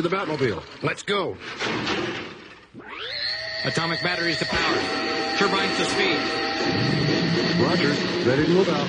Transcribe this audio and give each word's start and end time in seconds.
To 0.00 0.08
the 0.08 0.16
Batmobile. 0.16 0.62
Let's 0.82 1.02
go. 1.02 1.36
Atomic 3.66 4.02
batteries 4.02 4.38
to 4.38 4.46
power. 4.46 4.76
Turbines 5.36 5.76
to 5.76 5.84
speed. 5.84 6.16
Roger. 7.62 7.90
Ready 8.26 8.46
to 8.46 8.50
move 8.50 8.68
out. 8.70 8.88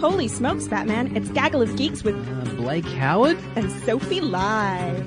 Holy 0.00 0.28
smokes, 0.28 0.66
Batman. 0.68 1.14
It's 1.16 1.28
Gaggle 1.30 1.60
of 1.62 1.76
Geeks 1.76 2.02
with 2.04 2.14
Uh, 2.16 2.54
Blake 2.54 2.84
Howard? 2.86 3.38
and 3.56 3.70
Sophie 3.84 4.20
Lai. 4.20 5.02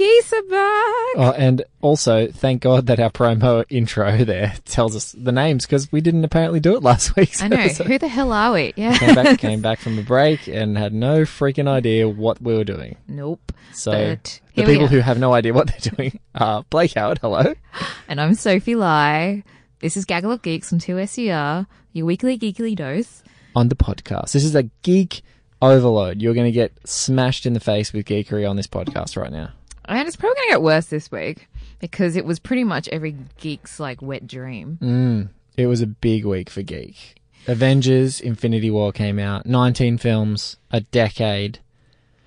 Geese 0.00 0.32
are 0.32 0.42
back. 0.42 1.14
Oh, 1.16 1.34
and 1.36 1.62
also, 1.82 2.28
thank 2.28 2.62
God 2.62 2.86
that 2.86 2.98
our 2.98 3.10
promo 3.10 3.64
intro 3.70 4.24
there 4.24 4.54
tells 4.64 4.96
us 4.96 5.12
the 5.12 5.30
names 5.30 5.66
because 5.66 5.92
we 5.92 6.00
didn't 6.00 6.24
apparently 6.24 6.58
do 6.58 6.74
it 6.74 6.82
last 6.90 7.16
week. 7.16 7.42
I 7.42 7.48
know. 7.48 7.56
Who 7.86 7.98
the 7.98 8.08
hell 8.08 8.32
are 8.32 8.52
we? 8.52 8.72
Yeah. 8.76 8.96
came 8.96 9.14
back, 9.14 9.38
came 9.38 9.60
back 9.60 9.78
from 9.78 9.98
a 9.98 10.02
break 10.02 10.48
and 10.48 10.78
had 10.78 10.94
no 10.94 11.22
freaking 11.22 11.68
idea 11.68 12.08
what 12.08 12.40
we 12.40 12.54
were 12.54 12.64
doing. 12.64 12.96
Nope. 13.06 13.52
So 13.72 13.92
But 13.92 14.40
the 14.54 14.64
people 14.64 14.86
who 14.86 15.00
have 15.00 15.18
no 15.18 15.34
idea 15.34 15.52
what 15.52 15.66
they're 15.68 15.92
doing 15.94 16.18
are 16.34 16.64
Blake 16.70 16.94
Howard. 16.94 17.18
Hello. 17.18 17.54
And 18.08 18.20
I'm 18.20 18.34
Sophie 18.34 18.76
Lai. 18.76 19.44
This 19.80 19.96
is 19.96 20.04
Gaggle 20.06 20.32
of 20.32 20.42
Geeks 20.42 20.72
on 20.72 20.78
2SER, 20.78 21.66
your 21.92 22.06
weekly 22.06 22.38
geekly 22.38 22.74
dose. 22.74 23.22
on 23.54 23.68
the 23.68 23.76
podcast. 23.76 24.32
This 24.32 24.44
is 24.44 24.54
a 24.54 24.64
geek 24.82 25.22
overload. 25.62 26.22
You're 26.22 26.34
going 26.34 26.46
to 26.46 26.52
get 26.52 26.72
smashed 26.84 27.44
in 27.46 27.52
the 27.52 27.60
face 27.60 27.92
with 27.92 28.06
geekery 28.06 28.48
on 28.48 28.56
this 28.56 28.66
podcast 28.66 29.16
right 29.16 29.30
now. 29.30 29.52
And 29.90 30.06
it's 30.06 30.16
probably 30.16 30.36
going 30.36 30.48
to 30.48 30.52
get 30.54 30.62
worse 30.62 30.86
this 30.86 31.10
week 31.10 31.48
because 31.80 32.16
it 32.16 32.24
was 32.24 32.38
pretty 32.38 32.64
much 32.64 32.88
every 32.88 33.16
geek's 33.38 33.78
like 33.80 34.00
wet 34.00 34.26
dream. 34.26 34.78
Mm, 34.80 35.28
it 35.56 35.66
was 35.66 35.80
a 35.82 35.86
big 35.86 36.24
week 36.24 36.48
for 36.48 36.62
geek. 36.62 37.16
Avengers 37.46 38.20
Infinity 38.20 38.70
War 38.70 38.92
came 38.92 39.18
out. 39.18 39.46
19 39.46 39.98
films, 39.98 40.56
a 40.70 40.80
decade, 40.82 41.58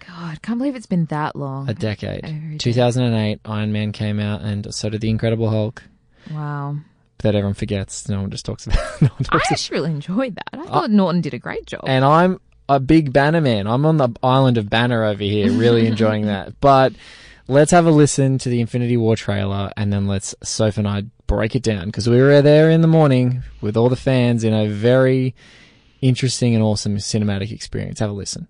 God, 0.06 0.41
can't 0.41 0.58
believe 0.58 0.75
it's 0.75 0.86
been 0.86 1.06
that 1.06 1.36
long. 1.36 1.69
a 1.69 1.73
decade. 1.73 2.59
2008 2.59 3.39
Iron 3.45 3.72
Man 3.72 3.91
came 3.91 4.19
out 4.19 4.41
and 4.41 4.73
so 4.73 4.89
did 4.89 5.02
the 5.02 5.09
Incredible 5.09 5.50
Hulk. 5.50 5.84
Wow. 6.31 6.78
That 7.19 7.36
everyone 7.36 7.53
forgets. 7.53 8.09
No 8.09 8.22
one 8.22 8.30
just 8.31 8.45
talks 8.45 8.66
about. 8.66 8.80
No 9.02 9.08
one 9.08 9.11
I 9.19 9.23
talks 9.23 9.28
about. 9.30 9.52
actually 9.52 9.78
really 9.80 9.91
enjoyed 9.91 10.36
that. 10.36 10.50
I 10.59 10.66
thought 10.66 10.91
Norton 10.91 11.22
did 11.22 11.34
a 11.34 11.39
great 11.39 11.66
job. 11.66 11.81
And 11.86 12.03
I'm 12.03 12.39
a 12.67 12.80
big 12.80 13.14
Banner 13.14 13.39
man. 13.41 13.66
I'm 13.67 13.86
on 13.86 13.97
the 13.97 14.09
island 14.22 14.58
of 14.58 14.69
Banner 14.69 15.03
over 15.06 15.23
here, 15.23 15.52
really 15.52 15.88
enjoying 15.88 16.25
that. 16.25 16.53
But 16.61 16.94
let's 17.47 17.72
have 17.72 17.86
a 17.86 17.91
listen 17.91 18.38
to 18.39 18.49
the 18.49 18.61
Infinity 18.61 18.97
War 18.97 19.16
trailer 19.16 19.72
and 19.75 19.91
then 19.91 20.08
let's 20.08 20.36
Soph 20.44 20.77
and 20.77 20.88
I 20.88 21.03
break 21.27 21.55
it 21.55 21.63
down 21.63 21.88
because 21.88 22.08
we 22.08 22.22
were 22.22 22.41
there 22.41 22.69
in 22.69 22.81
the 22.81 22.88
morning 22.88 23.44
with 23.61 23.75
all 23.75 23.89
the 23.89 23.95
fans 23.95 24.44
in 24.44 24.53
a 24.53 24.67
very 24.67 25.35
interesting 26.02 26.53
and 26.53 26.63
awesome 26.63 26.97
cinematic 26.97 27.52
experience. 27.52 28.00
Have 28.00 28.09
a 28.09 28.13
listen. 28.13 28.47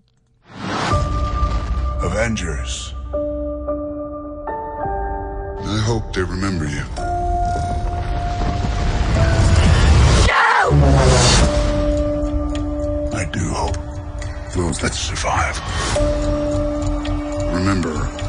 Avengers. 2.02 2.94
I 5.66 5.78
hope 5.78 6.12
they 6.12 6.22
remember 6.22 6.66
you. 6.66 6.82
No! 10.28 10.70
I 13.12 13.24
do 13.32 13.48
hope 13.48 13.76
those 14.54 14.78
that 14.78 14.94
survive 14.94 15.58
remember 17.54 18.23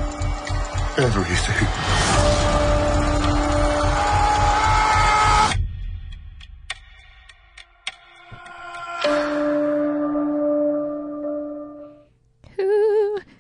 everything. 0.98 1.68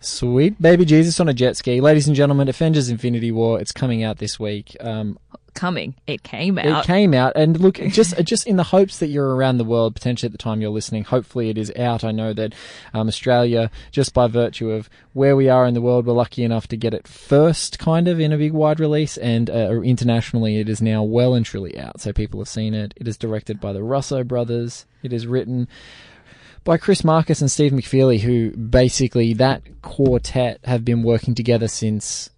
Sweet 0.02 0.62
baby 0.62 0.86
Jesus 0.86 1.20
on 1.20 1.28
a 1.28 1.34
jet 1.34 1.58
ski. 1.58 1.82
Ladies 1.82 2.08
and 2.08 2.16
gentlemen, 2.16 2.48
Avengers 2.48 2.90
Infinity 2.90 3.32
War. 3.32 3.60
It's 3.60 3.72
coming 3.72 4.04
out 4.04 4.18
this 4.18 4.40
week. 4.40 4.76
Um, 4.80 5.18
Coming. 5.56 5.96
It 6.06 6.22
came 6.22 6.60
out. 6.60 6.84
It 6.84 6.88
came 6.88 7.14
out, 7.14 7.34
and 7.36 7.60
look, 7.60 7.76
just 7.88 8.22
just 8.24 8.46
in 8.46 8.58
the 8.58 8.64
hopes 8.64 9.00
that 9.00 9.08
you're 9.08 9.36
around 9.36 9.58
the 9.58 9.64
world, 9.64 9.96
potentially 9.96 10.28
at 10.28 10.32
the 10.32 10.38
time 10.38 10.62
you're 10.62 10.70
listening. 10.70 11.06
Hopefully, 11.06 11.50
it 11.50 11.58
is 11.58 11.72
out. 11.78 12.04
I 12.04 12.12
know 12.12 12.34
that 12.34 12.54
um, 12.94 13.08
Australia, 13.08 13.72
just 13.90 14.14
by 14.14 14.28
virtue 14.28 14.70
of 14.70 14.90
where 15.14 15.36
we 15.36 15.48
are 15.48 15.66
in 15.66 15.74
the 15.74 15.82
world, 15.82 16.06
we're 16.06 16.14
lucky 16.14 16.44
enough 16.44 16.68
to 16.68 16.78
get 16.78 16.94
it 16.94 17.08
first, 17.08 17.80
kind 17.80 18.08
of 18.08 18.20
in 18.20 18.34
a 18.34 18.38
big 18.38 18.52
wide 18.52 18.80
release, 18.80 19.18
and 19.18 19.50
uh, 19.50 19.82
internationally, 19.82 20.60
it 20.60 20.70
is 20.70 20.82
now 20.82 21.02
well 21.04 21.34
and 21.34 21.46
truly 21.46 21.80
out. 21.80 22.02
So 22.02 22.12
people 22.12 22.40
have 22.42 22.50
seen 22.50 22.74
it. 22.74 22.94
It 22.98 23.08
is 23.08 23.18
directed 23.18 23.60
by 23.60 23.74
the 23.74 23.82
Russo 23.82 24.24
brothers. 24.24 24.86
It 25.04 25.14
is 25.14 25.26
written 25.26 25.68
by 26.66 26.78
Chris 26.78 27.04
Markus 27.04 27.40
and 27.40 27.50
Steve 27.50 27.72
McFeely, 27.72 28.20
who 28.20 28.52
basically 28.52 29.34
that 29.36 29.62
quartet 29.84 30.60
have 30.66 30.84
been 30.84 31.04
working 31.04 31.36
together 31.36 31.68
since 31.68 32.30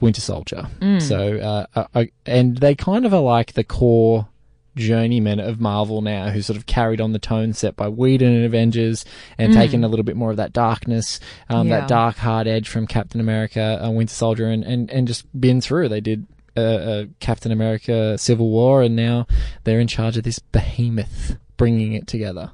Winter 0.00 0.20
Soldier. 0.20 0.68
So, 1.00 1.66
uh, 1.74 1.86
uh, 1.94 2.04
and 2.26 2.58
they 2.58 2.74
kind 2.74 3.04
of 3.06 3.12
are 3.14 3.20
like 3.20 3.52
the 3.54 3.64
core 3.64 4.28
journeymen 4.76 5.40
of 5.40 5.60
Marvel 5.60 6.02
now, 6.02 6.30
who 6.30 6.40
sort 6.40 6.56
of 6.56 6.66
carried 6.66 7.00
on 7.00 7.12
the 7.12 7.18
tone 7.18 7.52
set 7.52 7.74
by 7.74 7.88
Whedon 7.88 8.32
and 8.32 8.44
Avengers, 8.44 9.04
and 9.36 9.52
taken 9.52 9.82
a 9.82 9.88
little 9.88 10.04
bit 10.04 10.16
more 10.16 10.30
of 10.30 10.36
that 10.36 10.52
darkness, 10.52 11.18
um, 11.48 11.66
Yeah. 11.68 11.80
that 11.80 11.88
dark 11.88 12.16
hard 12.18 12.46
edge 12.46 12.68
from 12.68 12.86
Captain 12.86 13.20
America, 13.20 13.80
uh, 13.84 13.90
Winter 13.90 14.14
Soldier, 14.14 14.46
and, 14.46 14.62
and 14.64 14.88
and 14.90 15.08
just 15.08 15.24
been 15.40 15.60
through. 15.60 15.88
They 15.88 16.00
did. 16.00 16.26
Uh, 16.56 16.60
uh, 16.60 17.04
Captain 17.20 17.52
America 17.52 18.18
Civil 18.18 18.50
War, 18.50 18.82
and 18.82 18.96
now 18.96 19.28
they're 19.62 19.78
in 19.78 19.86
charge 19.86 20.16
of 20.16 20.24
this 20.24 20.40
behemoth, 20.40 21.36
bringing 21.56 21.92
it 21.92 22.08
together. 22.08 22.50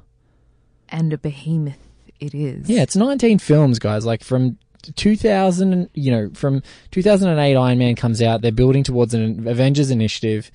and 0.89 1.11
a 1.11 1.17
behemoth 1.17 1.79
it 2.19 2.35
is. 2.35 2.69
Yeah, 2.69 2.83
it's 2.83 2.95
19 2.95 3.39
films, 3.39 3.79
guys. 3.79 4.05
Like 4.05 4.23
from 4.23 4.59
2000, 4.95 5.89
you 5.93 6.11
know, 6.11 6.29
from 6.33 6.61
2008, 6.91 7.55
Iron 7.55 7.77
Man 7.77 7.95
comes 7.95 8.21
out. 8.21 8.41
They're 8.41 8.51
building 8.51 8.83
towards 8.83 9.13
an 9.13 9.47
Avengers 9.47 9.91
initiative. 9.91 10.51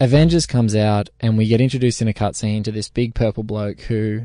Avengers 0.00 0.46
comes 0.46 0.74
out, 0.74 1.10
and 1.20 1.38
we 1.38 1.46
get 1.46 1.60
introduced 1.60 2.02
in 2.02 2.08
a 2.08 2.12
cutscene 2.12 2.64
to 2.64 2.72
this 2.72 2.88
big 2.88 3.14
purple 3.14 3.44
bloke 3.44 3.80
who 3.82 4.22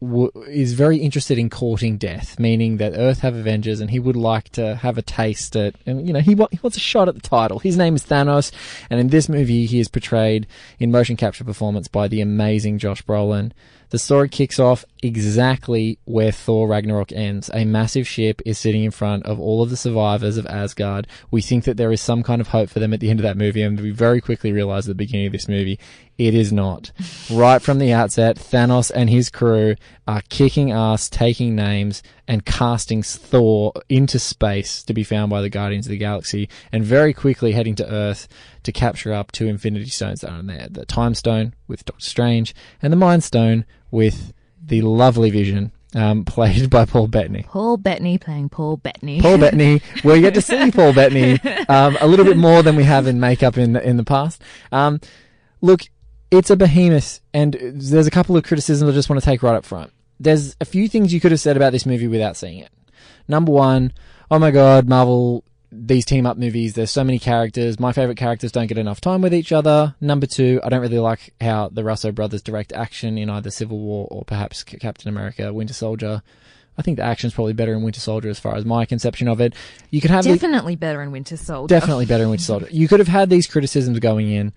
w- 0.00 0.30
is 0.48 0.72
very 0.72 0.98
interested 0.98 1.38
in 1.38 1.48
courting 1.48 1.96
death, 1.96 2.38
meaning 2.40 2.78
that 2.78 2.94
Earth 2.96 3.20
have 3.20 3.36
Avengers, 3.36 3.80
and 3.80 3.90
he 3.90 4.00
would 4.00 4.16
like 4.16 4.48
to 4.50 4.74
have 4.76 4.98
a 4.98 5.02
taste 5.02 5.54
at, 5.54 5.76
and 5.86 6.06
you 6.06 6.12
know, 6.12 6.20
he, 6.20 6.34
wa- 6.34 6.48
he 6.50 6.58
wants 6.62 6.76
a 6.76 6.80
shot 6.80 7.08
at 7.08 7.14
the 7.14 7.20
title. 7.20 7.60
His 7.60 7.76
name 7.76 7.94
is 7.94 8.04
Thanos, 8.04 8.50
and 8.90 8.98
in 8.98 9.08
this 9.08 9.28
movie, 9.28 9.66
he 9.66 9.78
is 9.78 9.88
portrayed 9.88 10.46
in 10.80 10.90
motion 10.90 11.16
capture 11.16 11.44
performance 11.44 11.88
by 11.88 12.08
the 12.08 12.20
amazing 12.20 12.78
Josh 12.78 13.02
Brolin. 13.04 13.52
The 13.92 13.98
story 13.98 14.30
kicks 14.30 14.58
off 14.58 14.86
exactly 15.02 15.98
where 16.06 16.32
Thor 16.32 16.66
Ragnarok 16.66 17.12
ends. 17.12 17.50
A 17.52 17.66
massive 17.66 18.08
ship 18.08 18.40
is 18.46 18.56
sitting 18.56 18.84
in 18.84 18.90
front 18.90 19.26
of 19.26 19.38
all 19.38 19.62
of 19.62 19.68
the 19.68 19.76
survivors 19.76 20.38
of 20.38 20.46
Asgard. 20.46 21.06
We 21.30 21.42
think 21.42 21.64
that 21.64 21.76
there 21.76 21.92
is 21.92 22.00
some 22.00 22.22
kind 22.22 22.40
of 22.40 22.48
hope 22.48 22.70
for 22.70 22.80
them 22.80 22.94
at 22.94 23.00
the 23.00 23.10
end 23.10 23.20
of 23.20 23.24
that 23.24 23.36
movie, 23.36 23.60
and 23.60 23.78
we 23.78 23.90
very 23.90 24.22
quickly 24.22 24.50
realize 24.50 24.86
at 24.86 24.92
the 24.92 24.94
beginning 24.94 25.26
of 25.26 25.32
this 25.32 25.46
movie, 25.46 25.78
it 26.16 26.32
is 26.32 26.54
not. 26.54 26.90
right 27.30 27.60
from 27.60 27.78
the 27.78 27.92
outset, 27.92 28.36
Thanos 28.36 28.90
and 28.94 29.10
his 29.10 29.28
crew 29.28 29.74
are 30.08 30.22
kicking 30.30 30.72
ass, 30.72 31.10
taking 31.10 31.54
names, 31.54 32.02
and 32.28 32.44
casting 32.44 33.02
Thor 33.02 33.72
into 33.88 34.18
space 34.18 34.82
to 34.84 34.94
be 34.94 35.04
found 35.04 35.30
by 35.30 35.40
the 35.40 35.50
Guardians 35.50 35.86
of 35.86 35.90
the 35.90 35.98
Galaxy, 35.98 36.48
and 36.70 36.84
very 36.84 37.12
quickly 37.12 37.52
heading 37.52 37.74
to 37.76 37.90
Earth 37.90 38.28
to 38.62 38.72
capture 38.72 39.12
up 39.12 39.32
two 39.32 39.46
Infinity 39.46 39.90
Stones 39.90 40.20
that 40.20 40.30
are 40.30 40.40
in 40.40 40.46
there. 40.46 40.68
The 40.70 40.86
Time 40.86 41.14
Stone 41.14 41.54
with 41.66 41.84
Doctor 41.84 42.04
Strange, 42.04 42.54
and 42.80 42.92
the 42.92 42.96
Mind 42.96 43.24
Stone 43.24 43.64
with 43.90 44.32
the 44.64 44.82
lovely 44.82 45.30
Vision, 45.30 45.72
um, 45.94 46.24
played 46.26 46.70
by 46.70 46.84
Paul 46.84 47.08
Bettany. 47.08 47.44
Paul 47.48 47.76
Bettany 47.76 48.18
playing 48.18 48.48
Paul 48.48 48.76
Bettany. 48.76 49.20
Paul 49.20 49.38
Bettany. 49.38 49.82
We 50.04 50.20
get 50.20 50.34
to 50.34 50.42
see 50.42 50.70
Paul 50.70 50.92
Bettany 50.92 51.38
um, 51.68 51.96
a 52.00 52.06
little 52.06 52.24
bit 52.24 52.36
more 52.36 52.62
than 52.62 52.76
we 52.76 52.84
have 52.84 53.06
in 53.06 53.20
makeup 53.20 53.56
in 53.58 53.72
the, 53.72 53.86
in 53.86 53.96
the 53.96 54.04
past. 54.04 54.42
Um, 54.70 55.00
look, 55.60 55.82
it's 56.30 56.50
a 56.50 56.56
behemoth, 56.56 57.20
and 57.34 57.54
there's 57.60 58.06
a 58.06 58.10
couple 58.10 58.36
of 58.36 58.44
criticisms 58.44 58.90
I 58.90 58.94
just 58.94 59.10
want 59.10 59.20
to 59.20 59.24
take 59.24 59.42
right 59.42 59.54
up 59.54 59.64
front. 59.64 59.92
There's 60.22 60.56
a 60.60 60.64
few 60.64 60.88
things 60.88 61.12
you 61.12 61.20
could 61.20 61.32
have 61.32 61.40
said 61.40 61.56
about 61.56 61.72
this 61.72 61.86
movie 61.86 62.06
without 62.08 62.36
seeing 62.36 62.58
it. 62.58 62.70
Number 63.28 63.52
one, 63.52 63.92
oh 64.30 64.38
my 64.38 64.50
god, 64.50 64.88
Marvel, 64.88 65.44
these 65.70 66.04
team 66.04 66.26
up 66.26 66.36
movies, 66.36 66.74
there's 66.74 66.90
so 66.90 67.02
many 67.04 67.18
characters. 67.18 67.80
My 67.80 67.92
favorite 67.92 68.18
characters 68.18 68.52
don't 68.52 68.66
get 68.66 68.78
enough 68.78 69.00
time 69.00 69.22
with 69.22 69.32
each 69.34 69.52
other. 69.52 69.94
Number 70.00 70.26
two, 70.26 70.60
I 70.62 70.68
don't 70.68 70.80
really 70.80 70.98
like 70.98 71.34
how 71.40 71.68
the 71.70 71.82
Russo 71.84 72.12
brothers 72.12 72.42
direct 72.42 72.72
action 72.72 73.16
in 73.18 73.30
either 73.30 73.50
Civil 73.50 73.78
War 73.78 74.06
or 74.10 74.24
perhaps 74.24 74.62
Captain 74.64 75.08
America, 75.08 75.52
Winter 75.52 75.74
Soldier. 75.74 76.22
I 76.76 76.80
think 76.82 76.96
the 76.96 77.04
action's 77.04 77.34
probably 77.34 77.52
better 77.52 77.74
in 77.74 77.82
Winter 77.82 78.00
Soldier 78.00 78.30
as 78.30 78.38
far 78.40 78.54
as 78.56 78.64
my 78.64 78.86
conception 78.86 79.28
of 79.28 79.40
it. 79.42 79.54
You 79.90 80.00
could 80.00 80.10
have 80.10 80.24
the- 80.24 80.30
Definitely 80.32 80.76
better 80.76 81.02
in 81.02 81.10
Winter 81.12 81.36
Soldier. 81.36 81.72
definitely 81.74 82.06
better 82.06 82.24
in 82.24 82.30
Winter 82.30 82.44
Soldier. 82.44 82.68
You 82.70 82.88
could 82.88 82.98
have 82.98 83.08
had 83.08 83.28
these 83.28 83.46
criticisms 83.46 83.98
going 83.98 84.30
in, 84.30 84.52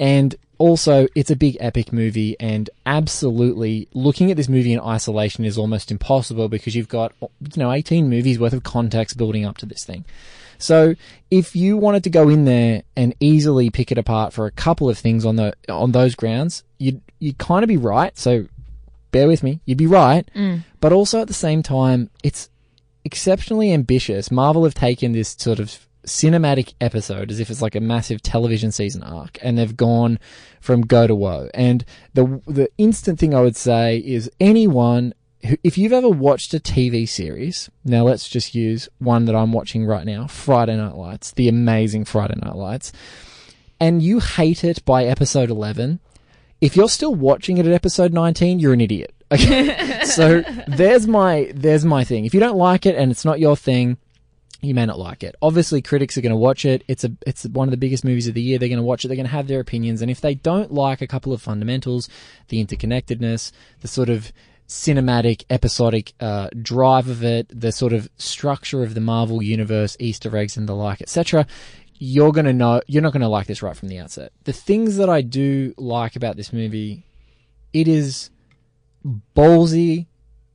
and 0.00 0.34
also 0.58 1.06
it's 1.14 1.30
a 1.30 1.36
big 1.36 1.56
epic 1.60 1.92
movie, 1.92 2.34
and 2.40 2.68
absolutely 2.86 3.86
looking 3.94 4.30
at 4.30 4.36
this 4.36 4.48
movie 4.48 4.72
in 4.72 4.80
isolation 4.80 5.44
is 5.44 5.56
almost 5.56 5.92
impossible 5.92 6.48
because 6.48 6.74
you've 6.74 6.88
got 6.88 7.12
you 7.20 7.28
know 7.56 7.70
18 7.70 8.10
movies 8.10 8.38
worth 8.40 8.54
of 8.54 8.64
context 8.64 9.16
building 9.16 9.44
up 9.44 9.58
to 9.58 9.66
this 9.66 9.84
thing. 9.84 10.04
So 10.58 10.94
if 11.30 11.54
you 11.54 11.76
wanted 11.76 12.04
to 12.04 12.10
go 12.10 12.28
in 12.28 12.44
there 12.44 12.82
and 12.96 13.14
easily 13.20 13.70
pick 13.70 13.92
it 13.92 13.98
apart 13.98 14.32
for 14.32 14.46
a 14.46 14.50
couple 14.50 14.90
of 14.90 14.98
things 14.98 15.24
on 15.24 15.36
the 15.36 15.54
on 15.68 15.92
those 15.92 16.14
grounds, 16.14 16.64
you'd 16.78 17.00
you'd 17.18 17.38
kind 17.38 17.62
of 17.62 17.68
be 17.68 17.76
right. 17.76 18.16
So 18.18 18.46
bear 19.12 19.28
with 19.28 19.42
me, 19.42 19.60
you'd 19.66 19.78
be 19.78 19.86
right. 19.86 20.28
Mm. 20.34 20.64
But 20.80 20.92
also 20.92 21.20
at 21.20 21.28
the 21.28 21.34
same 21.34 21.62
time, 21.62 22.10
it's 22.22 22.48
exceptionally 23.04 23.72
ambitious. 23.72 24.30
Marvel 24.30 24.64
have 24.64 24.74
taken 24.74 25.12
this 25.12 25.36
sort 25.38 25.60
of 25.60 25.86
cinematic 26.06 26.74
episode 26.80 27.30
as 27.30 27.40
if 27.40 27.50
it's 27.50 27.62
like 27.62 27.74
a 27.74 27.80
massive 27.80 28.22
television 28.22 28.72
season 28.72 29.02
arc, 29.02 29.38
and 29.42 29.58
they've 29.58 29.76
gone 29.76 30.18
from 30.60 30.82
go 30.82 31.06
to 31.06 31.14
woe. 31.14 31.48
And 31.54 31.84
the 32.14 32.40
the 32.46 32.70
instant 32.78 33.18
thing 33.18 33.34
I 33.34 33.40
would 33.40 33.56
say 33.56 33.98
is 33.98 34.30
anyone 34.40 35.14
who, 35.46 35.56
if 35.64 35.78
you've 35.78 35.92
ever 35.92 36.08
watched 36.08 36.54
a 36.54 36.60
TV 36.60 37.08
series, 37.08 37.70
now 37.84 38.04
let's 38.04 38.28
just 38.28 38.54
use 38.54 38.88
one 38.98 39.24
that 39.26 39.34
I'm 39.34 39.52
watching 39.52 39.86
right 39.86 40.04
now, 40.04 40.26
Friday 40.26 40.76
Night 40.76 40.94
Lights, 40.94 41.32
the 41.32 41.48
amazing 41.48 42.04
Friday 42.04 42.38
Night 42.42 42.56
Lights, 42.56 42.92
and 43.78 44.02
you 44.02 44.20
hate 44.20 44.64
it 44.64 44.84
by 44.84 45.04
episode 45.04 45.50
11, 45.50 46.00
if 46.60 46.76
you're 46.76 46.88
still 46.88 47.14
watching 47.14 47.56
it 47.56 47.66
at 47.66 47.72
episode 47.72 48.12
19, 48.12 48.58
you're 48.58 48.74
an 48.74 48.80
idiot. 48.80 49.14
Okay. 49.32 50.00
so 50.04 50.42
there's 50.68 51.06
my 51.06 51.50
there's 51.54 51.84
my 51.84 52.04
thing. 52.04 52.24
If 52.24 52.34
you 52.34 52.40
don't 52.40 52.58
like 52.58 52.84
it 52.84 52.96
and 52.96 53.10
it's 53.10 53.24
not 53.24 53.40
your 53.40 53.56
thing, 53.56 53.96
you 54.62 54.74
may 54.74 54.86
not 54.86 54.98
like 54.98 55.22
it. 55.22 55.34
Obviously, 55.40 55.80
critics 55.82 56.16
are 56.18 56.20
going 56.20 56.30
to 56.30 56.36
watch 56.36 56.64
it. 56.64 56.84
It's 56.88 57.04
a 57.04 57.12
it's 57.26 57.44
one 57.44 57.68
of 57.68 57.70
the 57.70 57.76
biggest 57.76 58.04
movies 58.04 58.28
of 58.28 58.34
the 58.34 58.42
year. 58.42 58.58
They're 58.58 58.68
going 58.68 58.78
to 58.78 58.84
watch 58.84 59.04
it. 59.04 59.08
They're 59.08 59.16
going 59.16 59.26
to 59.26 59.32
have 59.32 59.48
their 59.48 59.60
opinions, 59.60 60.02
and 60.02 60.10
if 60.10 60.20
they 60.20 60.34
don't 60.34 60.72
like 60.72 61.00
a 61.00 61.06
couple 61.06 61.32
of 61.32 61.42
fundamentals, 61.42 62.08
the 62.48 62.64
interconnectedness, 62.64 63.52
the 63.80 63.88
sort 63.88 64.08
of 64.08 64.32
cinematic, 64.68 65.44
episodic 65.50 66.12
uh, 66.20 66.48
drive 66.62 67.08
of 67.08 67.24
it, 67.24 67.48
the 67.48 67.72
sort 67.72 67.92
of 67.92 68.08
structure 68.18 68.82
of 68.84 68.94
the 68.94 69.00
Marvel 69.00 69.42
universe, 69.42 69.96
Easter 69.98 70.34
eggs 70.36 70.56
and 70.56 70.68
the 70.68 70.74
like, 70.74 71.02
etc., 71.02 71.44
you're 71.94 72.32
going 72.32 72.46
to 72.46 72.52
know 72.52 72.80
you're 72.86 73.02
not 73.02 73.12
going 73.12 73.20
to 73.20 73.28
like 73.28 73.46
this 73.46 73.62
right 73.62 73.76
from 73.76 73.88
the 73.88 73.98
outset. 73.98 74.32
The 74.44 74.52
things 74.52 74.96
that 74.96 75.10
I 75.10 75.20
do 75.22 75.74
like 75.76 76.16
about 76.16 76.36
this 76.36 76.52
movie, 76.52 77.04
it 77.72 77.88
is 77.88 78.30
ballsy 79.36 80.06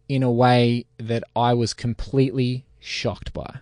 in 0.08 0.24
a 0.24 0.32
way 0.32 0.86
that 0.98 1.24
I 1.36 1.54
was 1.54 1.74
completely 1.74 2.66
shocked 2.80 3.34
by. 3.34 3.60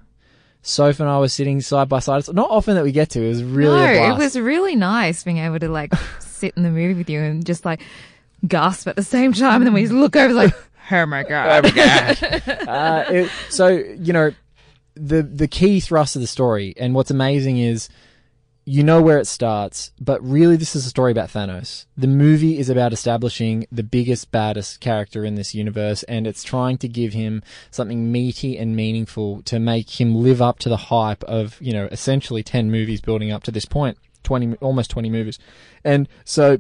Soph 0.66 1.02
and 1.02 1.10
I 1.10 1.20
were 1.20 1.28
sitting 1.28 1.60
side 1.60 1.90
by 1.90 2.00
side. 2.00 2.20
It's 2.20 2.32
not 2.32 2.50
often 2.50 2.76
that 2.76 2.86
we 2.86 2.94
get 2.94 3.10
to. 3.12 3.22
It 3.22 3.28
was 3.28 3.44
really 3.44 3.76
no, 3.76 3.84
a 3.84 3.98
blast. 3.98 4.22
it 4.22 4.24
was 4.24 4.40
really 4.40 4.76
nice 4.78 5.22
being 5.24 5.38
able 5.38 5.60
to 5.60 5.68
like 5.68 5.94
sit 6.20 6.54
in 6.56 6.64
the 6.64 6.70
movie 6.70 6.94
with 6.94 7.10
you 7.10 7.20
and 7.20 7.46
just 7.46 7.66
like 7.66 7.82
gasp 8.48 8.88
at 8.88 8.96
the 8.96 9.04
same 9.04 9.34
time, 9.34 9.58
and 9.62 9.68
then 9.68 9.74
we 9.74 9.82
just 9.82 9.94
look 9.94 10.16
over 10.16 10.34
like, 10.34 10.54
oh 10.92 11.06
my 11.06 11.24
god, 11.24 11.66
uh, 12.68 13.06
it, 13.10 13.30
so 13.50 13.68
you 13.68 14.14
know 14.14 14.32
the 14.96 15.22
the 15.22 15.50
key 15.50 15.82
thrust 15.82 16.16
of 16.16 16.22
the 16.22 16.28
story 16.28 16.74
and 16.78 16.94
what's 16.94 17.12
amazing 17.12 17.58
is 17.58 17.90
you 18.66 18.84
know 18.84 19.02
where 19.02 19.20
it 19.20 19.28
starts 19.28 19.92
but 20.00 20.24
really 20.24 20.56
this 20.56 20.76
is 20.76 20.86
a 20.86 20.90
story 20.90 21.12
about 21.12 21.30
Thanos. 21.30 21.86
The 21.98 22.08
movie 22.08 22.58
is 22.58 22.70
about 22.70 22.94
establishing 22.94 23.68
the 23.72 23.84
biggest 23.84 24.32
baddest 24.32 24.80
character 24.80 25.26
in 25.26 25.36
this 25.36 25.54
universe 25.54 26.04
and 26.04 26.26
it's 26.26 26.44
trying 26.44 26.78
to 26.80 26.88
give 26.88 27.14
him 27.14 27.44
something 27.72 28.12
meaty 28.12 28.58
and 28.58 28.76
meaningful 28.76 29.42
to 29.44 29.60
make 29.60 30.00
him 30.00 30.16
live 30.16 30.42
up 30.42 30.60
to 30.60 30.70
the 30.70 30.78
hype 30.78 31.24
of 31.26 31.58
you 31.62 31.74
know 31.74 31.88
essentially 31.92 32.44
10 32.44 32.72
movies 32.72 33.02
building 33.02 33.32
up 33.32 33.44
to 33.44 33.52
this 33.52 33.66
point 33.66 33.98
20 34.24 34.56
almost 34.56 34.90
20 34.90 35.10
movies. 35.10 35.40
And 35.84 36.08
so 36.26 36.60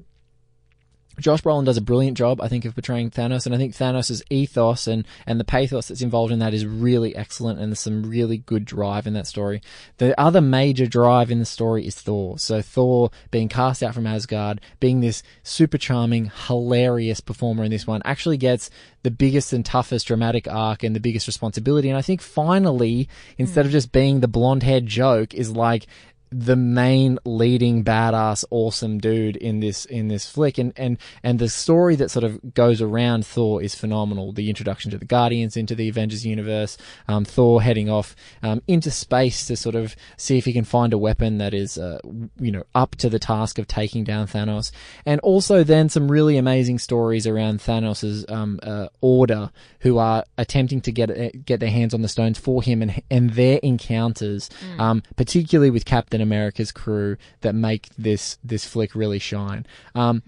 Josh 1.19 1.41
Brolin 1.41 1.65
does 1.65 1.77
a 1.77 1.81
brilliant 1.81 2.17
job, 2.17 2.41
I 2.41 2.47
think, 2.47 2.65
of 2.65 2.73
portraying 2.73 3.11
Thanos, 3.11 3.45
and 3.45 3.53
I 3.53 3.57
think 3.57 3.73
Thanos' 3.73 4.21
ethos 4.29 4.87
and, 4.87 5.05
and 5.27 5.39
the 5.39 5.43
pathos 5.43 5.87
that's 5.87 6.01
involved 6.01 6.31
in 6.31 6.39
that 6.39 6.53
is 6.53 6.65
really 6.65 7.15
excellent, 7.15 7.59
and 7.59 7.71
there's 7.71 7.79
some 7.79 8.03
really 8.03 8.37
good 8.37 8.65
drive 8.65 9.05
in 9.05 9.13
that 9.13 9.27
story. 9.27 9.61
The 9.97 10.19
other 10.19 10.41
major 10.41 10.85
drive 10.85 11.29
in 11.29 11.39
the 11.39 11.45
story 11.45 11.85
is 11.85 11.95
Thor. 11.95 12.39
So 12.39 12.61
Thor 12.61 13.11
being 13.31 13.47
cast 13.47 13.83
out 13.83 13.93
from 13.93 14.07
Asgard, 14.07 14.59
being 14.79 15.01
this 15.01 15.23
super 15.43 15.77
charming, 15.77 16.31
hilarious 16.47 17.19
performer 17.19 17.63
in 17.63 17.71
this 17.71 17.85
one, 17.85 18.01
actually 18.05 18.37
gets 18.37 18.69
the 19.03 19.11
biggest 19.11 19.53
and 19.53 19.65
toughest 19.65 20.07
dramatic 20.07 20.47
arc 20.47 20.83
and 20.83 20.95
the 20.95 20.99
biggest 20.99 21.27
responsibility. 21.27 21.89
And 21.89 21.97
I 21.97 22.01
think 22.01 22.21
finally, 22.21 23.07
instead 23.37 23.63
hmm. 23.63 23.67
of 23.67 23.71
just 23.71 23.91
being 23.91 24.19
the 24.19 24.27
blonde 24.27 24.63
haired 24.63 24.87
joke, 24.87 25.33
is 25.33 25.51
like 25.51 25.85
the 26.33 26.55
main 26.55 27.19
leading 27.25 27.83
badass 27.83 28.43
awesome 28.49 28.97
dude 28.97 29.35
in 29.37 29.59
this 29.59 29.85
in 29.85 30.07
this 30.07 30.29
flick. 30.29 30.57
And 30.57 30.73
and 30.75 30.97
and 31.21 31.37
the 31.39 31.49
story 31.49 31.95
that 31.97 32.09
sort 32.09 32.23
of 32.23 32.53
goes 32.53 32.81
around 32.81 33.25
Thor 33.25 33.61
is 33.61 33.75
phenomenal. 33.75 34.33
The 34.33 34.49
introduction 34.49 34.89
to 34.91 34.97
the 34.97 35.05
Guardians 35.05 35.55
into 35.55 35.75
the 35.75 35.89
Avengers 35.89 36.25
universe 36.25 36.77
um, 37.07 37.25
Thor 37.25 37.61
heading 37.61 37.89
off 37.89 38.15
um, 38.41 38.61
into 38.67 38.89
space 38.89 39.45
to 39.47 39.55
sort 39.55 39.75
of 39.75 39.95
see 40.17 40.37
if 40.37 40.45
he 40.45 40.53
can 40.53 40.63
find 40.63 40.93
a 40.93 40.97
weapon 40.97 41.37
that 41.37 41.53
is 41.53 41.77
uh, 41.77 41.99
you 42.39 42.51
know 42.51 42.63
up 42.73 42.95
to 42.95 43.09
the 43.09 43.19
task 43.19 43.59
of 43.59 43.67
taking 43.67 44.03
down 44.03 44.27
Thanos. 44.27 44.71
And 45.05 45.19
also 45.21 45.63
then 45.63 45.89
some 45.89 46.11
really 46.11 46.37
amazing 46.37 46.79
stories 46.79 47.27
around 47.27 47.59
Thanos's 47.59 48.25
um, 48.27 48.59
uh, 48.63 48.87
order 49.01 49.51
who 49.81 49.99
are 49.99 50.23
attempting 50.37 50.81
to 50.81 50.91
get 50.91 51.11
uh, 51.11 51.29
get 51.45 51.59
their 51.59 51.69
hands 51.69 51.93
on 51.93 52.01
the 52.01 52.07
stones 52.07 52.39
for 52.39 52.63
him 52.63 52.81
and 52.81 53.01
and 53.11 53.31
their 53.31 53.59
encounters 53.61 54.49
um, 54.79 55.03
particularly 55.15 55.69
with 55.69 55.85
Captain 55.85 56.21
America's 56.23 56.71
crew 56.71 57.17
that 57.41 57.53
make 57.53 57.89
this 57.97 58.37
this 58.43 58.65
flick 58.65 58.95
really 58.95 59.19
shine. 59.19 59.65
Um, 59.93 60.23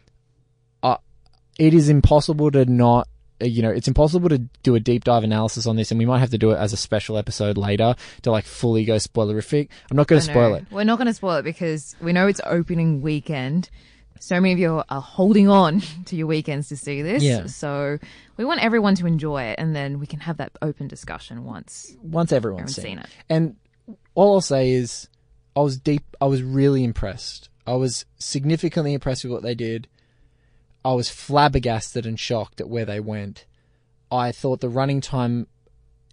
uh, 0.84 0.98
it 1.58 1.74
is 1.74 1.90
impossible 1.90 2.52
to 2.52 2.66
not. 2.66 3.08
uh, 3.42 3.46
You 3.46 3.62
know, 3.64 3.72
it's 3.72 3.88
impossible 3.88 4.30
to 4.30 4.38
do 4.64 4.76
a 4.76 4.80
deep 4.80 5.04
dive 5.04 5.24
analysis 5.24 5.66
on 5.66 5.76
this, 5.76 5.90
and 5.92 5.98
we 5.98 6.06
might 6.06 6.20
have 6.20 6.30
to 6.32 6.38
do 6.38 6.52
it 6.52 6.58
as 6.58 6.72
a 6.74 6.78
special 6.78 7.18
episode 7.18 7.58
later 7.58 7.96
to 8.22 8.32
like 8.32 8.46
fully 8.46 8.86
go 8.86 8.96
spoilerific. 8.98 9.70
I'm 9.90 9.98
not 9.98 10.08
going 10.08 10.22
to 10.22 10.26
spoil 10.28 10.54
it. 10.56 10.66
We're 10.72 10.84
not 10.84 10.98
going 10.98 11.08
to 11.08 11.14
spoil 11.14 11.38
it 11.38 11.44
because 11.44 11.96
we 12.02 12.14
know 12.14 12.28
it's 12.28 12.42
opening 12.46 13.02
weekend. 13.02 13.70
So 14.18 14.40
many 14.40 14.54
of 14.54 14.60
you 14.60 14.82
are 14.88 15.02
holding 15.02 15.50
on 15.50 15.82
to 16.06 16.16
your 16.16 16.28
weekends 16.28 16.70
to 16.70 16.78
see 16.78 17.02
this. 17.02 17.22
Yeah. 17.22 17.48
So 17.48 18.00
we 18.38 18.46
want 18.46 18.64
everyone 18.64 18.96
to 18.96 19.06
enjoy 19.08 19.44
it, 19.44 19.60
and 19.60 19.76
then 19.76 20.00
we 20.00 20.08
can 20.08 20.22
have 20.22 20.38
that 20.38 20.52
open 20.62 20.88
discussion 20.88 21.44
once. 21.44 21.94
once 22.02 22.32
everyone's 22.32 22.72
Everyone's 22.72 22.76
seen, 22.76 22.84
seen 22.86 23.00
it. 23.00 23.06
it. 23.06 23.12
And 23.30 23.56
all 24.16 24.36
I'll 24.36 24.42
say 24.42 24.72
is, 24.72 25.10
I 25.56 25.62
was 25.62 25.78
deep. 25.78 26.16
I 26.20 26.26
was 26.26 26.44
really 26.44 26.84
impressed. 26.84 27.50
I 27.66 27.74
was 27.74 28.06
significantly 28.18 28.94
impressed 28.94 29.24
with 29.24 29.34
what 29.34 29.44
they 29.44 29.56
did. 29.56 29.88
I 30.84 30.94
was 30.94 31.10
flabbergasted 31.10 32.06
and 32.06 32.20
shocked 32.20 32.62
at 32.62 32.70
where 32.70 32.86
they 32.86 33.00
went. 33.00 33.46
I 34.12 34.32
thought 34.32 34.60
the 34.60 34.70
running 34.70 35.02
time 35.02 35.48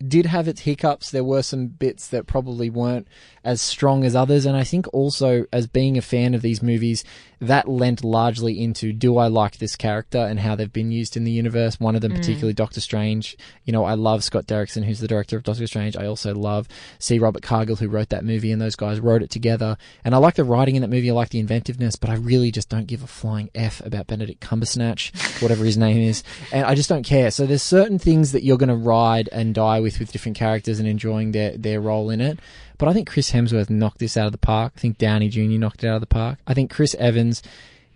did 0.08 0.26
have 0.26 0.48
its 0.48 0.62
hiccups. 0.62 1.10
There 1.10 1.24
were 1.24 1.42
some 1.42 1.68
bits 1.68 2.08
that 2.08 2.26
probably 2.26 2.70
weren't 2.70 3.08
as 3.44 3.60
strong 3.60 4.04
as 4.04 4.14
others, 4.14 4.46
and 4.46 4.56
I 4.56 4.64
think 4.64 4.86
also 4.92 5.46
as 5.52 5.66
being 5.66 5.98
a 5.98 6.02
fan 6.02 6.34
of 6.34 6.42
these 6.42 6.62
movies, 6.62 7.04
that 7.42 7.68
lent 7.68 8.04
largely 8.04 8.62
into 8.62 8.92
do 8.92 9.18
I 9.18 9.26
like 9.26 9.58
this 9.58 9.74
character 9.74 10.18
and 10.18 10.38
how 10.38 10.54
they've 10.54 10.72
been 10.72 10.92
used 10.92 11.16
in 11.16 11.24
the 11.24 11.32
universe. 11.32 11.80
One 11.80 11.96
of 11.96 12.00
them, 12.00 12.12
mm. 12.12 12.16
particularly 12.16 12.52
Doctor 12.52 12.80
Strange. 12.80 13.36
You 13.64 13.72
know, 13.72 13.84
I 13.84 13.94
love 13.94 14.22
Scott 14.22 14.46
Derrickson, 14.46 14.84
who's 14.84 15.00
the 15.00 15.08
director 15.08 15.36
of 15.36 15.42
Doctor 15.42 15.66
Strange. 15.66 15.96
I 15.96 16.06
also 16.06 16.36
love 16.36 16.68
C. 17.00 17.18
Robert 17.18 17.42
Cargill, 17.42 17.74
who 17.74 17.88
wrote 17.88 18.10
that 18.10 18.24
movie, 18.24 18.52
and 18.52 18.62
those 18.62 18.76
guys 18.76 19.00
wrote 19.00 19.22
it 19.22 19.30
together. 19.30 19.76
And 20.04 20.14
I 20.14 20.18
like 20.18 20.36
the 20.36 20.44
writing 20.44 20.76
in 20.76 20.82
that 20.82 20.88
movie. 20.88 21.10
I 21.10 21.14
like 21.14 21.30
the 21.30 21.40
inventiveness, 21.40 21.96
but 21.96 22.10
I 22.10 22.14
really 22.14 22.52
just 22.52 22.68
don't 22.68 22.86
give 22.86 23.02
a 23.02 23.08
flying 23.08 23.50
f 23.56 23.84
about 23.84 24.06
Benedict 24.06 24.40
Cumbersnatch, 24.40 25.12
whatever 25.40 25.64
his 25.64 25.76
name 25.76 25.98
is, 25.98 26.22
and 26.52 26.64
I 26.64 26.76
just 26.76 26.88
don't 26.88 27.04
care. 27.04 27.32
So 27.32 27.44
there's 27.44 27.62
certain 27.62 27.98
things 27.98 28.30
that 28.32 28.44
you're 28.44 28.56
going 28.56 28.68
to 28.68 28.76
ride 28.76 29.28
and 29.32 29.52
die 29.52 29.80
with 29.80 29.91
with 29.98 30.12
different 30.12 30.36
characters 30.36 30.78
and 30.78 30.88
enjoying 30.88 31.32
their 31.32 31.56
their 31.56 31.80
role 31.80 32.10
in 32.10 32.20
it. 32.20 32.38
But 32.78 32.88
I 32.88 32.92
think 32.92 33.08
Chris 33.08 33.30
Hemsworth 33.30 33.70
knocked 33.70 33.98
this 33.98 34.16
out 34.16 34.26
of 34.26 34.32
the 34.32 34.38
park. 34.38 34.72
I 34.76 34.80
think 34.80 34.98
Downey 34.98 35.28
Jr. 35.28 35.42
knocked 35.58 35.84
it 35.84 35.88
out 35.88 35.96
of 35.96 36.00
the 36.00 36.06
park. 36.06 36.38
I 36.46 36.54
think 36.54 36.70
Chris 36.70 36.94
Evans, 36.96 37.42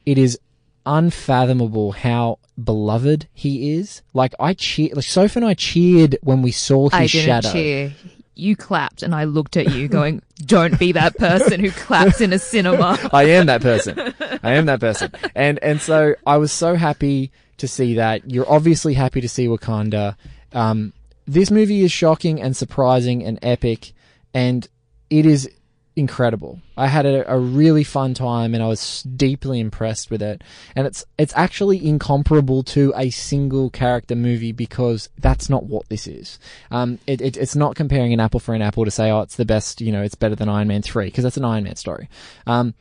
it 0.05 0.17
is 0.19 0.39
unfathomable 0.87 1.93
how 1.93 2.39
beloved 2.63 3.27
he 3.35 3.75
is. 3.75 4.03
Like 4.15 4.35
I 4.41 4.55
cheer, 4.55 4.91
like 4.95 5.05
Sophie 5.05 5.41
and 5.41 5.49
I 5.49 5.55
cheered 5.55 6.19
when 6.23 6.43
we 6.43 6.53
saw 6.53 6.89
his 6.89 6.95
I 6.95 7.07
didn't 7.07 7.27
shadow. 7.27 7.53
cheer. 7.53 7.95
You 8.39 8.55
clapped, 8.55 9.03
and 9.03 9.15
I 9.15 9.25
looked 9.25 9.57
at 9.57 9.73
you, 9.73 9.89
going, 9.89 10.21
"Don't 10.45 10.79
be 10.79 10.93
that 10.93 11.17
person 11.17 11.59
who 11.59 11.71
claps 11.71 12.21
in 12.21 12.35
a 12.35 12.39
cinema." 12.39 12.99
I 13.13 13.25
am 13.31 13.47
that 13.47 13.63
person. 13.63 13.99
I 14.43 14.53
am 14.53 14.67
that 14.67 14.79
person. 14.79 15.11
And 15.35 15.59
and 15.61 15.81
so 15.81 16.15
I 16.27 16.37
was 16.37 16.53
so 16.53 16.75
happy 16.75 17.31
to 17.57 17.67
see 17.67 17.95
that. 17.95 18.31
You're 18.31 18.51
obviously 18.51 18.93
happy 18.93 19.23
to 19.23 19.29
see 19.29 19.47
Wakanda. 19.47 20.17
Um, 20.53 20.93
this 21.27 21.51
movie 21.51 21.83
is 21.83 21.93
shocking 21.93 22.41
and 22.41 22.57
surprising 22.57 23.25
and 23.25 23.39
epic, 23.43 23.93
and 24.33 24.69
it 25.11 25.27
is 25.27 25.49
incredible. 25.97 26.61
I 26.77 26.89
had 26.89 27.07
a, 27.07 27.33
a 27.33 27.39
really 27.39 27.83
fun 27.83 28.15
time, 28.15 28.55
and 28.55 28.63
I 28.63 28.69
was 28.69 29.03
deeply 29.03 29.59
impressed 29.61 30.11
with 30.11 30.23
it. 30.23 30.45
And 30.77 30.87
it's 30.87 31.05
it's 31.19 31.33
actually 31.35 31.85
incomparable 31.85 32.63
to 32.65 32.93
a 32.97 33.11
single 33.11 33.71
character 33.71 34.15
movie 34.15 34.53
because 34.53 35.09
that's 35.19 35.49
not 35.49 35.65
what 35.65 35.89
this 35.89 36.07
is. 36.07 36.39
Um, 36.71 36.99
it, 37.07 37.21
it, 37.21 37.37
it's 37.37 37.57
not 37.57 37.75
comparing 37.75 38.13
an 38.13 38.21
apple 38.21 38.41
for 38.41 38.55
an 38.55 38.63
apple 38.63 38.85
to 38.85 38.91
say, 38.91 39.11
oh, 39.11 39.23
it's 39.23 39.37
the 39.37 39.47
best. 39.47 39.81
You 39.81 39.91
know, 39.91 40.03
it's 40.03 40.15
better 40.15 40.37
than 40.37 40.49
Iron 40.49 40.69
Man 40.69 40.83
three 40.83 41.07
because 41.07 41.25
that's 41.25 41.39
an 41.39 41.45
Iron 41.45 41.65
Man 41.65 41.77
story. 41.77 42.09
Um, 42.47 42.75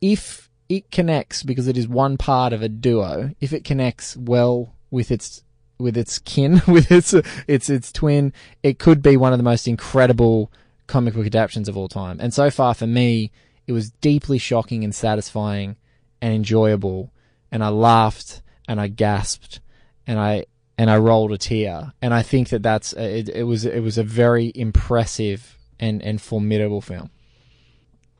if 0.00 0.50
it 0.68 0.90
connects 0.90 1.42
because 1.42 1.68
it 1.68 1.78
is 1.78 1.88
one 1.88 2.18
part 2.18 2.52
of 2.52 2.60
a 2.60 2.68
duo, 2.68 3.30
if 3.40 3.52
it 3.52 3.64
connects 3.64 4.16
well 4.16 4.74
with 4.90 5.10
its 5.10 5.42
with 5.78 5.96
its 5.96 6.18
kin, 6.18 6.60
with 6.68 6.90
its 6.90 7.14
its 7.46 7.70
its 7.70 7.92
twin, 7.92 8.32
it 8.62 8.78
could 8.78 9.02
be 9.02 9.16
one 9.16 9.32
of 9.32 9.38
the 9.38 9.44
most 9.44 9.68
incredible 9.68 10.50
comic 10.86 11.14
book 11.14 11.26
adaptations 11.26 11.68
of 11.68 11.76
all 11.76 11.88
time. 11.88 12.18
And 12.20 12.32
so 12.34 12.50
far 12.50 12.74
for 12.74 12.86
me, 12.86 13.30
it 13.66 13.72
was 13.72 13.90
deeply 13.90 14.38
shocking 14.38 14.82
and 14.82 14.94
satisfying 14.94 15.76
and 16.20 16.34
enjoyable. 16.34 17.12
And 17.52 17.62
I 17.62 17.68
laughed 17.68 18.42
and 18.66 18.80
I 18.80 18.88
gasped 18.88 19.60
and 20.06 20.18
I 20.18 20.46
and 20.76 20.90
I 20.90 20.96
rolled 20.96 21.32
a 21.32 21.38
tear. 21.38 21.92
And 22.00 22.14
I 22.14 22.22
think 22.22 22.48
that 22.48 22.62
that's 22.62 22.92
it, 22.94 23.28
it 23.28 23.44
was 23.44 23.64
it 23.64 23.80
was 23.80 23.98
a 23.98 24.04
very 24.04 24.52
impressive 24.54 25.58
and 25.78 26.02
and 26.02 26.20
formidable 26.20 26.80
film. 26.80 27.10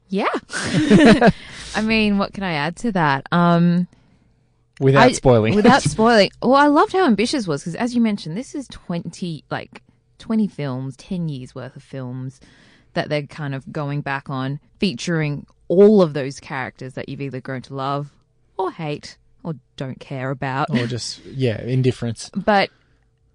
Yeah. 0.08 0.26
I 1.74 1.82
mean, 1.82 2.18
what 2.18 2.32
can 2.32 2.44
I 2.44 2.52
add 2.52 2.76
to 2.76 2.92
that? 2.92 3.26
Um, 3.30 3.88
Without 4.80 5.08
I- 5.08 5.12
spoiling. 5.12 5.54
Without 5.54 5.82
spoiling. 5.94 6.30
Well, 6.42 6.54
I 6.54 6.66
loved 6.66 6.92
how 6.92 7.06
ambitious 7.06 7.44
it 7.44 7.48
was 7.48 7.62
because, 7.62 7.74
as 7.74 7.94
you 7.94 8.00
mentioned, 8.00 8.36
this 8.36 8.54
is 8.54 8.68
twenty 8.68 9.44
like 9.50 9.82
twenty 10.18 10.46
films, 10.48 10.96
ten 10.96 11.28
years 11.28 11.54
worth 11.54 11.76
of 11.76 11.82
films 11.82 12.40
that 12.94 13.08
they're 13.08 13.26
kind 13.26 13.54
of 13.54 13.70
going 13.72 14.00
back 14.00 14.28
on, 14.30 14.60
featuring 14.80 15.46
all 15.68 16.00
of 16.02 16.14
those 16.14 16.40
characters 16.40 16.94
that 16.94 17.08
you've 17.08 17.20
either 17.20 17.40
grown 17.40 17.62
to 17.62 17.74
love 17.74 18.12
or 18.56 18.70
hate 18.72 19.18
or 19.44 19.54
don't 19.76 20.00
care 20.00 20.30
about. 20.30 20.68
or 20.70 20.86
just 20.86 21.24
yeah, 21.26 21.60
indifference. 21.62 22.30
but 22.34 22.70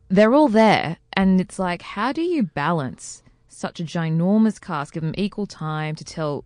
they're 0.10 0.34
all 0.34 0.50
there 0.50 0.98
and 1.14 1.40
it's 1.42 1.58
like 1.58 1.82
how 1.82 2.12
do 2.12 2.22
you 2.22 2.44
balance 2.44 3.24
such 3.48 3.80
a 3.80 3.84
ginormous 3.84 4.60
cast 4.60 4.92
give 4.94 5.02
them 5.02 5.14
equal 5.18 5.48
time 5.48 5.96
to 5.96 6.04
tell 6.04 6.44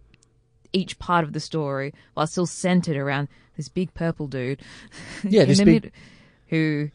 each 0.74 1.00
part 1.00 1.24
of 1.24 1.34
the 1.34 1.40
story 1.40 1.94
while 2.14 2.28
still 2.28 2.46
centered 2.46 2.98
around 2.98 3.28
this 3.56 3.70
big 3.70 3.94
purple 3.94 4.28
dude 4.28 4.62
Yeah, 5.24 5.46
this 5.46 5.60
big 5.60 5.84
mid- 5.84 5.92
who 6.48 6.90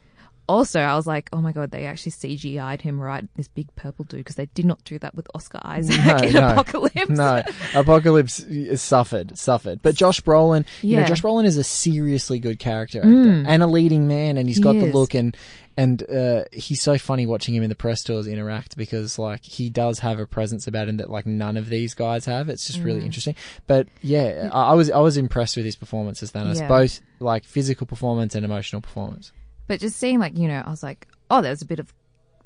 also 0.53 0.81
I 0.81 0.95
was 0.95 1.07
like, 1.07 1.29
oh 1.33 1.41
my 1.41 1.53
god, 1.53 1.71
they 1.71 1.87
actually 1.87 2.13
CGI'd 2.13 2.83
him 2.83 3.01
right, 3.01 3.25
this 3.37 3.49
big 3.49 3.75
purple 3.75 4.05
dude, 4.05 4.21
because 4.21 4.37
they 4.37 4.47
did 4.47 4.67
not 4.67 4.85
do 4.85 4.99
that 5.01 5.15
with 5.15 5.27
Oscar 5.35 5.61
Isaac 5.63 6.05
No, 6.05 6.17
in 6.19 6.33
no. 6.35 6.49
Apocalypse. 6.51 7.09
No, 7.09 7.43
Apocalypse 7.75 8.41
is 8.41 8.83
suffered, 8.83 9.37
suffered. 9.39 9.81
But 9.83 9.95
Josh 9.95 10.21
Brolin, 10.21 10.67
you 10.83 10.97
know, 10.97 11.05
Josh 11.07 11.23
Brolin 11.23 11.45
is 11.47 11.57
a 11.57 11.65
seriously 11.65 12.39
good 12.39 12.59
character 12.59 12.83
actor 12.83 13.01
and 13.03 13.63
a 13.63 13.67
leading 13.67 14.09
man, 14.09 14.37
and 14.37 14.49
he's 14.49 14.59
got 14.59 14.73
the 14.75 14.87
is. 14.87 14.95
look 14.95 15.15
and 15.15 15.37
and 15.77 16.03
uh, 16.11 16.45
he's 16.53 16.83
so 16.83 16.99
funny 16.99 17.25
watching 17.25 17.55
him 17.55 17.63
in 17.63 17.71
the 17.71 17.75
press 17.75 18.03
tours 18.03 18.27
interact 18.27 18.77
because 18.77 19.19
like 19.19 19.43
he 19.45 19.71
does 19.71 20.01
have 20.01 20.19
a 20.19 20.27
presence 20.27 20.67
about 20.67 20.89
him 20.89 20.99
that 20.99 21.09
like 21.11 21.27
none 21.27 21.57
of 21.57 21.69
these 21.69 21.95
guys 21.95 22.27
have. 22.27 22.49
It's 22.49 22.67
just 22.67 22.81
really 22.81 23.05
interesting. 23.05 23.35
But 23.67 23.89
yeah, 24.03 24.51
I, 24.53 24.71
I 24.71 24.75
was 24.75 24.91
I 24.91 24.99
was 24.99 25.17
impressed 25.17 25.57
with 25.57 25.65
his 25.65 25.77
performance 25.77 26.23
as 26.23 26.33
Thanos, 26.33 26.59
Yeah. 26.59 26.69
both 26.69 27.01
like 27.21 27.45
physical 27.45 27.87
performance 27.87 28.35
and 28.35 28.45
emotional 28.45 28.83
performance. 28.83 29.33
But 29.67 29.81
just 29.81 29.97
seeing 29.97 30.19
like, 30.19 30.37
you 30.37 30.49
know, 30.49 30.63
I 30.65 30.71
was 30.71 30.83
like, 30.83 31.07
oh, 31.31 31.41
there's 31.41 31.63
a 31.63 31.67
bit 31.67 31.79
of 31.79 31.93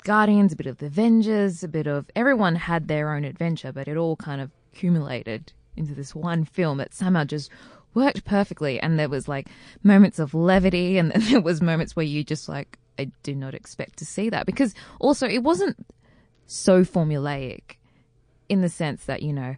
Guardians, 0.03 0.53
a 0.53 0.55
bit 0.55 0.67
of 0.67 0.77
the 0.77 0.85
Avengers, 0.85 1.63
a 1.63 1.67
bit 1.67 1.87
of 1.87 2.09
everyone 2.15 2.55
had 2.55 2.87
their 2.87 3.13
own 3.13 3.25
adventure, 3.25 3.71
but 3.71 3.87
it 3.87 3.97
all 3.97 4.15
kind 4.15 4.39
of 4.39 4.51
accumulated 4.71 5.51
into 5.75 5.93
this 5.93 6.15
one 6.15 6.45
film 6.45 6.77
that 6.77 6.93
somehow 6.93 7.23
just 7.23 7.51
worked 7.93 8.23
perfectly. 8.25 8.79
And 8.79 8.97
there 8.97 9.09
was 9.09 9.27
like 9.27 9.47
moments 9.83 10.19
of 10.19 10.33
levity, 10.33 10.97
and 10.97 11.11
then 11.15 11.21
there 11.29 11.41
was 11.41 11.61
moments 11.61 11.95
where 11.95 12.05
you 12.05 12.23
just 12.23 12.47
like, 12.47 12.77
I 12.97 13.11
did 13.23 13.37
not 13.37 13.53
expect 13.53 13.97
to 13.99 14.05
see 14.05 14.29
that 14.29 14.45
because 14.45 14.73
also 14.99 15.27
it 15.27 15.43
wasn't 15.43 15.77
so 16.45 16.81
formulaic 16.81 17.75
in 18.49 18.61
the 18.61 18.69
sense 18.69 19.05
that 19.05 19.21
you 19.21 19.33
know. 19.33 19.55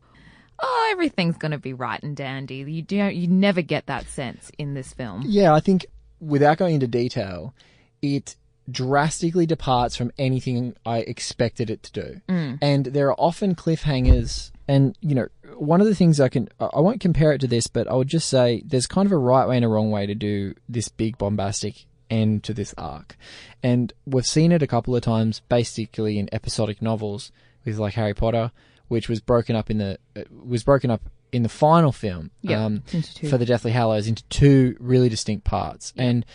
Oh, 0.61 0.89
everything's 0.91 1.37
going 1.37 1.53
to 1.53 1.57
be 1.57 1.71
right 1.71 2.03
and 2.03 2.17
dandy. 2.17 2.55
You 2.55 2.81
don't. 2.81 3.15
You 3.15 3.27
never 3.27 3.61
get 3.61 3.85
that 3.85 4.09
sense 4.09 4.51
in 4.57 4.73
this 4.73 4.91
film. 4.91 5.23
Yeah, 5.25 5.53
I 5.53 5.61
think 5.61 5.85
without 6.19 6.57
going 6.57 6.75
into 6.75 6.87
detail, 6.87 7.53
it 8.01 8.35
drastically 8.71 9.45
departs 9.45 9.95
from 9.95 10.11
anything 10.17 10.75
I 10.85 10.99
expected 10.99 11.69
it 11.69 11.81
to 11.83 11.91
do. 11.91 12.21
And 12.61 12.85
there 12.85 13.07
are 13.07 13.19
often 13.19 13.55
cliffhangers. 13.55 14.51
And, 14.67 14.95
you 15.01 15.15
know, 15.15 15.27
one 15.55 15.81
of 15.81 15.87
the 15.87 15.95
things 15.95 16.19
I 16.19 16.29
can, 16.29 16.49
I 16.59 16.65
I 16.65 16.79
won't 16.79 17.01
compare 17.01 17.31
it 17.33 17.41
to 17.41 17.47
this, 17.47 17.65
but 17.67 17.87
I 17.87 17.95
would 17.95 18.07
just 18.07 18.29
say 18.29 18.61
there's 18.65 18.85
kind 18.85 19.07
of 19.07 19.11
a 19.11 19.17
right 19.17 19.47
way 19.47 19.55
and 19.55 19.65
a 19.65 19.67
wrong 19.67 19.89
way 19.89 20.05
to 20.05 20.13
do 20.13 20.53
this 20.67 20.89
big 20.89 21.17
bombastic 21.17 21.85
end 22.11 22.43
to 22.43 22.53
this 22.53 22.75
arc. 22.77 23.17
And 23.63 23.91
we've 24.05 24.25
seen 24.25 24.51
it 24.51 24.61
a 24.61 24.67
couple 24.67 24.95
of 24.95 25.01
times, 25.01 25.41
basically 25.49 26.19
in 26.19 26.29
episodic 26.31 26.81
novels 26.81 27.31
with 27.65 27.79
like 27.79 27.95
Harry 27.95 28.13
Potter, 28.13 28.51
which 28.87 29.09
was 29.09 29.19
broken 29.19 29.55
up 29.55 29.71
in 29.71 29.79
the, 29.79 29.97
uh, 30.15 30.21
was 30.45 30.63
broken 30.63 30.91
up 30.91 31.01
in 31.31 31.43
the 31.43 31.49
final 31.49 31.91
film. 31.91 32.31
Yeah, 32.41 32.65
um, 32.65 32.83
for 33.29 33.37
the 33.37 33.45
Deathly 33.45 33.71
Hallows 33.71 34.07
into 34.07 34.23
two 34.25 34.75
really 34.79 35.09
distinct 35.09 35.43
parts, 35.43 35.93
and 35.97 36.25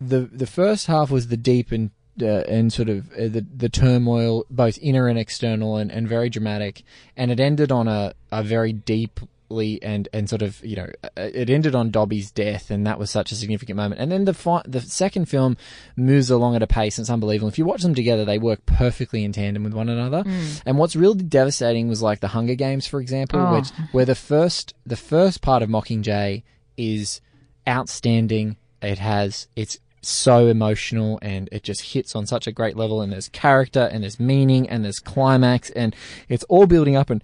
the 0.00 0.20
the 0.20 0.46
first 0.46 0.86
half 0.86 1.10
was 1.10 1.28
the 1.28 1.36
deep 1.36 1.72
and 1.72 1.90
uh, 2.20 2.44
and 2.48 2.72
sort 2.72 2.88
of 2.88 3.10
uh, 3.12 3.28
the 3.28 3.46
the 3.54 3.68
turmoil, 3.68 4.44
both 4.50 4.78
inner 4.80 5.08
and 5.08 5.18
external, 5.18 5.76
and, 5.76 5.90
and 5.90 6.08
very 6.08 6.30
dramatic, 6.30 6.82
and 7.16 7.30
it 7.30 7.40
ended 7.40 7.70
on 7.72 7.88
a, 7.88 8.14
a 8.30 8.42
very 8.42 8.72
deeply 8.72 9.28
and 9.50 10.08
and 10.12 10.28
sort 10.28 10.42
of 10.42 10.62
you 10.64 10.76
know 10.76 10.88
uh, 11.02 11.08
it 11.16 11.48
ended 11.50 11.74
on 11.74 11.90
Dobby's 11.90 12.30
death, 12.30 12.70
and 12.70 12.86
that 12.86 12.98
was 12.98 13.10
such 13.10 13.32
a 13.32 13.34
significant 13.34 13.76
moment. 13.76 14.00
And 14.00 14.12
then 14.12 14.24
the 14.24 14.34
fi- 14.34 14.62
the 14.66 14.80
second 14.80 15.26
film 15.26 15.56
moves 15.96 16.30
along 16.30 16.56
at 16.56 16.62
a 16.62 16.66
pace, 16.66 16.98
and 16.98 17.04
it's 17.04 17.10
unbelievable. 17.10 17.48
If 17.48 17.58
you 17.58 17.64
watch 17.64 17.82
them 17.82 17.94
together, 17.94 18.24
they 18.24 18.38
work 18.38 18.66
perfectly 18.66 19.24
in 19.24 19.32
tandem 19.32 19.64
with 19.64 19.72
one 19.74 19.88
another. 19.88 20.22
And 20.66 20.76
what's 20.78 20.94
really 20.96 21.22
devastating 21.22 21.88
was 21.88 22.02
like 22.02 22.20
the 22.20 22.28
Hunger 22.28 22.54
Games, 22.54 22.86
for 22.86 23.00
example, 23.00 23.40
Oh. 23.40 23.54
which 23.54 23.68
where 23.92 24.04
the 24.04 24.14
first 24.14 24.74
the 24.86 24.96
first 24.96 25.40
part 25.40 25.62
of 25.62 25.68
Mockingjay 25.70 26.42
is 26.76 27.20
outstanding. 27.68 28.56
It 28.82 28.98
has 28.98 29.48
it's 29.56 29.78
so 30.00 30.46
emotional 30.46 31.18
and 31.22 31.48
it 31.50 31.64
just 31.64 31.82
hits 31.92 32.14
on 32.14 32.24
such 32.24 32.46
a 32.46 32.52
great 32.52 32.76
level 32.76 33.02
and 33.02 33.12
there's 33.12 33.28
character 33.28 33.88
and 33.92 34.04
there's 34.04 34.20
meaning 34.20 34.68
and 34.70 34.84
there's 34.84 35.00
climax 35.00 35.70
and 35.70 35.94
it's 36.28 36.44
all 36.44 36.66
building 36.66 36.94
up 36.94 37.10
and 37.10 37.22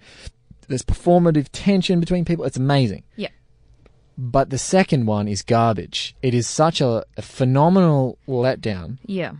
there's 0.67 0.83
performative 0.83 1.47
tension 1.51 1.99
between 1.99 2.25
people. 2.25 2.45
It's 2.45 2.57
amazing. 2.57 3.03
Yeah. 3.15 3.29
But 4.17 4.49
the 4.49 4.57
second 4.57 5.05
one 5.07 5.27
is 5.27 5.41
garbage. 5.41 6.15
It 6.21 6.33
is 6.33 6.47
such 6.47 6.79
a, 6.81 7.03
a 7.17 7.21
phenomenal 7.21 8.17
letdown 8.27 8.97
Yeah. 9.05 9.33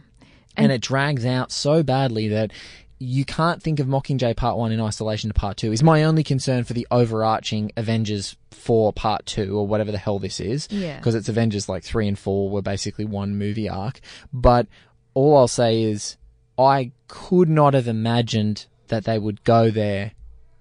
and, 0.58 0.72
it 0.72 0.82
drags 0.82 1.26
out 1.26 1.52
so 1.52 1.82
badly 1.84 2.28
that 2.30 2.52
you 3.00 3.24
can't 3.26 3.62
think 3.62 3.80
of 3.80 3.88
Mockingjay 3.88 4.36
Part 4.36 4.58
1 4.58 4.72
in 4.72 4.82
isolation 4.82 5.30
to 5.30 5.34
Part 5.34 5.58
2 5.58 5.72
is 5.72 5.84
my 5.84 6.04
only 6.04 6.24
concern 6.24 6.64
for 6.64 6.74
the 6.74 6.88
overarching 6.92 7.72
Avengers 7.78 8.36
4 8.52 8.92
Part 8.94 9.26
2 9.26 9.58
or 9.58 9.68
whatever 9.68 9.92
the 9.92 9.98
hell 9.98 10.20
this 10.20 10.40
is. 10.40 10.68
Yeah. 10.72 10.98
Because 10.98 11.16
it's 11.16 11.30
Avengers 11.30 11.68
like 11.70 11.84
3 11.84 12.08
and 12.10 12.20
4 12.20 12.50
were 12.50 12.62
basically 12.62 13.06
one 13.06 13.38
movie 13.38 13.70
arc. 13.70 14.00
But 14.34 14.68
all 15.14 15.38
I'll 15.38 15.48
say 15.48 15.84
is 15.84 16.18
I 16.58 16.92
could 17.08 17.48
not 17.50 17.74
have 17.74 17.88
imagined 17.88 18.66
that 18.88 19.04
they 19.06 19.20
would 19.20 19.44
go 19.44 19.70
there, 19.72 20.12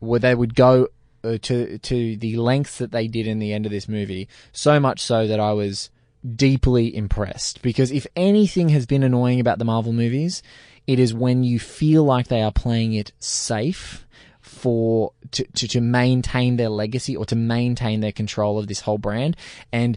where 0.04 0.20
they 0.20 0.34
would 0.34 0.54
go 0.54 0.88
uh, 1.24 1.38
to 1.42 1.78
to 1.78 2.16
the 2.16 2.36
lengths 2.36 2.78
that 2.78 2.92
they 2.92 3.08
did 3.08 3.26
in 3.26 3.38
the 3.38 3.52
end 3.52 3.66
of 3.66 3.72
this 3.72 3.88
movie. 3.88 4.28
So 4.52 4.78
much 4.78 5.00
so 5.00 5.26
that 5.26 5.40
I 5.40 5.52
was 5.52 5.90
deeply 6.36 6.94
impressed 6.94 7.60
because 7.62 7.90
if 7.90 8.06
anything 8.16 8.70
has 8.70 8.86
been 8.86 9.02
annoying 9.02 9.40
about 9.40 9.58
the 9.58 9.64
Marvel 9.64 9.92
movies, 9.92 10.42
it 10.86 10.98
is 10.98 11.12
when 11.14 11.44
you 11.44 11.58
feel 11.58 12.04
like 12.04 12.28
they 12.28 12.42
are 12.42 12.52
playing 12.52 12.94
it 12.94 13.12
safe 13.18 14.06
for 14.40 15.12
to, 15.32 15.44
to, 15.44 15.68
to 15.68 15.80
maintain 15.80 16.56
their 16.56 16.68
legacy 16.68 17.16
or 17.16 17.24
to 17.26 17.36
maintain 17.36 18.00
their 18.00 18.12
control 18.12 18.58
of 18.58 18.66
this 18.66 18.80
whole 18.80 18.98
brand. 18.98 19.36
And 19.72 19.96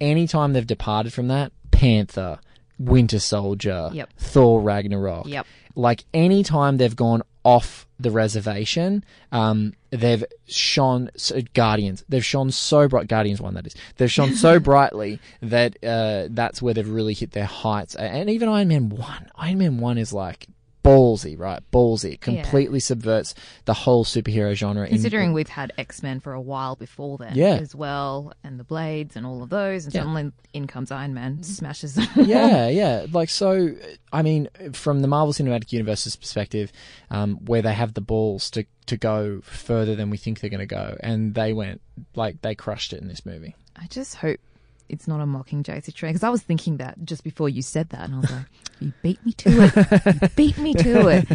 anytime 0.00 0.52
they've 0.52 0.66
departed 0.66 1.12
from 1.12 1.28
that, 1.28 1.52
Panther, 1.72 2.38
Winter 2.78 3.18
Soldier, 3.18 3.90
Yep. 3.92 4.10
Thor 4.16 4.60
Ragnarok, 4.60 5.26
Yep. 5.26 5.46
like 5.74 6.04
anytime 6.14 6.76
they've 6.76 6.94
gone 6.94 7.22
off 7.44 7.86
the 7.98 8.10
reservation, 8.10 9.04
um, 9.32 9.74
they've 9.90 10.24
shone 10.46 11.10
so, 11.16 11.40
Guardians. 11.54 12.04
They've 12.08 12.24
shone 12.24 12.50
so 12.50 12.88
bright. 12.88 13.08
Guardians 13.08 13.40
one 13.40 13.54
that 13.54 13.66
is. 13.66 13.74
They've 13.96 14.10
shone 14.10 14.34
so 14.34 14.58
brightly 14.60 15.20
that 15.42 15.76
uh, 15.84 16.28
that's 16.30 16.62
where 16.62 16.74
they've 16.74 16.88
really 16.88 17.14
hit 17.14 17.32
their 17.32 17.44
heights. 17.44 17.94
And 17.94 18.30
even 18.30 18.48
Iron 18.48 18.68
Man 18.68 18.88
one. 18.88 19.30
Iron 19.36 19.58
Man 19.58 19.78
one 19.78 19.98
is 19.98 20.12
like 20.12 20.46
ballsy, 20.84 21.38
right? 21.38 21.60
Ballsy. 21.72 22.14
It 22.14 22.20
Yeah. 22.26 22.42
completely 22.42 22.80
subverts 22.80 23.34
the 23.64 23.74
whole 23.74 24.04
superhero 24.04 24.54
genre. 24.54 24.84
in- 24.86 24.90
Considering 24.92 25.32
we've 25.32 25.48
had 25.48 25.72
X 25.76 26.02
Men 26.02 26.20
for 26.20 26.32
a 26.32 26.40
while 26.40 26.76
before 26.76 27.18
then, 27.18 27.32
Yeah. 27.34 27.54
as 27.56 27.74
well, 27.74 28.32
and 28.44 28.58
the 28.58 28.64
Blades 28.64 29.16
and 29.16 29.26
all 29.26 29.42
of 29.42 29.50
those, 29.50 29.84
and 29.84 29.94
Yeah. 29.94 30.00
suddenly 30.02 30.32
in 30.52 30.66
comes 30.66 30.90
Iron 30.90 31.14
Man, 31.14 31.42
smashes 31.42 31.98
yeah, 32.16 32.68
yeah. 32.68 33.06
Like 33.12 33.28
so, 33.28 33.74
I 34.12 34.22
mean, 34.22 34.48
from 34.72 35.00
the 35.00 35.08
Marvel 35.08 35.32
Cinematic 35.32 35.72
Universe's 35.72 36.16
perspective, 36.16 36.72
um, 37.10 37.36
where 37.46 37.62
they 37.62 37.74
have 37.74 37.94
the 37.94 38.00
balls 38.00 38.50
to 38.52 38.64
to 38.86 38.96
go 38.96 39.40
further 39.42 39.94
than 39.94 40.08
we 40.08 40.16
think 40.16 40.40
they're 40.40 40.48
going 40.48 40.60
to 40.60 40.66
go, 40.66 40.96
and 41.00 41.34
they 41.34 41.52
went 41.52 41.80
like 42.14 42.40
they 42.40 42.54
crushed 42.54 42.92
it 42.94 43.02
in 43.02 43.08
this 43.08 43.26
movie. 43.26 43.54
I 43.76 43.86
just 43.88 44.14
hope 44.16 44.40
it's 44.88 45.06
not 45.06 45.20
a 45.20 45.24
Mockingjay 45.26 45.84
situation 45.84 46.14
because 46.14 46.22
I 46.22 46.30
was 46.30 46.40
thinking 46.40 46.78
that 46.78 47.04
just 47.04 47.22
before 47.22 47.50
you 47.50 47.60
said 47.60 47.90
that, 47.90 48.04
and 48.06 48.14
I 48.14 48.18
was 48.20 48.30
like, 48.30 48.46
"You 48.80 48.92
beat 49.02 49.24
me 49.24 49.32
to 49.32 49.50
it. 49.62 50.22
You 50.22 50.28
beat 50.36 50.58
me 50.58 50.74
to 50.74 51.08
it." 51.08 51.28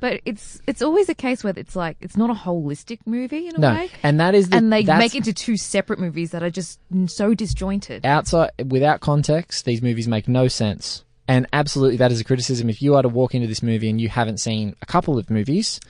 But 0.00 0.20
it's 0.24 0.60
it's 0.66 0.80
always 0.82 1.08
a 1.08 1.14
case 1.14 1.44
where 1.44 1.52
it's 1.56 1.76
like 1.76 1.96
it's 2.00 2.16
not 2.16 2.30
a 2.30 2.34
holistic 2.34 3.00
movie 3.06 3.48
in 3.48 3.56
a 3.56 3.58
No, 3.58 3.70
way, 3.74 3.90
and 4.02 4.18
that 4.20 4.34
is 4.34 4.48
the, 4.48 4.56
and 4.56 4.72
they 4.72 4.82
make 4.84 5.14
it 5.14 5.18
into 5.18 5.32
two 5.34 5.56
separate 5.56 5.98
movies 5.98 6.30
that 6.30 6.42
are 6.42 6.50
just 6.50 6.80
so 7.06 7.34
disjointed. 7.34 8.06
outside 8.06 8.50
without 8.70 9.00
context. 9.00 9.64
These 9.64 9.82
movies 9.82 10.08
make 10.08 10.26
no 10.28 10.48
sense. 10.48 11.04
And 11.28 11.46
absolutely, 11.52 11.98
that 11.98 12.10
is 12.10 12.20
a 12.20 12.24
criticism. 12.24 12.68
If 12.70 12.82
you 12.82 12.96
are 12.96 13.02
to 13.02 13.08
walk 13.08 13.34
into 13.34 13.46
this 13.46 13.62
movie 13.62 13.88
and 13.88 14.00
you 14.00 14.08
haven't 14.08 14.38
seen 14.38 14.74
a 14.82 14.86
couple 14.86 15.16
of 15.18 15.30
movies, 15.30 15.80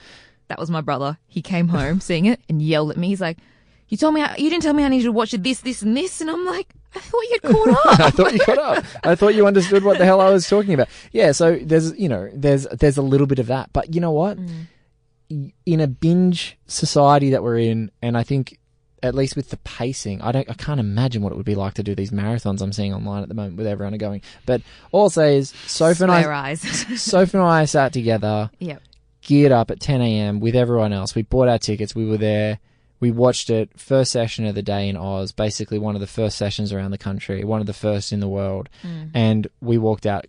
That 0.49 0.59
was 0.59 0.69
my 0.69 0.81
brother. 0.81 1.17
He 1.27 1.41
came 1.41 1.69
home 1.69 1.99
seeing 2.01 2.25
it 2.25 2.39
and 2.49 2.61
yelled 2.61 2.91
at 2.91 2.97
me. 2.97 3.07
He's 3.07 3.21
like, 3.21 3.37
"You 3.87 3.97
told 3.97 4.13
me 4.13 4.21
I, 4.21 4.35
you 4.35 4.49
didn't 4.49 4.63
tell 4.63 4.73
me 4.73 4.83
I 4.83 4.89
needed 4.89 5.05
to 5.05 5.11
watch 5.13 5.31
this, 5.31 5.61
this, 5.61 5.81
and 5.81 5.95
this." 5.95 6.19
And 6.21 6.29
I'm 6.29 6.45
like, 6.45 6.67
"I 6.95 6.99
thought 6.99 7.23
you'd 7.29 7.41
caught 7.41 7.69
up." 7.85 7.99
I 7.99 8.09
thought 8.09 8.33
you 8.33 8.39
caught 8.39 8.57
up. 8.57 8.85
I 9.03 9.15
thought 9.15 9.35
you 9.35 9.47
understood 9.47 9.83
what 9.83 9.97
the 9.97 10.05
hell 10.05 10.21
I 10.21 10.29
was 10.29 10.47
talking 10.47 10.73
about. 10.73 10.89
Yeah, 11.11 11.31
so 11.31 11.57
there's 11.61 11.97
you 11.97 12.09
know 12.09 12.29
there's 12.33 12.67
there's 12.67 12.97
a 12.97 13.01
little 13.01 13.27
bit 13.27 13.39
of 13.39 13.47
that, 13.47 13.71
but 13.73 13.93
you 13.93 14.01
know 14.01 14.11
what? 14.11 14.37
Mm. 14.37 15.53
In 15.65 15.79
a 15.79 15.87
binge 15.87 16.57
society 16.67 17.29
that 17.29 17.41
we're 17.41 17.59
in, 17.59 17.89
and 18.01 18.17
I 18.17 18.23
think 18.23 18.59
at 19.03 19.15
least 19.15 19.35
with 19.35 19.49
the 19.49 19.57
pacing, 19.57 20.21
I 20.21 20.31
don't 20.31 20.49
I 20.49 20.53
can't 20.53 20.79
imagine 20.79 21.21
what 21.21 21.31
it 21.31 21.35
would 21.35 21.45
be 21.45 21.55
like 21.55 21.73
to 21.75 21.83
do 21.83 21.95
these 21.95 22.11
marathons 22.11 22.61
I'm 22.61 22.71
seeing 22.71 22.93
online 22.93 23.23
at 23.23 23.29
the 23.29 23.35
moment 23.35 23.57
with 23.57 23.67
everyone 23.67 23.97
going. 23.97 24.21
But 24.45 24.61
all 24.91 25.03
I'll 25.03 25.09
say 25.09 25.37
is 25.37 25.53
Sophie 25.65 26.03
and 26.03 26.11
I. 26.11 26.53
Sophie 26.55 27.37
and 27.37 27.47
I 27.47 27.65
sat 27.65 27.93
together 27.93 28.51
yep. 28.59 28.81
geared 29.21 29.51
up 29.51 29.71
at 29.71 29.79
10 29.79 30.01
a.m. 30.01 30.39
with 30.39 30.55
everyone 30.55 30.93
else. 30.93 31.15
We 31.15 31.23
bought 31.23 31.47
our 31.47 31.57
tickets. 31.57 31.95
We 31.95 32.05
were 32.05 32.17
there. 32.17 32.59
We 33.01 33.11
watched 33.11 33.49
it. 33.49 33.77
First 33.77 34.11
session 34.11 34.45
of 34.45 34.55
the 34.55 34.61
day 34.61 34.87
in 34.87 34.95
Oz. 34.95 35.33
Basically, 35.33 35.77
one 35.77 35.95
of 35.95 36.01
the 36.01 36.07
first 36.07 36.37
sessions 36.37 36.71
around 36.71 36.91
the 36.91 36.97
country. 36.97 37.43
One 37.43 37.59
of 37.59 37.67
the 37.67 37.73
first 37.73 38.13
in 38.13 38.21
the 38.21 38.29
world. 38.29 38.69
Mm. 38.83 39.11
And 39.13 39.47
we 39.59 39.77
walked 39.77 40.05
out 40.05 40.27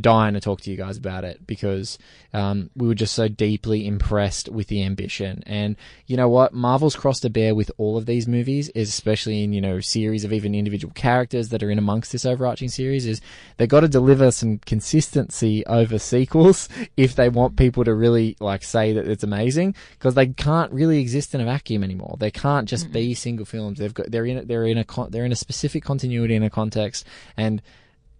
dying 0.00 0.34
to 0.34 0.40
talk 0.40 0.60
to 0.62 0.70
you 0.70 0.76
guys 0.76 0.96
about 0.96 1.24
it 1.24 1.46
because 1.46 1.98
um, 2.32 2.70
we 2.74 2.88
were 2.88 2.94
just 2.94 3.14
so 3.14 3.28
deeply 3.28 3.86
impressed 3.86 4.48
with 4.48 4.68
the 4.68 4.82
ambition. 4.82 5.42
And 5.46 5.76
you 6.06 6.16
know 6.16 6.28
what? 6.28 6.54
Marvel's 6.54 6.96
crossed 6.96 7.24
a 7.24 7.30
bear 7.30 7.54
with 7.54 7.70
all 7.76 7.98
of 7.98 8.06
these 8.06 8.26
movies, 8.26 8.70
especially 8.74 9.44
in 9.44 9.52
you 9.52 9.60
know 9.60 9.80
series 9.80 10.24
of 10.24 10.32
even 10.32 10.54
individual 10.54 10.92
characters 10.94 11.50
that 11.50 11.62
are 11.62 11.70
in 11.70 11.78
amongst 11.78 12.12
this 12.12 12.24
overarching 12.24 12.68
series. 12.68 13.06
Is 13.06 13.20
they've 13.56 13.68
got 13.68 13.80
to 13.80 13.88
deliver 13.88 14.30
some 14.30 14.58
consistency 14.58 15.64
over 15.66 15.98
sequels 15.98 16.68
if 16.96 17.14
they 17.14 17.28
want 17.28 17.56
people 17.56 17.84
to 17.84 17.94
really 17.94 18.36
like 18.40 18.62
say 18.62 18.92
that 18.94 19.08
it's 19.08 19.24
amazing 19.24 19.74
because 19.92 20.14
they 20.14 20.28
can't 20.28 20.72
really 20.72 21.00
exist 21.00 21.34
in 21.34 21.40
a 21.40 21.44
vacuum 21.44 21.84
anymore. 21.84 22.16
They 22.18 22.30
can't 22.30 22.68
just 22.68 22.92
be 22.92 23.14
single 23.14 23.44
films. 23.44 23.78
They've 23.78 23.92
got 23.92 24.10
they're 24.10 24.26
in 24.26 24.46
they're 24.46 24.66
in 24.66 24.78
a 24.78 24.86
they're 25.10 25.26
in 25.26 25.32
a 25.32 25.36
specific 25.36 25.84
continuity 25.84 26.34
in 26.34 26.42
a 26.42 26.50
context 26.50 27.06
and 27.36 27.60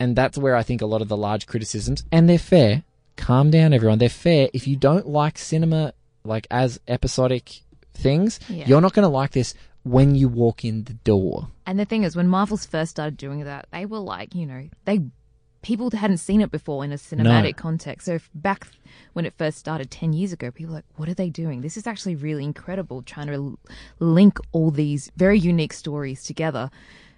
and 0.02 0.16
that's 0.16 0.36
where 0.38 0.56
I 0.56 0.62
think 0.62 0.80
a 0.82 0.86
lot 0.86 1.02
of 1.02 1.08
the 1.08 1.16
large 1.16 1.46
criticisms, 1.46 2.04
and 2.10 2.28
they're 2.28 2.38
fair. 2.56 2.82
Calm 3.16 3.50
down, 3.50 3.72
everyone. 3.72 3.98
They're 3.98 4.08
fair. 4.28 4.48
If 4.52 4.66
you 4.66 4.76
don't 4.76 5.06
like 5.06 5.38
cinema, 5.38 5.92
like 6.24 6.46
as 6.50 6.80
episodic 6.88 7.60
things, 7.94 8.40
Yeah. 8.48 8.66
you're 8.68 8.80
not 8.80 8.94
going 8.94 9.04
to 9.10 9.16
like 9.20 9.32
this 9.32 9.54
when 9.84 10.14
you 10.14 10.28
walk 10.28 10.64
in 10.64 10.84
the 10.84 10.94
door. 10.94 11.48
And 11.66 11.78
the 11.78 11.84
thing 11.84 12.02
is, 12.04 12.16
when 12.16 12.28
Marvel's 12.28 12.66
first 12.66 12.90
started 12.92 13.16
doing 13.16 13.44
that, 13.44 13.66
they 13.72 13.84
were 13.86 13.98
like, 14.14 14.34
you 14.34 14.46
know, 14.46 14.68
they 14.84 15.00
people 15.62 15.88
hadn't 16.04 16.18
seen 16.18 16.40
it 16.40 16.50
before 16.50 16.84
in 16.84 16.90
a 16.90 16.96
cinematic 16.96 17.56
context. 17.56 18.06
So 18.06 18.14
if 18.14 18.28
back 18.34 18.66
when 19.12 19.24
it 19.26 19.34
first 19.38 19.58
started 19.58 19.90
ten 19.90 20.12
years 20.12 20.32
ago, 20.32 20.50
people 20.50 20.72
were 20.72 20.78
like, 20.78 20.84
what 20.96 21.08
are 21.08 21.14
they 21.14 21.30
doing? 21.30 21.60
This 21.60 21.76
is 21.76 21.86
actually 21.86 22.16
really 22.16 22.42
incredible, 22.44 23.02
trying 23.02 23.28
to 23.28 23.34
l- 23.34 23.58
link 24.00 24.38
all 24.52 24.70
these 24.72 25.12
very 25.16 25.38
unique 25.38 25.72
stories 25.72 26.24
together. 26.24 26.70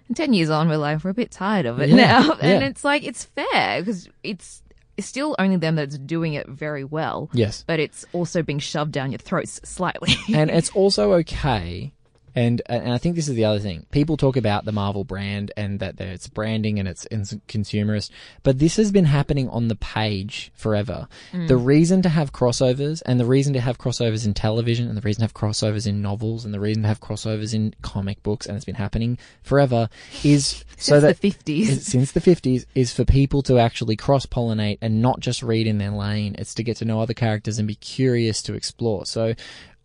And 0.07 0.15
ten 0.15 0.33
years 0.33 0.49
on, 0.49 0.69
we're 0.69 0.77
like, 0.77 1.03
we're 1.03 1.09
a 1.11 1.13
bit 1.15 1.31
tired 1.31 1.65
of 1.65 1.79
it 1.81 1.89
Yeah, 1.89 1.95
now, 1.95 2.31
and 2.41 2.61
yeah. 2.61 2.67
it's 2.67 2.83
like 2.83 3.03
it's 3.03 3.23
fair 3.25 3.81
because 3.81 4.07
it's. 4.23 4.61
It's 4.97 5.07
still 5.07 5.35
only 5.39 5.57
them 5.57 5.75
that's 5.75 5.97
doing 5.97 6.35
it 6.35 6.47
very 6.47 6.85
well. 6.85 7.29
Yes. 7.33 7.65
But 7.67 7.81
it's 7.81 8.05
also 8.13 8.41
being 8.43 8.59
shoved 8.59 8.93
down 8.93 9.11
your 9.11 9.17
throats 9.17 9.59
slightly. 9.65 10.15
and 10.33 10.49
it's 10.57 10.69
also 10.69 11.11
okay. 11.15 11.91
And 12.35 12.61
and 12.67 12.91
I 12.91 12.97
think 12.97 13.15
this 13.15 13.29
is 13.29 13.35
the 13.35 13.45
other 13.45 13.59
thing. 13.59 13.85
People 13.91 14.17
talk 14.17 14.35
about 14.35 14.65
the 14.65 14.71
Marvel 14.71 15.03
brand 15.03 15.51
and 15.55 15.79
that 15.79 15.99
it's 15.99 16.27
branding 16.27 16.79
and 16.79 16.87
it's, 16.87 17.07
it's 17.09 17.33
consumerist, 17.47 18.11
but 18.43 18.59
this 18.59 18.75
has 18.75 18.91
been 18.91 19.05
happening 19.05 19.47
on 19.49 19.69
the 19.69 19.75
page 19.75 20.51
forever. 20.53 21.07
Mm. 21.31 21.47
The 21.47 21.57
reason 21.57 22.01
to 22.01 22.09
have 22.09 22.33
crossovers 22.33 23.01
and 23.05 23.19
the 23.19 23.25
reason 23.25 23.53
to 23.53 23.61
have 23.61 23.77
crossovers 23.77 24.25
in 24.25 24.33
television 24.33 24.87
and 24.87 24.97
the 24.97 25.01
reason 25.01 25.21
to 25.21 25.25
have 25.25 25.33
crossovers 25.33 25.87
in 25.87 26.01
novels 26.01 26.43
and 26.43 26.53
the 26.53 26.59
reason 26.59 26.83
to 26.83 26.89
have 26.89 26.99
crossovers 26.99 27.53
in 27.53 27.73
comic 27.81 28.21
books 28.21 28.45
and 28.45 28.55
it's 28.55 28.65
been 28.65 28.75
happening 28.75 29.17
forever 29.41 29.89
is 30.23 30.65
so 30.77 30.99
that 30.99 31.19
the 31.21 31.31
50s. 31.31 31.61
is- 31.69 31.85
since 31.85 32.11
the 32.11 32.19
50s 32.19 32.65
is 32.75 32.91
for 32.93 33.05
people 33.05 33.41
to 33.43 33.57
actually 33.59 33.95
cross 33.95 34.25
pollinate 34.25 34.77
and 34.81 35.01
not 35.01 35.21
just 35.21 35.41
read 35.41 35.67
in 35.67 35.77
their 35.77 35.91
lane. 35.91 36.35
It's 36.37 36.53
to 36.55 36.63
get 36.63 36.77
to 36.77 36.85
know 36.85 36.99
other 36.99 37.13
characters 37.13 37.59
and 37.59 37.67
be 37.67 37.75
curious 37.75 38.41
to 38.43 38.53
explore. 38.53 39.05
So 39.05 39.35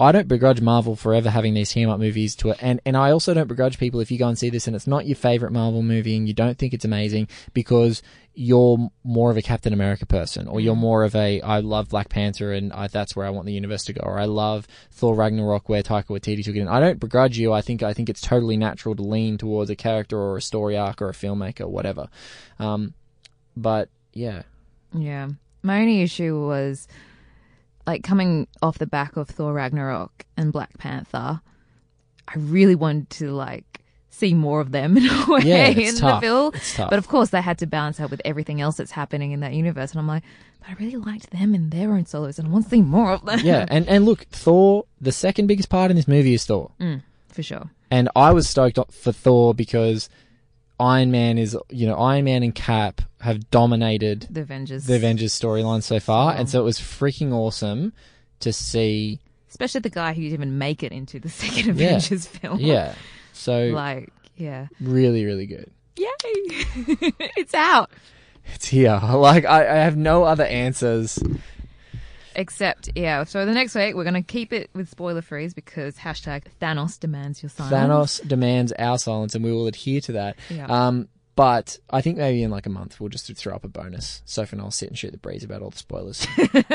I 0.01 0.13
don't 0.13 0.29
begrudge 0.29 0.63
Marvel 0.63 0.97
for 0.97 1.13
ever 1.13 1.29
having 1.29 1.53
these 1.53 1.71
team 1.71 1.91
up 1.91 2.01
movies 2.01 2.35
to 2.37 2.51
it. 2.51 2.59
And, 2.63 2.81
and 2.87 2.97
I 2.97 3.11
also 3.11 3.35
don't 3.35 3.49
begrudge 3.49 3.79
people 3.79 4.01
if 4.01 4.11
you 4.11 4.19
go 4.19 4.29
and 4.29 4.39
see 4.39 4.49
this 4.49 4.67
and 4.67 4.75
it's 4.75 4.87
not 4.87 5.07
your 5.07 5.17
favorite 5.17 5.53
Marvel 5.53 5.83
movie 5.83 6.17
and 6.17 6.27
you 6.27 6.33
don't 6.33 6.57
think 6.57 6.73
it's 6.73 6.87
amazing 6.87 7.29
because 7.53 8.03
you're 8.33 8.91
more 9.05 9.31
of 9.31 9.37
a 9.37 9.43
Captain 9.43 9.75
America 9.75 10.07
person 10.07 10.49
or 10.49 10.59
you're 10.59 10.75
more 10.75 11.05
of 11.05 11.15
a, 11.15 11.43
I 11.43 11.61
love 11.61 11.91
Black 11.91 12.09
Panther 12.09 12.53
and 12.53 12.73
I, 12.73 12.87
that's 12.89 13.15
where 13.15 13.27
I 13.27 13.31
want 13.31 13.45
the 13.45 13.53
universe 13.53 13.85
to 13.85 13.93
go 13.93 14.01
or 14.03 14.19
I 14.19 14.25
love 14.25 14.67
Thor 14.91 15.15
Ragnarok 15.15 15.69
where 15.69 15.83
Taika 15.83 16.07
Waititi 16.07 16.43
took 16.43 16.57
it 16.57 16.61
in. 16.61 16.69
I 16.69 16.81
don't 16.81 16.99
begrudge 16.99 17.37
you. 17.37 17.53
I 17.53 17.61
think, 17.61 17.83
I 17.83 17.93
think 17.93 18.09
it's 18.09 18.23
totally 18.23 18.57
natural 18.57 18.97
to 18.97 19.03
lean 19.03 19.37
towards 19.37 19.69
a 19.69 19.77
character 19.77 20.19
or 20.19 20.39
a 20.39 20.43
story 20.43 20.79
arc 20.79 21.03
or 21.03 21.11
a 21.11 21.13
filmmaker, 21.13 21.63
or 21.63 21.69
whatever. 21.69 22.09
Um, 22.59 22.95
but 23.55 23.91
yeah, 24.15 24.43
Yeah. 24.95 25.29
My 25.63 25.81
only 25.81 26.01
issue 26.01 26.41
was 26.47 26.89
like 27.90 28.03
coming 28.05 28.46
off 28.62 28.79
the 28.79 28.87
back 28.87 29.16
of 29.16 29.29
Thor 29.29 29.53
Ragnarok 29.53 30.24
and 30.37 30.53
Black 30.53 30.76
Panther, 30.79 31.40
I 32.29 32.33
really 32.37 32.74
wanted 32.76 33.11
to 33.11 33.33
like 33.33 33.64
see 34.11 34.35
more 34.35 34.61
of 34.61 34.70
them 34.70 34.96
in 35.00 35.05
a 35.09 35.24
way 35.29 35.40
Yeah, 35.42 35.66
in 35.68 35.96
tough. 35.96 36.20
the 36.20 36.26
film. 36.26 36.53
But 36.90 36.98
of 36.98 37.09
course 37.09 37.31
they 37.31 37.40
had 37.40 37.59
to 37.59 37.66
balance 37.66 37.98
out 38.00 38.11
with 38.11 38.20
everything 38.24 38.61
else 38.61 38.76
that's 38.76 38.92
happening 38.92 39.33
in 39.33 39.40
that 39.40 39.55
universe. 39.55 39.90
And 39.92 39.98
I'm 40.00 40.07
like, 40.07 40.22
but 40.61 40.68
I 40.70 40.72
really 40.74 40.96
liked 40.96 41.31
them 41.31 41.55
in 41.55 41.70
their 41.70 41.92
own 41.94 42.07
solos 42.07 42.38
and 42.38 42.46
I 42.48 42.50
want 42.50 42.64
to 42.64 42.70
see 42.70 42.83
more 42.83 43.12
of 43.12 43.24
them. 43.24 43.40
yeah. 43.42 43.66
And, 43.68 43.88
and 43.88 44.05
look, 44.05 44.26
Thor, 44.31 44.85
the 45.00 45.12
second 45.12 45.46
biggest 45.48 45.68
part 45.68 45.90
in 45.90 45.96
this 45.96 46.07
movie 46.09 46.35
is 46.35 46.44
Thor. 46.44 46.70
Mm, 46.81 47.03
for 47.29 47.42
sure. 47.42 47.70
And 47.90 48.09
I 48.14 48.33
was 48.33 48.48
stoked 48.48 48.79
for 48.92 49.11
Thor 49.12 49.53
because 49.55 50.09
Iron 50.81 51.11
Man 51.11 51.38
is, 51.38 51.57
you 51.69 51.87
know, 51.87 51.95
Iron 51.97 52.25
Man 52.25 52.43
and 52.43 52.55
Cap 52.55 53.03
have 53.21 53.51
dominated 53.51 54.27
The 54.31 54.40
Avengers. 54.40 54.87
the 54.87 54.97
Avengers 54.97 55.38
storyline 55.38 55.83
so 55.83 56.01
far. 56.01 56.35
And 56.35 56.49
so 56.49 56.61
it 56.61 56.64
was 56.64 56.79
freaking 56.79 57.33
awesome 57.33 57.93
to 58.40 58.53
see. 58.53 59.21
Especially 59.51 59.81
the 59.81 59.90
guy 59.90 60.14
who 60.14 60.23
didn't 60.23 60.33
even 60.35 60.59
make 60.59 60.83
it 60.83 60.90
into 60.93 61.21
the 61.21 61.29
second 61.43 61.79
Yeah. 61.79 61.88
Avengers 61.97 62.27
film. 62.27 62.59
Yeah. 62.61 62.95
So 63.33 63.66
Like, 63.66 64.11
yeah. 64.37 64.69
really, 64.81 65.25
really 65.25 65.47
good. 65.47 65.71
Yay! 65.97 66.07
it's 67.37 67.53
out. 67.55 67.90
It's 68.55 68.69
here. 68.69 68.99
Like, 69.12 69.45
I, 69.45 69.62
I 69.69 69.75
have 69.85 69.97
no 69.99 70.25
other 70.25 70.45
answers. 70.45 71.19
Except, 72.35 72.90
yeah. 72.95 73.25
So 73.25 73.45
the 73.47 73.53
next 73.53 73.75
week 73.75 73.95
we're 73.95 74.05
going 74.05 74.14
to 74.14 74.23
keep 74.23 74.53
it 74.53 74.71
with 74.75 74.88
spoiler 74.88 75.23
freeze 75.23 75.55
because 75.55 75.97
hashtag 75.97 76.45
Thanos 76.61 76.99
demands 76.99 77.43
your 77.43 77.51
silence. 77.51 78.21
Thanos 78.21 78.29
demands 78.29 78.73
our 78.73 78.99
silence, 78.99 79.35
and 79.35 79.45
we 79.45 79.53
will 79.53 79.66
adhere 79.66 80.01
to 80.03 80.12
that. 80.12 80.37
Yeah. 80.49 80.66
Um, 80.66 81.09
but 81.37 81.79
I 81.88 82.03
think 82.03 82.19
maybe 82.19 82.43
in 82.43 82.51
like 82.51 82.66
a 82.66 82.71
month 82.71 83.01
we'll 83.01 83.09
just 83.09 83.35
throw 83.35 83.55
up 83.55 83.64
a 83.64 83.69
bonus. 83.69 84.21
Sophie 84.27 84.57
and 84.57 84.61
I'll 84.61 84.71
sit 84.71 84.90
and 84.90 84.99
shoot 84.99 85.12
the 85.12 85.16
breeze 85.16 85.43
about 85.43 85.62
all 85.62 85.71
the 85.71 85.79
spoilers, 85.79 86.27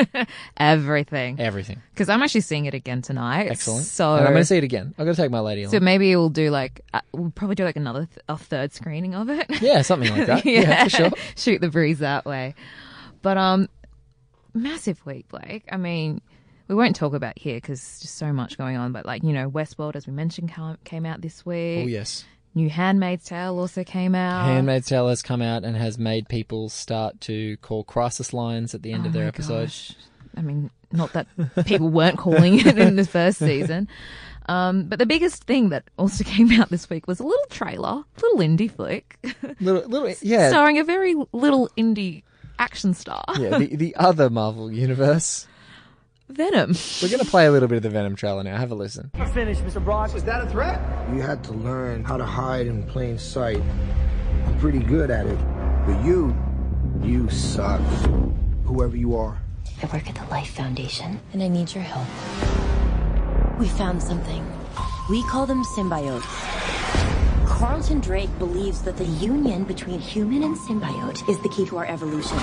Everything. 0.57 1.39
everything. 1.39 1.81
Because 1.93 2.09
I'm 2.09 2.23
actually 2.23 2.41
seeing 2.41 2.65
it 2.65 2.73
again 2.73 3.01
tonight. 3.01 3.47
Excellent. 3.47 3.85
So, 3.85 4.15
and 4.15 4.25
I'm 4.25 4.31
going 4.33 4.41
to 4.41 4.45
see 4.45 4.57
it 4.57 4.63
again. 4.63 4.93
I'm 4.97 5.05
going 5.05 5.15
to 5.15 5.21
take 5.21 5.29
my 5.29 5.39
lady 5.41 5.63
along. 5.63 5.71
so 5.73 5.79
maybe 5.79 6.15
we'll 6.15 6.29
do 6.29 6.49
like 6.49 6.81
uh, 6.93 7.01
we'll 7.13 7.31
probably 7.31 7.55
do 7.55 7.63
like 7.63 7.75
another 7.75 8.05
th- 8.05 8.19
a 8.27 8.37
third 8.37 8.73
screening 8.73 9.13
of 9.13 9.29
it. 9.29 9.45
yeah, 9.61 9.81
something 9.83 10.09
like 10.15 10.27
that. 10.27 10.45
yeah. 10.47 10.85
for 10.85 10.89
sure. 10.89 11.11
Shoot 11.35 11.61
the 11.61 11.69
breeze 11.69 11.99
that 11.99 12.25
way. 12.25 12.55
But 13.21 13.37
um, 13.37 13.69
massive 14.55 15.05
week, 15.05 15.27
Blake. 15.27 15.63
I 15.71 15.77
mean, 15.77 16.21
we 16.67 16.75
won't 16.75 16.95
talk 16.95 17.13
about 17.13 17.37
here 17.37 17.55
because 17.55 17.99
just 17.99 18.15
so 18.15 18.33
much 18.33 18.57
going 18.57 18.77
on. 18.77 18.91
But 18.91 19.05
like 19.05 19.23
you 19.23 19.33
know, 19.33 19.49
Westworld, 19.49 19.95
as 19.95 20.07
we 20.07 20.13
mentioned, 20.13 20.51
came 20.83 21.05
out 21.05 21.21
this 21.21 21.45
week. 21.45 21.83
Oh 21.83 21.87
yes. 21.87 22.25
New 22.57 22.69
Handmaid's 22.69 23.25
Tale 23.25 23.59
also 23.59 23.83
came 23.83 24.15
out. 24.15 24.45
Handmaid's 24.45 24.87
Tale 24.87 25.09
has 25.09 25.21
come 25.21 25.41
out 25.41 25.65
and 25.65 25.75
has 25.75 25.97
made 25.97 26.29
people 26.29 26.69
start 26.69 27.19
to 27.21 27.57
call 27.57 27.83
crisis 27.83 28.33
lines 28.33 28.73
at 28.73 28.81
the 28.81 28.93
end 28.93 29.03
Oh 29.03 29.07
of 29.07 29.13
their 29.13 29.23
my 29.23 29.27
episode. 29.27 29.73
I 30.37 30.41
mean, 30.41 30.71
not 30.91 31.11
that 31.13 31.27
people 31.65 31.89
weren't 31.89 32.17
calling 32.17 32.59
it 32.59 32.77
in 32.77 32.95
the 32.95 33.05
first 33.05 33.39
season. 33.39 33.89
Um, 34.47 34.83
but 34.83 34.99
the 34.99 35.05
biggest 35.05 35.45
thing 35.45 35.69
that 35.69 35.83
also 35.97 36.23
came 36.25 36.51
out 36.51 36.69
this 36.69 36.89
week 36.89 37.07
was 37.07 37.19
a 37.19 37.23
little 37.23 37.45
trailer, 37.49 38.03
little 38.21 38.39
indie 38.39 38.71
flick, 38.71 39.17
Little, 39.59 39.89
little, 39.89 40.13
yeah, 40.21 40.49
starring 40.49 40.77
a 40.77 40.83
very 40.83 41.15
little 41.33 41.69
indie 41.77 42.23
action 42.59 42.93
star, 42.93 43.23
yeah. 43.39 43.57
The 43.57 43.75
the 43.75 43.95
other 43.95 44.29
Marvel 44.29 44.71
universe. 44.71 45.47
Venom. 46.27 46.73
We're 47.03 47.09
going 47.09 47.23
to 47.23 47.29
play 47.29 47.45
a 47.45 47.51
little 47.51 47.67
bit 47.67 47.75
of 47.77 47.83
the 47.83 47.89
Venom 47.91 48.15
trailer 48.15 48.43
now. 48.43 48.57
Have 48.57 48.71
a 48.71 48.75
listen. 48.75 49.11
Finish, 49.31 49.59
Mr. 49.59 49.83
Brock. 49.83 50.15
Is 50.15 50.23
that 50.23 50.43
a 50.43 50.49
threat? 50.49 50.81
You 51.13 51.21
had 51.21 51.43
to 51.43 51.53
learn 51.53 52.03
how 52.03 52.17
to 52.17 52.25
hide 52.25 52.65
in 52.65 52.81
plain 52.83 53.19
sight. 53.19 53.61
I'm 54.47 54.57
pretty 54.57 54.79
good 54.79 55.11
at 55.11 55.27
it. 55.27 55.37
But 55.85 56.03
you, 56.03 56.35
you 57.03 57.29
suck. 57.29 57.79
Whoever 58.65 58.97
you 58.97 59.15
are. 59.15 59.39
I 59.83 59.85
work 59.85 60.09
at 60.09 60.15
the 60.15 60.25
Life 60.31 60.49
Foundation, 60.49 61.19
and 61.31 61.43
I 61.43 61.47
need 61.47 61.75
your 61.75 61.83
help. 61.83 62.07
We 63.59 63.67
found 63.67 64.01
something. 64.01 64.43
We 65.11 65.21
call 65.27 65.45
them 65.45 65.63
symbiotes. 65.63 67.04
Carlton 67.55 68.01
Drake 68.01 68.37
believes 68.37 68.81
that 68.81 68.97
the 68.97 69.05
union 69.05 69.63
between 69.63 69.97
human 69.97 70.43
and 70.43 70.57
symbiote 70.57 71.27
is 71.29 71.39
the 71.41 71.47
key 71.47 71.65
to 71.67 71.77
our 71.77 71.85
evolution. 71.85 72.37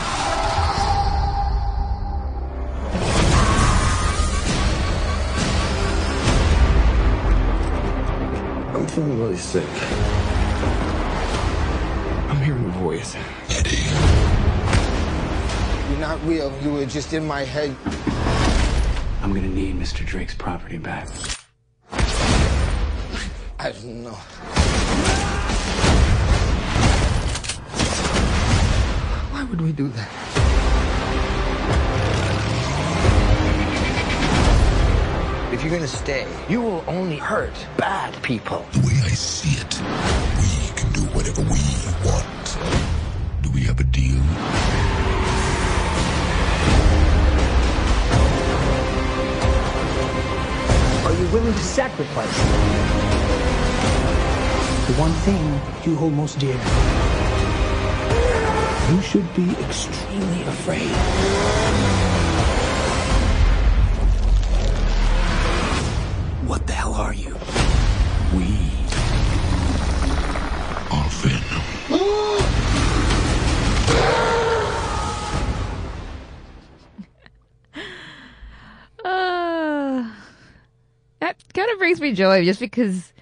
I'm 8.74 8.86
feeling 8.86 9.20
really 9.20 9.36
sick. 9.36 9.68
I'm 12.30 12.40
hearing 12.42 12.64
a 12.64 12.68
voice. 12.78 13.14
Eddie. 13.50 13.82
You're 15.90 16.00
not 16.00 16.24
real. 16.24 16.50
You 16.62 16.72
were 16.72 16.86
just 16.86 17.12
in 17.12 17.26
my 17.26 17.42
head. 17.42 17.76
I'm 19.20 19.34
gonna 19.34 19.46
need 19.46 19.78
Mr. 19.78 20.06
Drake's 20.06 20.34
property 20.34 20.78
back. 20.78 21.06
I 23.58 23.72
don't 23.72 24.04
know. 24.04 24.61
Why 29.32 29.44
would 29.44 29.60
we 29.60 29.72
do 29.72 29.88
that? 29.88 30.08
If 35.52 35.62
you're 35.62 35.72
gonna 35.72 35.86
stay, 35.86 36.26
you 36.48 36.60
will 36.60 36.82
only 36.88 37.16
hurt 37.16 37.52
bad 37.76 38.20
people. 38.22 38.64
The 38.72 38.80
way 38.80 38.94
I 39.04 39.10
see 39.10 39.60
it, 39.60 39.80
we 40.40 40.72
can 40.74 40.90
do 40.92 41.02
whatever 41.14 41.42
we 41.42 41.60
want. 42.08 42.58
Do 43.42 43.50
we 43.52 43.60
have 43.64 43.78
a 43.78 43.84
deal? 43.84 44.22
Are 51.06 51.12
you 51.12 51.26
willing 51.32 51.52
to 51.52 51.64
sacrifice 51.64 52.38
the 54.86 54.92
one 54.94 55.12
thing 55.26 55.60
you 55.84 55.96
hold 55.96 56.12
most 56.12 56.38
dear? 56.40 56.56
You 58.90 59.00
should 59.00 59.34
be 59.34 59.48
extremely 59.64 60.42
afraid. 60.42 60.90
What 66.48 66.66
the 66.66 66.72
hell 66.72 66.94
are 66.94 67.14
you? 67.14 67.34
We 68.34 68.58
are 70.90 71.08
Venom. 71.20 71.62
Uh, 79.04 80.08
that 81.18 81.36
kind 81.54 81.68
of 81.72 81.78
brings 81.78 82.00
me 82.00 82.12
joy 82.12 82.44
just 82.44 82.60
because 82.60 83.12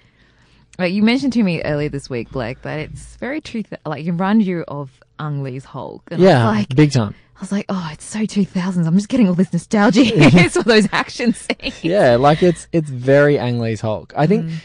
like 0.81 0.93
you 0.93 1.03
mentioned 1.03 1.33
to 1.33 1.43
me 1.43 1.61
earlier 1.63 1.89
this 1.89 2.09
week, 2.09 2.29
Blake, 2.31 2.61
that 2.63 2.79
it's 2.79 3.15
very 3.17 3.41
true 3.41 3.63
like 3.85 4.05
it 4.05 4.11
reminds 4.11 4.45
you 4.47 4.63
of 4.67 4.89
Ang 5.19 5.43
Lee's 5.43 5.65
Hulk. 5.65 6.03
And 6.11 6.21
Yeah, 6.21 6.45
like 6.47 6.75
big 6.75 6.91
time. 6.91 7.15
I 7.37 7.39
was 7.41 7.51
like, 7.51 7.65
oh, 7.69 7.89
it's 7.91 8.05
so 8.05 8.19
2000s. 8.19 8.85
I'm 8.85 8.93
just 8.95 9.09
getting 9.09 9.27
all 9.27 9.33
this 9.33 9.51
nostalgia 9.51 10.05
for 10.51 10.61
those 10.63 10.87
action 10.91 11.33
scenes. 11.33 11.83
Yeah, 11.83 12.15
like 12.17 12.43
it's 12.43 12.67
it's 12.71 12.89
very 12.89 13.39
Ang 13.39 13.59
Lee's 13.59 13.81
Hulk. 13.81 14.13
I 14.15 14.25
Mm. 14.25 14.29
think 14.29 14.47
th- 14.49 14.61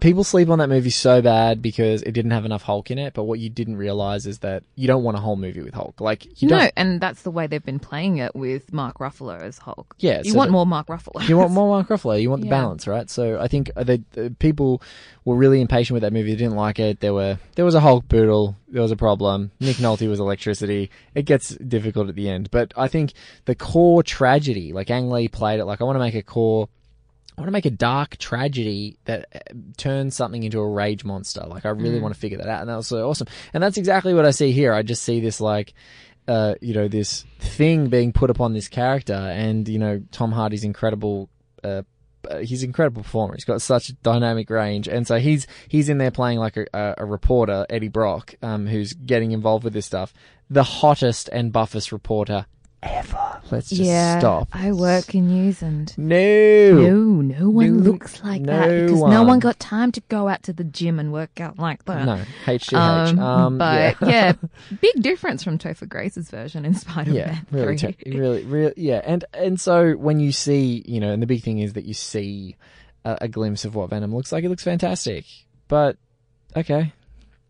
people 0.00 0.22
sleep 0.22 0.48
on 0.50 0.58
that 0.58 0.68
movie 0.68 0.90
so 0.90 1.22
bad 1.22 1.62
because 1.62 2.02
it 2.02 2.12
didn't 2.12 2.30
have 2.32 2.44
enough 2.44 2.62
Hulk 2.62 2.90
in 2.90 2.98
it. 2.98 3.14
But 3.14 3.24
what 3.24 3.38
you 3.38 3.48
didn't 3.48 3.76
realize 3.76 4.26
is 4.26 4.40
that 4.40 4.62
you 4.76 4.86
don't 4.86 5.02
want 5.02 5.16
a 5.16 5.20
whole 5.20 5.36
movie 5.36 5.62
with 5.62 5.74
Hulk. 5.74 6.00
Like 6.00 6.42
you 6.42 6.48
no, 6.48 6.58
don't. 6.58 6.72
and 6.76 7.00
that's 7.00 7.22
the 7.22 7.30
way 7.30 7.46
they've 7.46 7.64
been 7.64 7.78
playing 7.78 8.18
it 8.18 8.34
with 8.36 8.72
Mark 8.72 8.98
Ruffalo 8.98 9.40
as 9.40 9.58
Hulk. 9.58 9.94
Yeah, 9.98 10.20
you 10.24 10.32
so 10.32 10.38
want 10.38 10.50
more 10.50 10.66
Mark 10.66 10.88
Ruffalo. 10.88 11.26
You 11.26 11.36
want 11.38 11.52
more 11.52 11.68
Mark 11.76 11.88
Ruffalo. 11.88 12.20
You 12.20 12.28
want 12.30 12.42
the 12.42 12.48
Yeah. 12.48 12.60
balance, 12.60 12.86
right? 12.86 13.08
So 13.08 13.40
I 13.40 13.48
think 13.48 13.70
the, 13.74 14.02
the 14.12 14.34
people 14.38 14.82
were 15.24 15.36
really 15.36 15.60
impatient 15.60 15.94
with 15.94 16.02
that 16.02 16.12
movie. 16.12 16.30
They 16.32 16.36
didn't 16.38 16.56
like 16.56 16.78
it. 16.78 17.00
There 17.00 17.14
were 17.14 17.38
there 17.56 17.64
was 17.64 17.74
a 17.74 17.80
Hulk 17.80 18.06
boodle. 18.08 18.56
There 18.68 18.82
was 18.82 18.90
a 18.92 18.96
problem. 18.96 19.50
Nick 19.60 19.76
Nolte 19.76 20.08
was 20.08 20.20
electricity. 20.20 20.90
It 21.14 21.22
gets 21.24 21.50
difficult 21.56 22.08
at 22.08 22.14
the 22.14 22.28
end, 22.28 22.50
but 22.50 22.72
I 22.76 22.88
think 22.88 23.12
the 23.46 23.54
core 23.54 24.02
tragedy, 24.02 24.72
like 24.72 24.90
Ang 24.90 25.10
Lee 25.10 25.28
played 25.28 25.60
it, 25.60 25.64
like 25.66 25.80
I 25.80 25.84
want 25.84 25.96
to 25.96 26.00
make 26.00 26.14
a 26.14 26.22
core. 26.22 26.68
I 27.36 27.40
want 27.40 27.48
to 27.48 27.52
make 27.52 27.66
a 27.66 27.70
dark 27.70 28.18
tragedy 28.18 28.98
that 29.06 29.26
uh, 29.34 29.38
turns 29.76 30.14
something 30.14 30.42
into 30.42 30.60
a 30.60 30.68
rage 30.68 31.04
monster. 31.04 31.44
Like 31.46 31.64
I 31.64 31.70
really 31.70 31.98
Mm. 31.98 32.02
want 32.02 32.14
to 32.14 32.20
figure 32.20 32.38
that 32.38 32.48
out, 32.48 32.60
and 32.60 32.68
that 32.70 32.76
was 32.76 32.86
so 32.88 33.08
awesome. 33.08 33.26
And 33.54 33.62
that's 33.62 33.78
exactly 33.78 34.12
what 34.14 34.26
I 34.26 34.30
see 34.32 34.52
here. 34.52 34.72
I 34.74 34.82
just 34.82 35.02
see 35.02 35.20
this 35.20 35.40
like, 35.40 35.72
uh, 36.28 36.54
you 36.60 36.74
know, 36.74 36.88
this 36.88 37.24
thing 37.40 37.88
being 37.88 38.12
put 38.12 38.30
upon 38.30 38.52
this 38.52 38.68
character, 38.68 39.14
and 39.14 39.66
you 39.68 39.78
know, 39.78 40.02
Tom 40.12 40.32
Hardy's 40.32 40.64
incredible. 40.64 41.28
Uh, 41.64 41.82
uh, 42.30 42.38
he's 42.38 42.62
an 42.62 42.68
incredible 42.68 43.02
performer. 43.02 43.34
He's 43.34 43.44
got 43.44 43.60
such 43.62 43.88
a 43.88 43.94
dynamic 43.94 44.48
range, 44.50 44.86
and 44.86 45.06
so 45.06 45.18
he's 45.18 45.46
he's 45.68 45.88
in 45.88 45.98
there 45.98 46.10
playing 46.12 46.38
like 46.38 46.56
a, 46.56 46.66
a, 46.72 46.94
a 46.98 47.04
reporter, 47.04 47.66
Eddie 47.70 47.88
Brock, 47.88 48.34
um, 48.42 48.66
who's 48.66 48.92
getting 48.92 49.32
involved 49.32 49.64
with 49.64 49.72
this 49.72 49.86
stuff. 49.86 50.12
The 50.50 50.62
hottest 50.62 51.28
and 51.32 51.50
buffest 51.52 51.90
reporter 51.92 52.46
ever. 52.82 53.40
Let's 53.50 53.68
just 53.68 53.80
yeah, 53.82 54.18
stop. 54.18 54.48
I 54.52 54.72
work 54.72 55.14
in 55.14 55.28
news 55.28 55.62
and 55.62 55.96
No, 55.98 56.72
no, 56.74 56.94
no 57.20 57.50
one 57.50 57.76
No- 57.78 57.90
looks 57.92 58.22
like 58.24 58.42
no 58.42 58.52
that 58.52 58.68
because 58.86 59.00
no 59.00 59.20
one. 59.20 59.26
one 59.26 59.38
got 59.40 59.58
time 59.60 59.92
to 59.92 60.00
go 60.08 60.28
out 60.28 60.42
to 60.44 60.52
the 60.52 60.64
gym 60.64 60.98
and 60.98 61.12
work 61.12 61.40
out 61.40 61.58
like 61.58 61.84
that. 61.84 62.04
no, 62.04 62.22
HGH. 62.46 62.72
Um, 62.74 63.18
Um, 63.18 63.58
but 63.58 63.96
yeah. 64.02 64.08
yeah. 64.08 64.32
big 64.80 65.02
difference 65.02 65.42
from 65.44 65.58
Topher 65.58 65.88
Grace's 65.88 66.30
version 66.30 66.64
in 66.64 66.74
Spider-Man 66.74 67.14
yeah, 67.14 67.38
really, 67.50 67.76
3. 67.76 67.92
ter- 67.92 68.10
really, 68.18 68.44
really, 68.44 68.74
yeah, 68.76 69.00
and 69.04 69.24
and 69.34 69.60
so 69.60 69.92
when 69.92 70.18
you 70.20 70.32
see, 70.32 70.82
you 70.86 71.00
know, 71.00 71.12
and 71.12 71.22
the 71.22 71.26
big 71.26 71.42
thing 71.42 71.58
is 71.58 71.74
that 71.74 71.84
you 71.84 71.94
see 71.94 72.56
a, 73.04 73.18
a 73.22 73.28
glimpse 73.28 73.64
of 73.64 73.74
what 73.74 73.90
Venom 73.90 74.14
looks 74.14 74.32
like. 74.32 74.44
It 74.44 74.48
looks 74.48 74.64
fantastic, 74.64 75.24
but 75.68 75.96
okay, 76.56 76.92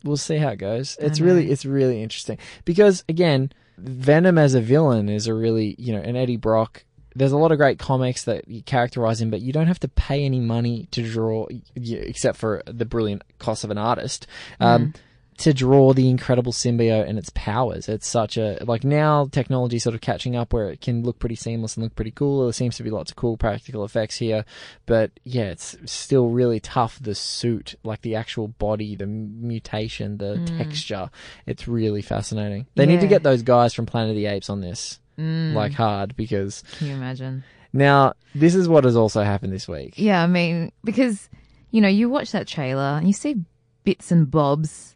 we'll 0.05 0.17
see 0.17 0.37
how 0.37 0.49
it 0.49 0.57
goes. 0.57 0.97
It's 1.01 1.21
really, 1.21 1.51
it's 1.51 1.65
really 1.65 2.03
interesting 2.03 2.39
because 2.65 3.05
again, 3.09 3.53
Venom 3.79 4.39
as 4.39 4.55
a 4.55 4.61
villain 4.61 5.09
is 5.09 5.27
a 5.27 5.35
really, 5.35 5.75
you 5.79 5.93
know, 5.93 6.01
and 6.01 6.17
Eddie 6.17 6.37
Brock. 6.37 6.85
There's 7.15 7.33
a 7.33 7.37
lot 7.37 7.53
of 7.53 7.59
great 7.59 7.79
comics 7.79 8.25
that 8.25 8.49
you 8.49 8.63
characterize 8.63 9.21
him, 9.21 9.31
but 9.31 9.43
you 9.43 9.53
don't 9.53 9.67
have 9.67 9.81
to 9.81 9.89
pay 9.89 10.25
any 10.25 10.41
money 10.41 10.89
to 10.93 11.03
draw, 11.03 11.47
except 11.77 12.39
for 12.39 12.63
the 12.67 12.87
brilliant 12.87 13.23
cost 13.39 13.65
of 13.65 13.71
an 13.71 13.79
artist. 13.79 14.27
Um, 14.61 14.95
to 15.43 15.53
draw 15.53 15.93
the 15.93 16.09
incredible 16.09 16.53
symbiote 16.53 17.09
and 17.09 17.19
its 17.19 17.31
powers. 17.35 17.89
It's 17.89 18.07
such 18.07 18.37
a 18.37 18.59
like 18.65 18.85
now 18.85 19.27
technology 19.27 19.81
sort 19.81 19.97
of 19.97 20.01
catching 20.01 20.37
up 20.37 20.53
where 20.53 20.71
it 20.71 20.81
can 20.81 21.03
look 21.03 21.19
pretty 21.19 21.35
seamless 21.35 21.77
and 21.77 21.83
look 21.83 21.97
pretty 21.97 22.13
cool. 22.13 22.45
There 22.45 22.53
seems 22.53 22.77
to 22.77 22.85
be 22.85 22.91
lots 22.91 23.11
of 23.11 23.17
cool 23.17 23.37
practical 23.37 23.85
effects 23.85 24.19
here, 24.19 24.45
but 24.87 25.11
yeah, 25.25 25.51
it's 25.51 25.77
still 25.85 26.29
really 26.29 26.61
tough. 26.61 27.01
The 27.01 27.17
suit, 27.17 27.75
like 27.83 28.03
the 28.03 28.15
actual 28.15 28.47
body, 28.47 28.95
the 28.95 29.07
mutation, 29.07 30.19
the 30.19 30.37
mm. 30.37 30.59
texture, 30.59 31.11
it's 31.45 31.67
really 31.67 32.03
fascinating. 32.03 32.67
They 32.77 32.87
need 32.87 33.01
to 33.01 33.09
get 33.09 33.25
those 33.25 33.43
guys 33.43 33.75
from 33.75 33.87
Planet 33.87 34.11
of 34.11 34.17
the 34.17 34.27
Apes 34.27 34.49
on 34.49 34.61
this. 34.61 35.01
Mm. 35.19 35.55
Like 35.55 35.73
hard 35.73 36.15
because 36.17 36.63
Can 36.79 36.87
you 36.87 36.95
imagine? 36.95 37.43
now 37.73 38.15
this 38.33 38.55
is 38.55 38.69
what 38.69 38.85
has 38.85 38.95
also 38.95 39.25
happened 39.25 39.53
this 39.53 39.67
week. 39.67 39.95
Yeah, 39.97 40.23
I 40.23 40.29
mean, 40.29 40.71
because, 40.85 41.29
you 41.73 41.81
know, 41.81 41.89
you 41.89 42.09
watch 42.09 42.31
that 42.31 42.47
trailer 42.47 42.97
and 42.97 43.09
you 43.09 43.13
see 43.13 43.45
bits 43.83 44.13
and 44.13 44.31
bobs 44.31 44.92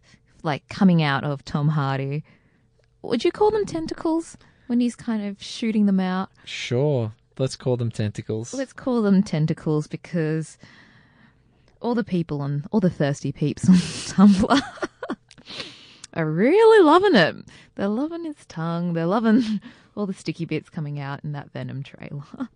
like 0.47 0.67
coming 0.69 1.03
out 1.03 1.25
of 1.25 1.45
Tom 1.45 1.69
Hardy. 1.69 2.25
Would 3.03 3.25
you 3.25 3.31
call 3.31 3.51
them 3.51 3.67
tentacles 3.67 4.39
when 4.69 4.81
he's 4.81 4.97
kind 4.97 5.27
of 5.27 5.43
shooting 5.43 5.85
them 5.85 6.01
out? 6.01 6.31
Sure, 6.47 7.13
let's 7.37 7.57
call 7.57 7.77
them 7.77 7.91
tentacles. 7.91 8.55
Let's 8.55 8.73
call 8.73 9.03
them 9.03 9.23
tentacles 9.23 9.87
because 9.87 10.57
all 11.83 11.95
the 11.95 12.05
people 12.05 12.41
on 12.41 12.65
all 12.73 12.81
the 12.81 12.89
thirsty 12.89 13.33
peeps 13.33 13.69
on 13.69 13.75
Tumblr 14.29 14.63
are 16.15 16.31
really 16.31 16.83
loving 16.83 17.15
it. 17.15 17.37
They're 17.75 17.89
loving 17.89 18.25
his 18.25 18.47
tongue. 18.47 18.95
They're 18.95 19.07
loving 19.07 19.61
all 19.97 20.07
the 20.07 20.15
sticky 20.15 20.47
bits 20.47 20.71
coming 20.71 20.99
out 20.99 21.23
in 21.23 21.33
that 21.33 21.53
Venom 21.53 21.83
trailer. 21.83 22.25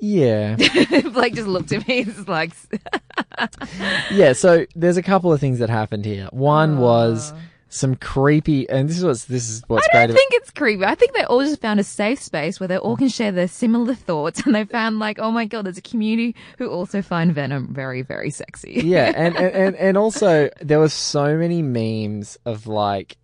yeah. 0.00 0.56
Blake 1.12 1.34
just 1.34 1.48
looked 1.48 1.72
at 1.72 1.86
me. 1.86 2.00
It's 2.00 2.26
like, 2.28 2.52
yeah, 4.10 4.32
so 4.32 4.66
there's 4.74 4.96
a 4.96 5.02
couple 5.02 5.32
of 5.32 5.40
things 5.40 5.58
that 5.58 5.70
happened 5.70 6.04
here. 6.04 6.28
One 6.32 6.78
was 6.78 7.32
some 7.68 7.94
creepy, 7.94 8.68
and 8.68 8.88
this 8.88 8.98
is 8.98 9.04
what's 9.04 9.24
this 9.26 9.48
is 9.48 9.62
what's 9.68 9.86
I 9.94 10.06
don't 10.06 10.16
think 10.16 10.32
it's 10.34 10.50
creepy. 10.50 10.84
I 10.84 10.94
think 10.94 11.14
they 11.14 11.24
all 11.24 11.40
just 11.40 11.60
found 11.60 11.80
a 11.80 11.84
safe 11.84 12.20
space 12.20 12.58
where 12.58 12.68
they 12.68 12.78
all 12.78 12.96
can 12.96 13.08
share 13.08 13.30
their 13.30 13.48
similar 13.48 13.94
thoughts, 13.94 14.40
and 14.44 14.54
they 14.54 14.64
found 14.64 14.98
like, 14.98 15.18
oh 15.18 15.30
my 15.30 15.44
god, 15.44 15.66
there's 15.66 15.78
a 15.78 15.82
community 15.82 16.34
who 16.58 16.68
also 16.68 17.00
find 17.02 17.32
Venom 17.34 17.72
very, 17.72 18.02
very 18.02 18.30
sexy. 18.30 18.80
yeah, 18.84 19.12
and, 19.14 19.36
and 19.36 19.54
and 19.54 19.76
and 19.90 19.96
also 19.96 20.50
there 20.60 20.78
were 20.78 20.88
so 20.88 21.36
many 21.36 21.62
memes 21.62 22.38
of 22.44 22.66
like 22.66 23.16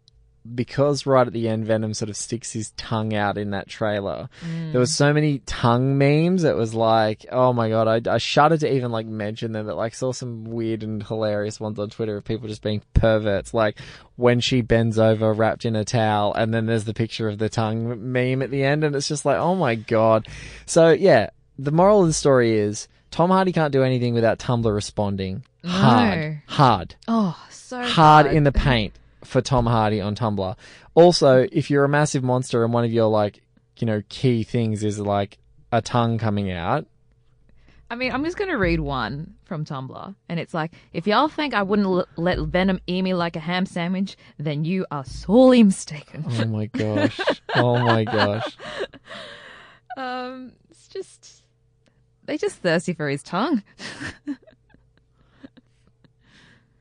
because 0.54 1.06
right 1.06 1.26
at 1.26 1.32
the 1.32 1.48
end 1.48 1.66
Venom 1.66 1.94
sort 1.94 2.08
of 2.08 2.16
sticks 2.16 2.52
his 2.52 2.70
tongue 2.72 3.14
out 3.14 3.38
in 3.38 3.50
that 3.50 3.68
trailer. 3.68 4.28
Mm. 4.44 4.72
There 4.72 4.80
was 4.80 4.94
so 4.94 5.12
many 5.12 5.40
tongue 5.40 5.98
memes. 5.98 6.44
It 6.44 6.56
was 6.56 6.74
like, 6.74 7.26
oh 7.30 7.52
my 7.52 7.68
god, 7.68 8.06
I, 8.06 8.14
I 8.14 8.18
shuddered 8.18 8.60
to 8.60 8.72
even 8.72 8.90
like 8.90 9.06
mention 9.06 9.52
them. 9.52 9.66
But 9.66 9.76
like 9.76 9.94
saw 9.94 10.12
some 10.12 10.44
weird 10.44 10.82
and 10.82 11.02
hilarious 11.02 11.60
ones 11.60 11.78
on 11.78 11.90
Twitter 11.90 12.16
of 12.16 12.24
people 12.24 12.48
just 12.48 12.62
being 12.62 12.82
perverts. 12.94 13.52
Like 13.52 13.78
when 14.16 14.40
she 14.40 14.60
bends 14.60 14.98
over 14.98 15.32
wrapped 15.32 15.64
in 15.64 15.76
a 15.76 15.84
towel, 15.84 16.32
and 16.34 16.52
then 16.52 16.66
there's 16.66 16.84
the 16.84 16.94
picture 16.94 17.28
of 17.28 17.38
the 17.38 17.48
tongue 17.48 18.12
meme 18.12 18.42
at 18.42 18.50
the 18.50 18.64
end, 18.64 18.84
and 18.84 18.94
it's 18.94 19.08
just 19.08 19.24
like, 19.24 19.38
oh 19.38 19.54
my 19.54 19.74
god. 19.74 20.28
So 20.66 20.90
yeah, 20.90 21.30
the 21.58 21.72
moral 21.72 22.02
of 22.02 22.08
the 22.08 22.14
story 22.14 22.58
is. 22.58 22.88
Tom 23.12 23.30
Hardy 23.30 23.52
can't 23.52 23.72
do 23.72 23.82
anything 23.82 24.12
without 24.12 24.38
Tumblr 24.38 24.74
responding. 24.74 25.42
Hard. 25.64 26.18
No. 26.18 26.36
Hard. 26.48 26.94
Oh, 27.08 27.46
so 27.50 27.82
Hard 27.82 28.26
in 28.26 28.44
the 28.44 28.52
paint 28.68 28.92
for 29.26 29.40
Tom 29.40 29.66
Hardy 29.66 30.00
on 30.00 30.14
Tumblr. 30.14 30.56
Also, 30.94 31.46
if 31.52 31.70
you're 31.70 31.84
a 31.84 31.88
massive 31.88 32.22
monster 32.24 32.64
and 32.64 32.72
one 32.72 32.84
of 32.84 32.92
your 32.92 33.08
like, 33.08 33.42
you 33.78 33.86
know, 33.86 34.02
key 34.08 34.42
things 34.44 34.82
is 34.84 34.98
like 34.98 35.38
a 35.72 35.82
tongue 35.82 36.18
coming 36.18 36.50
out, 36.50 36.86
I 37.88 37.94
mean, 37.94 38.10
I'm 38.10 38.24
just 38.24 38.36
going 38.36 38.50
to 38.50 38.56
read 38.56 38.80
one 38.80 39.34
from 39.44 39.64
Tumblr, 39.64 40.14
and 40.28 40.40
it's 40.40 40.52
like, 40.52 40.72
if 40.92 41.06
y'all 41.06 41.28
think 41.28 41.54
I 41.54 41.62
wouldn't 41.62 41.86
l- 41.86 42.06
let 42.16 42.38
Venom 42.40 42.80
eat 42.88 43.02
me 43.02 43.14
like 43.14 43.36
a 43.36 43.40
ham 43.40 43.64
sandwich, 43.64 44.16
then 44.38 44.64
you 44.64 44.86
are 44.90 45.04
sorely 45.04 45.62
mistaken. 45.62 46.24
Oh 46.28 46.46
my 46.46 46.66
gosh. 46.66 47.20
Oh 47.54 47.78
my 47.78 48.04
gosh. 48.04 48.56
Um, 49.98 50.52
it's 50.68 50.88
just 50.88 51.42
they 52.26 52.36
just 52.36 52.56
thirsty 52.56 52.92
for 52.92 53.08
his 53.08 53.22
tongue. 53.22 53.62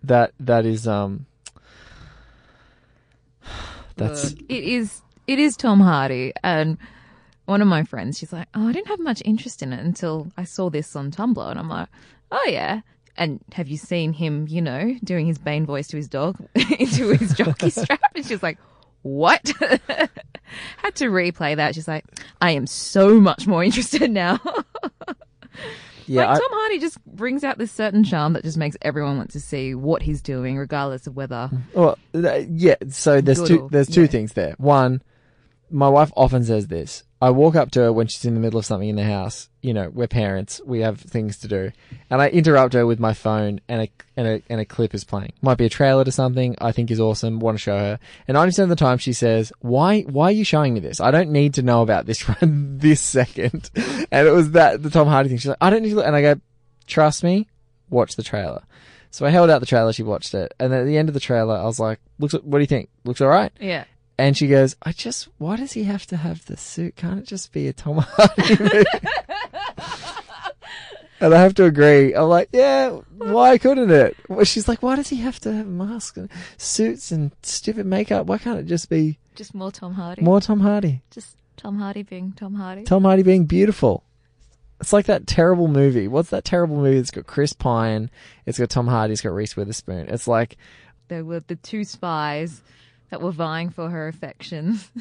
That 0.03 0.33
that 0.39 0.65
is 0.65 0.87
um. 0.87 1.25
That's 3.95 4.31
Look, 4.31 4.41
it 4.49 4.63
is 4.63 5.01
it 5.27 5.39
is 5.39 5.57
Tom 5.57 5.79
Hardy, 5.79 6.33
and 6.43 6.77
one 7.45 7.61
of 7.61 7.67
my 7.67 7.83
friends, 7.83 8.17
she's 8.17 8.33
like, 8.33 8.47
"Oh, 8.53 8.67
I 8.67 8.71
didn't 8.71 8.87
have 8.87 8.99
much 8.99 9.21
interest 9.25 9.61
in 9.63 9.73
it 9.73 9.83
until 9.83 10.31
I 10.37 10.43
saw 10.43 10.69
this 10.69 10.95
on 10.95 11.11
Tumblr," 11.11 11.49
and 11.49 11.59
I'm 11.59 11.69
like, 11.69 11.89
"Oh 12.31 12.45
yeah." 12.47 12.81
And 13.17 13.39
have 13.53 13.69
you 13.69 13.77
seen 13.77 14.11
him, 14.11 14.45
you 14.49 14.61
know, 14.61 14.93
doing 15.03 15.25
his 15.25 15.37
Bane 15.37 15.65
voice 15.65 15.87
to 15.87 15.97
his 15.97 16.09
dog 16.09 16.37
into 16.55 17.11
his 17.11 17.33
jockey 17.33 17.69
strap? 17.69 18.11
And 18.13 18.25
she's 18.25 18.43
like, 18.43 18.57
what? 19.05 19.53
Had 20.77 20.95
to 20.95 21.09
replay 21.09 21.55
that. 21.55 21.75
She's 21.75 21.87
like, 21.87 22.03
I 22.41 22.51
am 22.51 22.65
so 22.65 23.19
much 23.19 23.45
more 23.45 23.63
interested 23.63 24.09
now. 24.09 24.39
Yeah. 26.07 26.25
like 26.27 26.37
I- 26.37 26.39
Tom 26.39 26.49
Hardy 26.51 26.79
just 26.79 27.03
brings 27.05 27.43
out 27.43 27.57
this 27.57 27.71
certain 27.71 28.03
charm 28.03 28.33
that 28.33 28.43
just 28.43 28.57
makes 28.57 28.75
everyone 28.81 29.17
want 29.17 29.31
to 29.31 29.39
see 29.39 29.75
what 29.75 30.01
he's 30.01 30.21
doing, 30.21 30.57
regardless 30.57 31.07
of 31.07 31.15
whether. 31.15 31.49
Well, 31.73 31.97
yeah. 32.13 32.75
So 32.89 33.21
there's 33.21 33.39
Good 33.39 33.47
two. 33.47 33.59
or- 33.61 33.69
There's 33.69 33.87
two 33.89 34.01
yeah. 34.01 34.07
things 34.07 34.33
there. 34.33 34.55
One, 34.57 35.01
my 35.69 35.89
wife 35.89 36.11
often 36.15 36.43
says 36.43 36.67
this. 36.67 37.03
I 37.21 37.31
walk 37.31 37.55
up 37.55 37.71
to 37.71 37.79
her 37.79 37.93
when 37.93 38.07
she's 38.07 38.25
in 38.25 38.33
the 38.35 38.39
middle 38.39 38.59
of 38.59 38.65
something 38.65 38.89
in 38.89 38.97
the 38.97 39.03
house. 39.03 39.49
You 39.61 39.73
know, 39.73 39.89
we're 39.89 40.07
parents. 40.07 40.61
We 40.65 40.81
have 40.81 40.99
things 40.99 41.39
to 41.39 41.47
do, 41.47 41.71
and 42.09 42.21
I 42.21 42.27
interrupt 42.27 42.73
her 42.73 42.85
with 42.85 42.99
my 42.99 43.13
phone, 43.13 43.61
and 43.67 43.83
a 43.83 43.89
and 44.15 44.27
a 44.27 44.41
and 44.47 44.61
a 44.61 44.65
clip 44.65 44.93
is 44.93 45.03
playing. 45.03 45.33
Might 45.41 45.57
be 45.57 45.65
a 45.65 45.69
trailer 45.69 46.03
to 46.03 46.11
something 46.11 46.55
I 46.59 46.71
think 46.71 46.91
is 46.91 46.99
awesome. 46.99 47.39
Want 47.39 47.57
to 47.57 47.61
show 47.61 47.77
her, 47.77 47.99
and 48.27 48.35
ninety 48.35 48.49
percent 48.49 48.71
of 48.71 48.77
the 48.77 48.83
time 48.83 48.97
she 48.97 49.13
says, 49.13 49.51
"Why? 49.61 50.01
Why 50.01 50.25
are 50.25 50.31
you 50.31 50.43
showing 50.43 50.73
me 50.73 50.81
this? 50.81 50.99
I 50.99 51.09
don't 51.09 51.31
need 51.31 51.55
to 51.55 51.63
know 51.63 51.81
about 51.81 52.05
this 52.05 52.29
right 52.29 52.37
this 52.41 53.01
second. 53.01 53.71
And 54.11 54.27
it 54.27 54.31
was 54.31 54.51
that 54.51 54.83
the 54.83 54.89
Tom 54.89 55.07
Hardy 55.07 55.29
thing. 55.29 55.39
She's 55.39 55.47
like, 55.47 55.57
"I 55.61 55.69
don't 55.69 55.81
need 55.81 55.91
to," 55.91 56.01
and 56.01 56.15
I 56.15 56.21
go, 56.21 56.35
"Trust 56.85 57.23
me, 57.23 57.47
watch 57.89 58.15
the 58.17 58.23
trailer." 58.23 58.61
So 59.09 59.25
I 59.25 59.29
held 59.29 59.49
out 59.49 59.61
the 59.61 59.65
trailer. 59.65 59.93
She 59.93 60.03
watched 60.03 60.33
it, 60.33 60.53
and 60.59 60.73
at 60.73 60.85
the 60.85 60.97
end 60.97 61.09
of 61.09 61.13
the 61.13 61.19
trailer, 61.19 61.55
I 61.55 61.63
was 61.63 61.79
like, 61.79 61.99
"Looks. 62.19 62.33
What 62.33 62.57
do 62.57 62.59
you 62.59 62.67
think? 62.67 62.89
Looks 63.03 63.21
all 63.21 63.29
right." 63.29 63.51
Yeah. 63.59 63.85
And 64.17 64.37
she 64.37 64.47
goes, 64.47 64.75
"I 64.81 64.91
just. 64.93 65.27
Why 65.37 65.57
does 65.57 65.73
he 65.73 65.83
have 65.83 66.05
to 66.07 66.17
have 66.17 66.45
the 66.45 66.55
suit? 66.57 66.95
Can't 66.95 67.19
it 67.19 67.25
just 67.27 67.51
be 67.51 67.67
a 67.67 67.73
Tom 67.73 67.97
Hardy 67.99 68.63
movie?" 68.63 68.85
and 71.19 71.33
I 71.33 71.41
have 71.41 71.53
to 71.55 71.65
agree. 71.65 72.13
I'm 72.13 72.29
like, 72.29 72.49
"Yeah. 72.53 72.91
Why 73.17 73.57
couldn't 73.57 73.91
it?" 73.91 74.15
Well, 74.29 74.45
she's 74.45 74.67
like, 74.67 74.81
"Why 74.81 74.95
does 74.95 75.09
he 75.09 75.17
have 75.17 75.39
to 75.41 75.51
have 75.53 75.67
masks 75.67 76.17
and 76.17 76.29
suits 76.57 77.11
and 77.11 77.31
stupid 77.43 77.85
makeup? 77.85 78.27
Why 78.27 78.37
can't 78.37 78.59
it 78.59 78.65
just 78.67 78.89
be 78.89 79.19
Just 79.35 79.53
more 79.53 79.71
Tom 79.71 79.93
Hardy. 79.93 80.21
more 80.21 80.39
Tom 80.41 80.59
Hardy? 80.61 81.01
Just 81.11 81.35
Tom 81.57 81.77
Hardy 81.79 82.03
being 82.03 82.31
Tom 82.33 82.55
Hardy. 82.55 82.83
Tom 82.83 83.03
Hardy 83.03 83.23
being 83.23 83.45
beautiful." 83.45 84.03
It's 84.81 84.91
like 84.91 85.05
that 85.05 85.25
terrible 85.25 85.69
movie. 85.69 86.07
What's 86.07 86.29
that 86.31 86.43
terrible 86.43 86.75
movie? 86.75 86.97
It's 86.97 87.09
got 87.11 87.25
Chris 87.27 87.53
Pine. 87.53 88.09
It's 88.45 88.59
got 88.59 88.69
Tom 88.69 88.87
Hardy. 88.87 89.13
It's 89.13 89.21
got 89.21 89.33
Reese 89.33 89.55
Witherspoon. 89.55 90.07
It's 90.09 90.27
like 90.27 90.57
There 91.07 91.23
were 91.23 91.39
the 91.39 91.55
two 91.55 91.83
spies 91.85 92.61
that 93.09 93.21
were 93.21 93.31
vying 93.31 93.69
for 93.69 93.89
her 93.89 94.07
affections. 94.07 94.89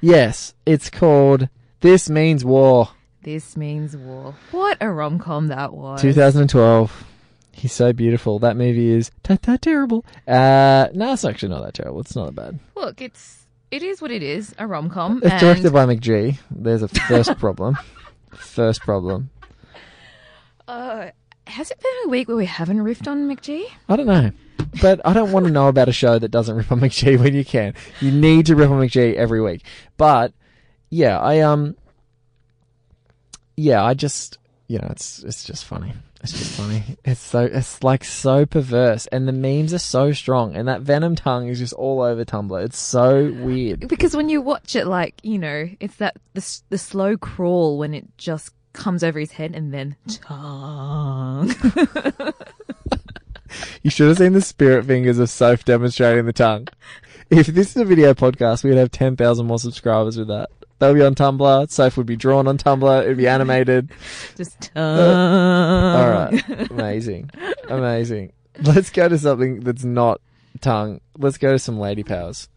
Yes, 0.00 0.54
it's 0.64 0.90
called 0.90 1.48
This 1.80 2.08
Means 2.08 2.44
War. 2.44 2.90
this 3.22 3.56
means 3.56 3.96
war. 3.96 4.36
What 4.52 4.78
a 4.80 4.88
rom 4.88 5.18
com 5.18 5.48
that 5.48 5.74
was. 5.74 6.00
2012. 6.00 7.04
He's 7.50 7.72
so 7.72 7.92
beautiful. 7.92 8.38
That 8.38 8.56
movie 8.56 8.90
is 8.90 9.10
ta 9.24 9.36
terrible. 9.60 10.04
Uh, 10.28 10.86
no, 10.94 11.12
it's 11.14 11.24
actually 11.24 11.48
not 11.48 11.64
that 11.64 11.74
terrible. 11.74 12.00
It's 12.00 12.14
not 12.14 12.26
that 12.26 12.36
bad. 12.36 12.60
Look, 12.76 13.00
it's 13.02 13.44
it 13.72 13.82
is 13.82 14.00
what 14.00 14.12
it 14.12 14.22
is, 14.22 14.54
a 14.56 14.68
rom 14.68 14.88
com. 14.88 15.20
It's 15.24 15.40
directed 15.40 15.72
by 15.72 15.84
McG. 15.86 16.38
There's 16.48 16.82
a 16.82 16.88
first 16.88 17.36
problem. 17.40 17.76
First 18.36 18.82
problem. 18.82 19.30
Uh, 20.68 21.08
has 21.48 21.70
it 21.70 21.80
been 21.80 21.92
a 22.04 22.08
week 22.08 22.28
where 22.28 22.36
we 22.36 22.46
haven't 22.46 22.78
riffed 22.78 23.08
on 23.08 23.28
McG? 23.28 23.64
I 23.88 23.96
don't 23.96 24.06
know. 24.06 24.30
But 24.82 25.00
I 25.04 25.12
don't 25.12 25.32
want 25.32 25.46
to 25.46 25.52
know 25.52 25.68
about 25.68 25.88
a 25.88 25.92
show 25.92 26.18
that 26.18 26.28
doesn't 26.28 26.54
rip 26.54 26.70
on 26.70 26.80
McG 26.80 27.18
when 27.18 27.34
you 27.34 27.44
can. 27.44 27.74
You 28.00 28.10
need 28.10 28.46
to 28.46 28.56
rip 28.56 28.70
on 28.70 28.80
McG 28.80 29.14
every 29.14 29.40
week. 29.40 29.64
But 29.96 30.32
yeah, 30.90 31.18
I 31.18 31.40
um 31.40 31.76
yeah, 33.56 33.82
I 33.82 33.94
just 33.94 34.38
you 34.68 34.78
know, 34.78 34.88
it's 34.90 35.24
it's 35.24 35.44
just 35.44 35.64
funny. 35.64 35.94
It's 36.22 36.32
just 36.32 36.52
funny. 36.52 36.82
It's 37.04 37.20
so 37.20 37.44
it's 37.44 37.82
like 37.82 38.04
so 38.04 38.44
perverse 38.44 39.06
and 39.06 39.26
the 39.26 39.32
memes 39.32 39.72
are 39.72 39.78
so 39.78 40.12
strong 40.12 40.54
and 40.54 40.68
that 40.68 40.82
venom 40.82 41.14
tongue 41.14 41.48
is 41.48 41.58
just 41.58 41.72
all 41.72 42.02
over 42.02 42.24
Tumblr. 42.24 42.64
It's 42.64 42.78
so 42.78 43.32
weird. 43.40 43.88
Because 43.88 44.16
when 44.16 44.28
you 44.28 44.42
watch 44.42 44.76
it, 44.76 44.86
like 44.86 45.20
you 45.22 45.38
know, 45.38 45.68
it's 45.80 45.96
that 45.96 46.16
the 46.34 46.60
the 46.68 46.78
slow 46.78 47.16
crawl 47.16 47.78
when 47.78 47.94
it 47.94 48.06
just 48.18 48.52
comes 48.78 49.04
over 49.04 49.18
his 49.18 49.32
head 49.32 49.54
and 49.54 49.74
then 49.74 49.96
tongue. 50.08 51.54
You 53.82 53.90
should 53.90 54.08
have 54.08 54.18
seen 54.18 54.34
the 54.34 54.40
spirit 54.42 54.84
fingers 54.84 55.18
of 55.18 55.30
Soph 55.30 55.64
demonstrating 55.64 56.26
the 56.26 56.32
tongue. 56.32 56.68
If 57.30 57.46
this 57.46 57.70
is 57.70 57.76
a 57.76 57.84
video 57.84 58.12
podcast, 58.14 58.62
we'd 58.64 58.76
have 58.76 58.90
10,000 58.90 59.46
more 59.46 59.58
subscribers 59.58 60.18
with 60.18 60.28
that. 60.28 60.50
They'll 60.78 60.94
be 60.94 61.02
on 61.02 61.14
Tumblr. 61.14 61.70
Soph 61.70 61.96
would 61.96 62.06
be 62.06 62.16
drawn 62.16 62.46
on 62.46 62.58
Tumblr. 62.58 63.04
It 63.04 63.08
would 63.08 63.16
be 63.16 63.26
animated. 63.26 63.90
just 64.36 64.72
tongue. 64.74 64.98
Uh, 64.98 65.98
all 65.98 66.10
right. 66.10 66.70
Amazing. 66.70 67.30
Amazing. 67.68 68.32
Let's 68.62 68.90
go 68.90 69.08
to 69.08 69.18
something 69.18 69.60
that's 69.60 69.84
not 69.84 70.20
tongue. 70.60 71.00
Let's 71.16 71.38
go 71.38 71.52
to 71.52 71.58
some 71.58 71.78
lady 71.78 72.02
powers. 72.02 72.48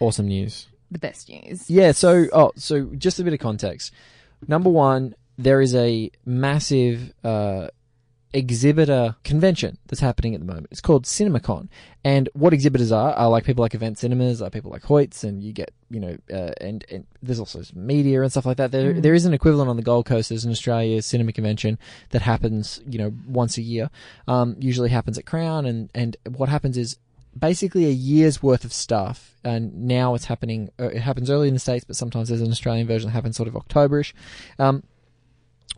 Awesome 0.00 0.26
news. 0.26 0.66
The 0.92 0.98
best 0.98 1.28
news. 1.28 1.70
Yeah, 1.70 1.92
so 1.92 2.26
oh, 2.32 2.52
so 2.56 2.84
just 2.98 3.18
a 3.18 3.24
bit 3.24 3.32
of 3.32 3.40
context. 3.40 3.92
Number 4.46 4.68
one, 4.70 5.14
there 5.38 5.60
is 5.60 5.74
a 5.74 6.10
massive 6.26 7.12
uh, 7.24 7.68
exhibitor 8.34 9.14
convention 9.24 9.78
that's 9.86 10.00
happening 10.00 10.34
at 10.34 10.40
the 10.40 10.46
moment. 10.46 10.68
It's 10.70 10.80
called 10.80 11.04
CinemaCon, 11.04 11.68
and 12.04 12.28
what 12.34 12.52
exhibitors 12.52 12.92
are 12.92 13.12
are 13.14 13.28
like 13.28 13.44
people 13.44 13.62
like 13.62 13.74
Event 13.74 13.98
Cinemas, 13.98 14.42
are 14.42 14.50
people 14.50 14.70
like 14.70 14.82
Hoyts, 14.82 15.24
and 15.24 15.42
you 15.42 15.52
get 15.52 15.72
you 15.90 16.00
know, 16.00 16.16
uh, 16.32 16.52
and 16.60 16.84
and 16.90 17.06
there's 17.22 17.38
also 17.40 17.62
media 17.74 18.22
and 18.22 18.30
stuff 18.30 18.46
like 18.46 18.56
that. 18.58 18.70
There 18.72 18.94
Mm. 18.94 19.02
there 19.02 19.14
is 19.14 19.24
an 19.26 19.34
equivalent 19.34 19.70
on 19.70 19.76
the 19.76 19.82
Gold 19.82 20.06
Coast. 20.06 20.28
There's 20.28 20.44
an 20.44 20.50
Australia 20.50 21.00
cinema 21.02 21.32
convention 21.32 21.78
that 22.10 22.22
happens 22.22 22.80
you 22.86 22.98
know 22.98 23.12
once 23.26 23.56
a 23.58 23.62
year. 23.62 23.90
Um, 24.28 24.56
usually 24.58 24.90
happens 24.90 25.18
at 25.18 25.26
Crown, 25.26 25.66
and 25.66 25.90
and 25.94 26.16
what 26.36 26.48
happens 26.48 26.76
is 26.76 26.96
basically 27.38 27.86
a 27.86 27.90
year's 27.90 28.42
worth 28.42 28.64
of 28.64 28.72
stuff 28.72 29.36
and 29.44 29.86
now 29.86 30.14
it's 30.14 30.26
happening 30.26 30.70
uh, 30.78 30.88
it 30.88 31.00
happens 31.00 31.30
early 31.30 31.48
in 31.48 31.54
the 31.54 31.60
states 31.60 31.84
but 31.84 31.96
sometimes 31.96 32.28
there's 32.28 32.42
an 32.42 32.50
australian 32.50 32.86
version 32.86 33.08
that 33.08 33.14
happens 33.14 33.36
sort 33.36 33.48
of 33.48 33.54
octoberish 33.54 34.12
um, 34.58 34.82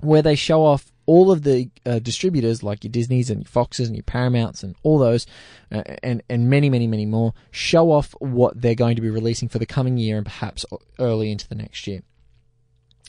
where 0.01 0.23
they 0.23 0.35
show 0.35 0.65
off 0.65 0.91
all 1.07 1.31
of 1.31 1.43
the 1.43 1.71
uh, 1.85 1.99
distributors 1.99 2.63
like 2.63 2.83
your 2.83 2.91
disneys 2.91 3.31
and 3.31 3.43
your 3.43 3.49
foxes 3.49 3.89
and 3.89 3.97
your 3.97 4.05
paramounts 4.05 4.63
and 4.63 4.75
all 4.83 4.99
those 4.99 5.27
uh, 5.73 5.83
and 6.03 6.23
and 6.29 6.49
many 6.49 6.71
many 6.71 6.87
many 6.87 7.07
more 7.07 7.35
show 7.51 7.91
off 7.91 8.15
what 8.21 8.61
they're 8.61 8.75
going 8.75 8.97
to 8.97 9.03
be 9.03 9.11
releasing 9.11 9.49
for 9.49 9.59
the 9.59 9.67
coming 9.67 9.97
year 9.97 10.17
and 10.17 10.27
perhaps 10.27 10.65
early 10.99 11.31
into 11.31 11.49
the 11.49 11.55
next 11.55 11.87
year. 11.87 12.03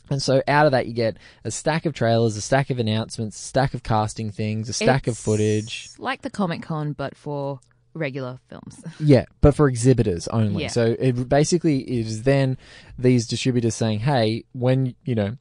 And 0.09 0.21
so 0.21 0.43
out 0.47 0.67
of 0.67 0.71
that 0.73 0.85
you 0.87 0.93
get 0.93 1.17
a 1.43 1.51
stack 1.51 1.85
of 1.85 1.93
trailers 1.93 2.37
a 2.37 2.41
stack 2.41 2.69
of 2.69 2.79
announcements 2.79 3.37
a 3.37 3.43
stack 3.43 3.73
of 3.73 3.81
casting 3.81 4.29
things 4.29 4.69
a 4.69 4.73
stack 4.73 5.07
of 5.07 5.17
footage. 5.17 5.89
like 5.97 6.21
the 6.21 6.29
Comic 6.29 6.61
Con, 6.61 6.93
but 6.93 7.15
for 7.15 7.59
regular 7.95 8.39
films. 8.49 8.83
Yeah, 8.99 9.25
but 9.41 9.55
for 9.55 9.67
exhibitors 9.67 10.27
only. 10.29 10.63
Yeah. 10.63 10.69
So 10.69 10.95
it 10.99 11.27
basically 11.27 11.79
is 11.79 12.23
then 12.23 12.57
these 12.97 13.27
distributors 13.27 13.75
saying, 13.75 13.99
"Hey, 13.99 14.45
when 14.53 14.95
you 15.03 15.15
know, 15.15 15.37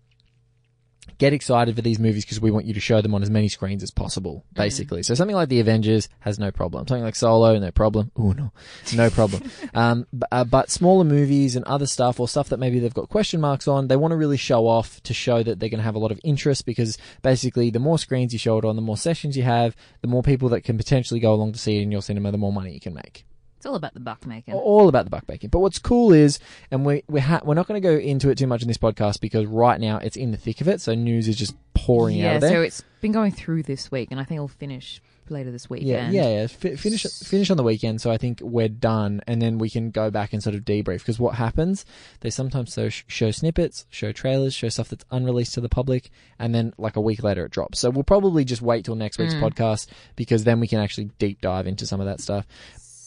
get 1.18 1.32
excited 1.32 1.76
for 1.76 1.82
these 1.82 1.98
movies 1.98 2.24
because 2.24 2.40
we 2.40 2.50
want 2.50 2.66
you 2.66 2.74
to 2.74 2.80
show 2.80 3.00
them 3.00 3.14
on 3.14 3.22
as 3.22 3.30
many 3.30 3.48
screens 3.48 3.82
as 3.82 3.90
possible." 3.90 4.44
Basically, 4.54 5.02
so 5.02 5.14
something 5.14 5.36
like 5.36 5.48
the 5.48 5.60
Avengers 5.60 6.08
has 6.20 6.38
no 6.38 6.50
problem. 6.50 6.86
Something 6.86 7.04
like 7.04 7.16
Solo, 7.16 7.58
no 7.58 7.70
problem. 7.70 8.10
Oh 8.16 8.32
no, 8.32 8.52
no 8.94 9.10
problem. 9.10 9.50
um, 9.74 10.06
but, 10.12 10.28
uh, 10.32 10.44
but 10.44 10.70
smaller 10.70 11.04
movies 11.04 11.56
and 11.56 11.64
other 11.66 11.86
stuff 11.86 12.20
or 12.20 12.28
stuff 12.28 12.48
that 12.50 12.58
maybe 12.58 12.78
they've 12.78 12.94
got 12.94 13.08
question 13.08 13.40
marks 13.40 13.68
on, 13.68 13.88
they 13.88 13.96
want 13.96 14.12
to 14.12 14.16
really 14.16 14.36
show 14.36 14.66
off 14.66 15.02
to 15.02 15.14
show 15.14 15.42
that 15.42 15.60
they're 15.60 15.68
going 15.68 15.78
to 15.78 15.84
have 15.84 15.94
a 15.94 15.98
lot 15.98 16.12
of 16.12 16.20
interest 16.24 16.66
because 16.66 16.98
basically 17.22 17.70
the 17.70 17.78
more 17.78 17.98
screens 17.98 18.32
you 18.32 18.38
show 18.38 18.58
it 18.58 18.64
on, 18.64 18.76
the 18.76 18.82
more 18.82 18.96
sessions 18.96 19.36
you 19.36 19.42
have, 19.42 19.76
the 20.00 20.08
more 20.08 20.22
people 20.22 20.48
that 20.50 20.62
can 20.62 20.76
potentially 20.76 21.20
go 21.20 21.32
along 21.32 21.52
to 21.52 21.58
see 21.58 21.78
it 21.78 21.82
in 21.82 21.92
your 21.92 22.02
cinema, 22.02 22.30
the 22.30 22.38
more 22.38 22.52
money 22.52 22.72
you 22.72 22.80
can 22.80 22.94
make 22.94 23.24
It's 23.64 23.70
all 23.70 23.76
about 23.76 23.94
the 23.94 24.00
buck 24.00 24.26
making. 24.26 24.52
all 24.52 24.90
about 24.90 25.04
the 25.04 25.10
buck 25.10 25.26
bacon. 25.26 25.48
But 25.48 25.60
what's 25.60 25.78
cool 25.78 26.12
is, 26.12 26.38
and 26.70 26.84
we 26.84 27.02
we 27.08 27.20
ha- 27.20 27.40
we're 27.42 27.54
not 27.54 27.66
going 27.66 27.80
to 27.80 27.88
go 27.88 27.96
into 27.96 28.28
it 28.28 28.36
too 28.36 28.46
much 28.46 28.60
in 28.60 28.68
this 28.68 28.76
podcast 28.76 29.22
because 29.22 29.46
right 29.46 29.80
now 29.80 29.96
it's 29.96 30.18
in 30.18 30.32
the 30.32 30.36
thick 30.36 30.60
of 30.60 30.68
it. 30.68 30.82
So 30.82 30.94
news 30.94 31.28
is 31.28 31.36
just 31.36 31.54
pouring 31.72 32.18
yeah, 32.18 32.32
out 32.32 32.34
of 32.36 32.40
there. 32.42 32.50
so 32.50 32.60
it's 32.60 32.82
been 33.00 33.12
going 33.12 33.32
through 33.32 33.62
this 33.62 33.90
week, 33.90 34.08
and 34.10 34.20
I 34.20 34.24
think 34.24 34.36
it'll 34.36 34.48
finish 34.48 35.00
later 35.30 35.50
this 35.50 35.64
yeah, 35.64 35.70
weekend. 35.70 36.12
yeah, 36.12 36.28
yeah. 36.28 36.46
Fi 36.46 36.76
finish 36.76 37.04
finish 37.04 37.50
on 37.50 37.56
the 37.56 37.62
weekend, 37.62 38.02
so 38.02 38.10
I 38.10 38.18
think 38.18 38.40
we're 38.42 38.68
done, 38.68 39.22
and 39.26 39.40
then 39.40 39.56
we 39.56 39.70
can 39.70 39.90
go 39.90 40.10
back 40.10 40.34
and 40.34 40.42
sort 40.42 40.54
of 40.54 40.60
debrief. 40.66 40.98
Because 40.98 41.18
what 41.18 41.36
happens, 41.36 41.86
they 42.20 42.28
sometimes 42.28 42.74
so 42.74 42.90
show 42.90 43.30
snippets, 43.30 43.86
show 43.88 44.12
trailers, 44.12 44.52
show 44.52 44.68
stuff 44.68 44.90
that's 44.90 45.06
unreleased 45.10 45.54
to 45.54 45.62
the 45.62 45.70
public, 45.70 46.10
and 46.38 46.54
then 46.54 46.74
like 46.76 46.96
a 46.96 47.00
week 47.00 47.22
later 47.22 47.46
it 47.46 47.50
drops. 47.50 47.78
So 47.78 47.88
we'll 47.88 48.04
probably 48.04 48.44
just 48.44 48.60
wait 48.60 48.84
till 48.84 48.94
next 48.94 49.16
week's 49.16 49.32
Mm. 49.32 49.40
podcast 49.40 49.86
because 50.16 50.44
then 50.44 50.60
we 50.60 50.68
can 50.68 50.80
actually 50.80 51.10
deep 51.18 51.40
dive 51.40 51.66
into 51.66 51.86
some 51.86 52.00
of 52.00 52.06
that 52.06 52.20
stuff. 52.20 52.46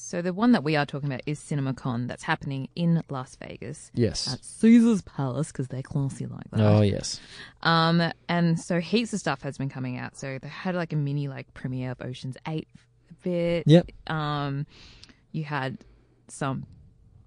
So 0.07 0.21
the 0.21 0.31
one 0.31 0.53
that 0.53 0.63
we 0.63 0.77
are 0.77 0.85
talking 0.85 1.09
about 1.09 1.19
is 1.25 1.37
CinemaCon 1.37 2.07
that's 2.07 2.23
happening 2.23 2.69
in 2.77 3.03
Las 3.09 3.35
Vegas. 3.35 3.91
Yes. 3.93 4.31
At 4.31 4.45
Caesars 4.45 5.01
Palace 5.01 5.51
because 5.51 5.67
they're 5.67 5.81
classy 5.81 6.25
like 6.25 6.49
that. 6.51 6.61
Oh 6.61 6.79
yes. 6.79 7.19
Um, 7.61 8.01
and 8.29 8.57
so 8.57 8.79
heaps 8.79 9.11
of 9.11 9.19
stuff 9.19 9.41
has 9.41 9.57
been 9.57 9.67
coming 9.67 9.97
out. 9.97 10.15
So 10.15 10.39
they 10.41 10.47
had 10.47 10.75
like 10.75 10.93
a 10.93 10.95
mini 10.95 11.27
like 11.27 11.53
premiere 11.53 11.91
of 11.91 12.01
Ocean's 12.01 12.37
Eight 12.47 12.69
a 13.11 13.13
bit. 13.15 13.63
Yep. 13.67 13.89
Um, 14.09 14.65
you 15.33 15.43
had 15.43 15.77
some 16.29 16.65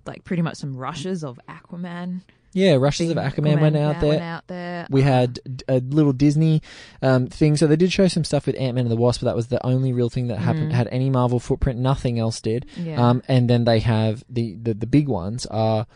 like 0.06 0.24
pretty 0.24 0.40
much 0.40 0.56
some 0.56 0.74
rushes 0.74 1.22
of 1.22 1.38
Aquaman. 1.50 2.22
Yeah, 2.52 2.74
Rushes 2.74 3.10
of 3.10 3.16
Big 3.16 3.24
Aquaman 3.24 3.60
went 3.60 3.76
out 3.76 4.00
there. 4.00 4.08
Went 4.10 4.22
out 4.22 4.46
there. 4.48 4.86
We 4.90 5.02
had 5.02 5.38
a 5.68 5.78
little 5.80 6.12
Disney 6.12 6.62
um, 7.00 7.28
thing, 7.28 7.56
so 7.56 7.66
they 7.66 7.76
did 7.76 7.92
show 7.92 8.08
some 8.08 8.24
stuff 8.24 8.46
with 8.46 8.56
Ant 8.58 8.74
Man 8.74 8.86
and 8.86 8.90
the 8.90 8.96
Wasp, 8.96 9.20
but 9.20 9.26
that 9.26 9.36
was 9.36 9.46
the 9.48 9.64
only 9.64 9.92
real 9.92 10.10
thing 10.10 10.26
that 10.28 10.38
happened 10.38 10.72
Mm. 10.72 10.74
had 10.74 10.88
any 10.90 11.10
Marvel 11.10 11.38
footprint. 11.38 11.78
Nothing 11.78 12.18
else 12.18 12.40
did. 12.40 12.66
Yeah. 12.76 13.00
Um, 13.08 13.22
and 13.28 13.48
then 13.48 13.64
they 13.64 13.78
have 13.80 14.24
the, 14.28 14.56
the 14.60 14.74
the 14.74 14.86
big 14.86 15.06
ones 15.08 15.46
are 15.46 15.86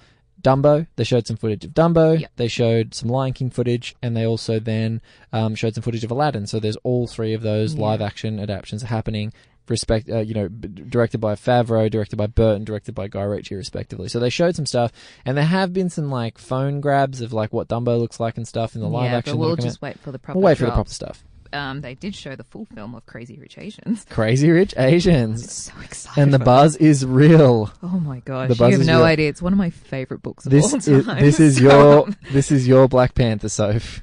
Dumbo. 0.42 0.86
They 0.96 1.04
showed 1.04 1.26
some 1.26 1.36
footage 1.38 1.64
of 1.64 1.70
Dumbo. 1.72 2.20
Yep. 2.20 2.30
They 2.36 2.48
showed 2.48 2.94
some 2.94 3.08
Lion 3.08 3.32
King 3.32 3.50
footage, 3.50 3.96
and 4.02 4.16
they 4.16 4.26
also 4.26 4.58
then 4.60 5.00
um, 5.32 5.54
showed 5.54 5.74
some 5.74 5.82
footage 5.82 6.04
of 6.04 6.10
Aladdin. 6.10 6.46
So 6.46 6.60
there's 6.60 6.76
all 6.84 7.06
three 7.06 7.32
of 7.32 7.42
those 7.42 7.74
Yeah. 7.74 7.80
live 7.82 8.00
action 8.02 8.38
adaptations 8.38 8.82
happening. 8.82 9.32
Respect, 9.68 10.10
uh, 10.10 10.18
you 10.18 10.34
know, 10.34 10.48
b- 10.48 10.68
directed 10.68 11.18
by 11.18 11.34
Favreau, 11.34 11.90
directed 11.90 12.16
by 12.16 12.26
Burton, 12.26 12.64
directed 12.64 12.94
by 12.94 13.08
Guy 13.08 13.22
Ritchie, 13.22 13.54
respectively. 13.54 14.08
So 14.08 14.20
they 14.20 14.28
showed 14.30 14.54
some 14.56 14.66
stuff, 14.66 14.92
and 15.24 15.36
there 15.36 15.44
have 15.44 15.72
been 15.72 15.88
some 15.90 16.10
like 16.10 16.36
phone 16.38 16.80
grabs 16.80 17.20
of 17.20 17.32
like 17.32 17.52
what 17.52 17.68
Dumbo 17.68 17.98
looks 17.98 18.20
like 18.20 18.36
and 18.36 18.46
stuff 18.46 18.74
in 18.74 18.80
the 18.82 18.88
live 18.88 19.10
yeah, 19.10 19.18
action. 19.18 19.34
but 19.34 19.38
we'll 19.38 19.56
just 19.56 19.80
wait 19.80 19.98
for 20.00 20.12
the 20.12 20.18
proper. 20.18 20.38
We'll 20.38 20.46
wait 20.46 20.58
for 20.58 20.66
the 20.66 20.72
proper 20.72 20.90
stuff. 20.90 21.24
Um, 21.52 21.82
they 21.82 21.94
did 21.94 22.16
show 22.16 22.34
the 22.34 22.42
full 22.42 22.64
film 22.74 22.96
of 22.96 23.06
Crazy 23.06 23.38
Rich 23.38 23.58
Asians. 23.58 24.04
Crazy 24.10 24.50
Rich 24.50 24.74
Asians. 24.76 25.52
So 25.52 25.72
excited! 25.84 26.20
and 26.20 26.34
the 26.34 26.40
buzz 26.40 26.74
is 26.76 27.06
real. 27.06 27.72
Oh 27.80 28.00
my 28.00 28.18
gosh! 28.20 28.48
The 28.48 28.56
buzz 28.56 28.68
you 28.70 28.72
have 28.72 28.80
is 28.80 28.86
no 28.88 28.96
real. 28.98 29.04
idea. 29.06 29.28
It's 29.28 29.40
one 29.40 29.52
of 29.52 29.58
my 29.58 29.70
favorite 29.70 30.20
books 30.20 30.46
of 30.46 30.50
This 30.50 30.72
all 30.72 30.78
is 30.78 31.06
time. 31.06 31.20
this 31.20 31.38
is 31.40 31.60
your 31.60 32.08
this 32.32 32.50
is 32.50 32.66
your 32.66 32.88
Black 32.88 33.14
Panther, 33.14 33.48
Soph. 33.48 34.02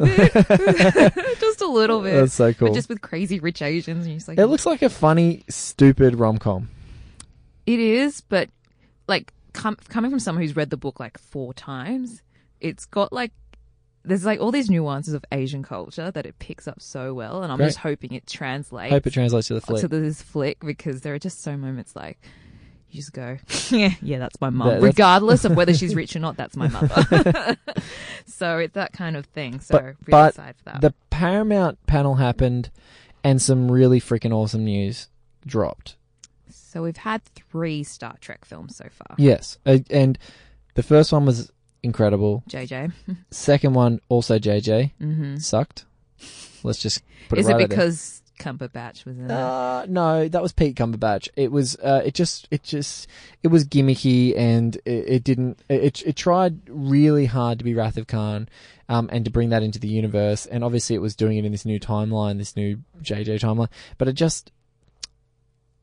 Little 0.00 0.06
bit, 0.06 1.14
just 1.40 1.60
a 1.60 1.66
little 1.66 2.00
bit. 2.02 2.14
That's 2.14 2.34
so 2.34 2.52
cool. 2.52 2.68
But 2.68 2.74
just 2.74 2.88
with 2.88 3.00
crazy 3.00 3.40
rich 3.40 3.62
Asians, 3.62 4.04
and 4.04 4.12
you're 4.12 4.18
just 4.18 4.28
like, 4.28 4.38
It 4.38 4.46
looks 4.46 4.66
like 4.66 4.82
a 4.82 4.88
funny, 4.90 5.44
stupid 5.48 6.14
rom 6.16 6.38
com. 6.38 6.68
It 7.66 7.78
is, 7.78 8.20
but 8.20 8.48
like 9.08 9.32
com- 9.52 9.76
coming 9.88 10.10
from 10.10 10.20
someone 10.20 10.42
who's 10.42 10.56
read 10.56 10.70
the 10.70 10.76
book 10.76 10.98
like 11.00 11.18
four 11.18 11.54
times, 11.54 12.22
it's 12.60 12.84
got 12.86 13.12
like 13.12 13.32
there's 14.04 14.24
like 14.24 14.40
all 14.40 14.50
these 14.50 14.68
nuances 14.68 15.14
of 15.14 15.24
Asian 15.30 15.62
culture 15.62 16.10
that 16.10 16.26
it 16.26 16.38
picks 16.40 16.66
up 16.66 16.80
so 16.82 17.14
well, 17.14 17.42
and 17.42 17.52
I'm 17.52 17.58
Great. 17.58 17.66
just 17.68 17.78
hoping 17.78 18.12
it 18.12 18.26
translates. 18.26 18.90
Hope 18.92 19.06
it 19.06 19.12
translates 19.12 19.46
to 19.48 19.54
the 19.54 19.60
flick. 19.60 19.80
to 19.80 19.88
this 19.88 20.20
flick 20.20 20.58
because 20.60 21.02
there 21.02 21.14
are 21.14 21.18
just 21.20 21.40
so 21.42 21.56
moments 21.56 21.94
like 21.94 22.18
you 22.92 23.00
just 23.00 23.12
go, 23.12 23.38
yeah, 23.70 23.94
yeah, 24.02 24.18
that's 24.18 24.40
my 24.40 24.50
mum, 24.50 24.68
That- 24.68 24.82
regardless 24.82 25.44
of 25.44 25.56
whether 25.56 25.74
she's 25.74 25.94
rich 26.02 26.14
or 26.14 26.18
not. 26.20 26.36
That's 26.36 26.56
my 26.56 26.68
mother. 26.68 27.56
so 28.26 28.58
it's 28.58 28.74
that 28.74 28.92
kind 28.92 29.16
of 29.16 29.26
thing. 29.26 29.60
So 29.60 29.72
but 29.74 29.82
really 29.82 29.94
but 30.08 30.28
excited 30.30 30.56
for 30.58 30.64
that. 30.64 30.80
the 30.80 30.94
Paramount 31.10 31.84
panel 31.86 32.16
happened, 32.16 32.70
and 33.24 33.40
some 33.40 33.70
really 33.70 34.00
freaking 34.00 34.32
awesome 34.32 34.64
news 34.64 35.08
dropped. 35.46 35.96
so 36.50 36.82
we've 36.82 36.96
had 36.98 37.22
three 37.24 37.82
Star 37.82 38.14
Trek 38.20 38.44
films 38.44 38.76
so 38.76 38.86
far. 38.90 39.16
Yes, 39.18 39.58
and 39.64 40.18
the 40.74 40.82
first 40.82 41.12
one 41.12 41.24
was 41.26 41.50
incredible. 41.82 42.44
JJ, 42.48 42.92
Second 43.30 43.74
one 43.74 44.00
also 44.08 44.38
JJ 44.38 44.92
hmm 44.98 45.36
sucked. 45.38 45.84
Let's 46.62 46.78
just 46.78 47.02
put 47.28 47.38
is 47.40 47.48
it 47.48 47.52
right 47.52 47.62
it 47.62 47.68
because 47.70 48.21
Cumberbatch 48.42 49.04
was 49.04 49.18
in 49.18 49.26
it? 49.26 49.30
Uh, 49.30 49.86
no, 49.88 50.28
that 50.28 50.42
was 50.42 50.52
Pete 50.52 50.76
Cumberbatch. 50.76 51.28
It 51.36 51.52
was, 51.52 51.76
uh, 51.76 52.02
it 52.04 52.14
just, 52.14 52.48
it 52.50 52.62
just, 52.62 53.06
it 53.42 53.48
was 53.48 53.64
gimmicky 53.64 54.36
and 54.36 54.76
it, 54.84 55.04
it 55.08 55.24
didn't, 55.24 55.62
it, 55.68 56.02
it 56.04 56.16
tried 56.16 56.60
really 56.68 57.26
hard 57.26 57.58
to 57.58 57.64
be 57.64 57.74
Wrath 57.74 57.96
of 57.96 58.06
Khan, 58.06 58.48
um, 58.88 59.08
and 59.12 59.24
to 59.24 59.30
bring 59.30 59.50
that 59.50 59.62
into 59.62 59.78
the 59.78 59.88
universe. 59.88 60.46
And 60.46 60.64
obviously 60.64 60.96
it 60.96 61.00
was 61.00 61.14
doing 61.14 61.38
it 61.38 61.44
in 61.44 61.52
this 61.52 61.64
new 61.64 61.78
timeline, 61.78 62.38
this 62.38 62.56
new 62.56 62.78
JJ 63.00 63.40
timeline, 63.40 63.70
but 63.96 64.08
it 64.08 64.14
just, 64.14 64.50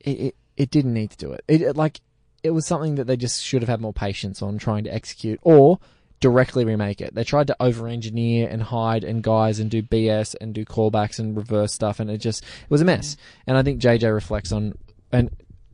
it, 0.01 0.19
it, 0.19 0.35
it 0.57 0.69
didn't 0.69 0.93
need 0.93 1.11
to 1.11 1.17
do 1.17 1.31
it. 1.31 1.43
It, 1.47 1.61
it. 1.61 1.77
Like, 1.77 2.01
it 2.43 2.51
was 2.51 2.65
something 2.65 2.95
that 2.95 3.05
they 3.05 3.17
just 3.17 3.43
should 3.43 3.61
have 3.61 3.69
had 3.69 3.81
more 3.81 3.93
patience 3.93 4.41
on 4.41 4.57
trying 4.57 4.83
to 4.83 4.93
execute 4.93 5.39
or 5.41 5.79
directly 6.19 6.65
remake 6.65 7.01
it. 7.01 7.15
They 7.15 7.23
tried 7.23 7.47
to 7.47 7.55
over 7.59 7.87
engineer 7.87 8.47
and 8.49 8.61
hide 8.63 9.03
and 9.03 9.23
guise 9.23 9.59
and 9.59 9.69
do 9.71 9.81
BS 9.81 10.35
and 10.41 10.53
do 10.53 10.65
callbacks 10.65 11.19
and 11.19 11.35
reverse 11.37 11.73
stuff 11.73 11.99
and 11.99 12.09
it 12.09 12.17
just 12.17 12.43
it 12.43 12.69
was 12.69 12.81
a 12.81 12.85
mess. 12.85 13.15
And 13.47 13.57
I 13.57 13.63
think 13.63 13.81
JJ 13.81 14.13
reflects 14.13 14.51
on 14.51 14.73
and 15.11 15.29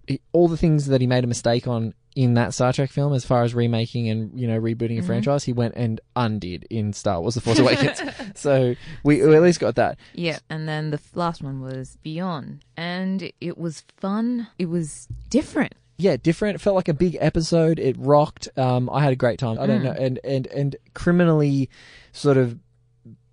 he, 0.07 0.21
all 0.33 0.47
the 0.47 0.57
things 0.57 0.85
that 0.87 1.01
he 1.01 1.07
made 1.07 1.23
a 1.23 1.27
mistake 1.27 1.67
on 1.67 1.93
in 2.15 2.35
that 2.35 2.53
Star 2.53 2.71
Trek 2.71 2.91
film 2.91 3.11
as 3.13 3.25
far 3.25 3.43
as 3.43 3.53
remaking 3.53 4.07
and 4.07 4.39
you 4.39 4.47
know 4.47 4.57
rebooting 4.57 4.97
a 4.97 5.01
Mhm. 5.01 5.05
franchise, 5.05 5.43
he 5.43 5.51
went 5.51 5.73
and 5.75 5.99
undid 6.15 6.65
in 6.69 6.93
Star 6.93 7.19
Wars: 7.19 7.35
The 7.35 7.41
Force 7.41 7.59
Awakens. 7.59 7.99
so 8.35 8.75
we, 9.03 9.21
we 9.25 9.35
at 9.35 9.41
least 9.41 9.59
got 9.59 9.75
that. 9.75 9.97
Yeah, 10.13 10.39
and 10.49 10.65
then 10.69 10.91
the 10.91 10.99
last 11.13 11.41
one 11.43 11.59
was 11.59 11.97
Beyond, 12.03 12.63
and 12.77 13.31
it 13.41 13.57
was 13.57 13.83
fun. 13.97 14.47
It 14.57 14.67
was 14.67 15.09
different. 15.29 15.73
Yeah, 15.97 16.17
different. 16.17 16.55
It 16.55 16.59
felt 16.59 16.75
like 16.75 16.87
a 16.89 16.93
big 16.93 17.17
episode. 17.19 17.79
It 17.79 17.95
rocked. 17.97 18.49
Um, 18.57 18.89
I 18.89 19.01
had 19.03 19.13
a 19.13 19.15
great 19.15 19.39
time. 19.39 19.59
I 19.59 19.65
don't 19.67 19.81
Mm. 19.81 19.85
know, 19.85 19.91
and 19.91 20.19
and 20.23 20.47
and 20.47 20.75
criminally, 20.93 21.69
sort 22.11 22.37
of, 22.37 22.59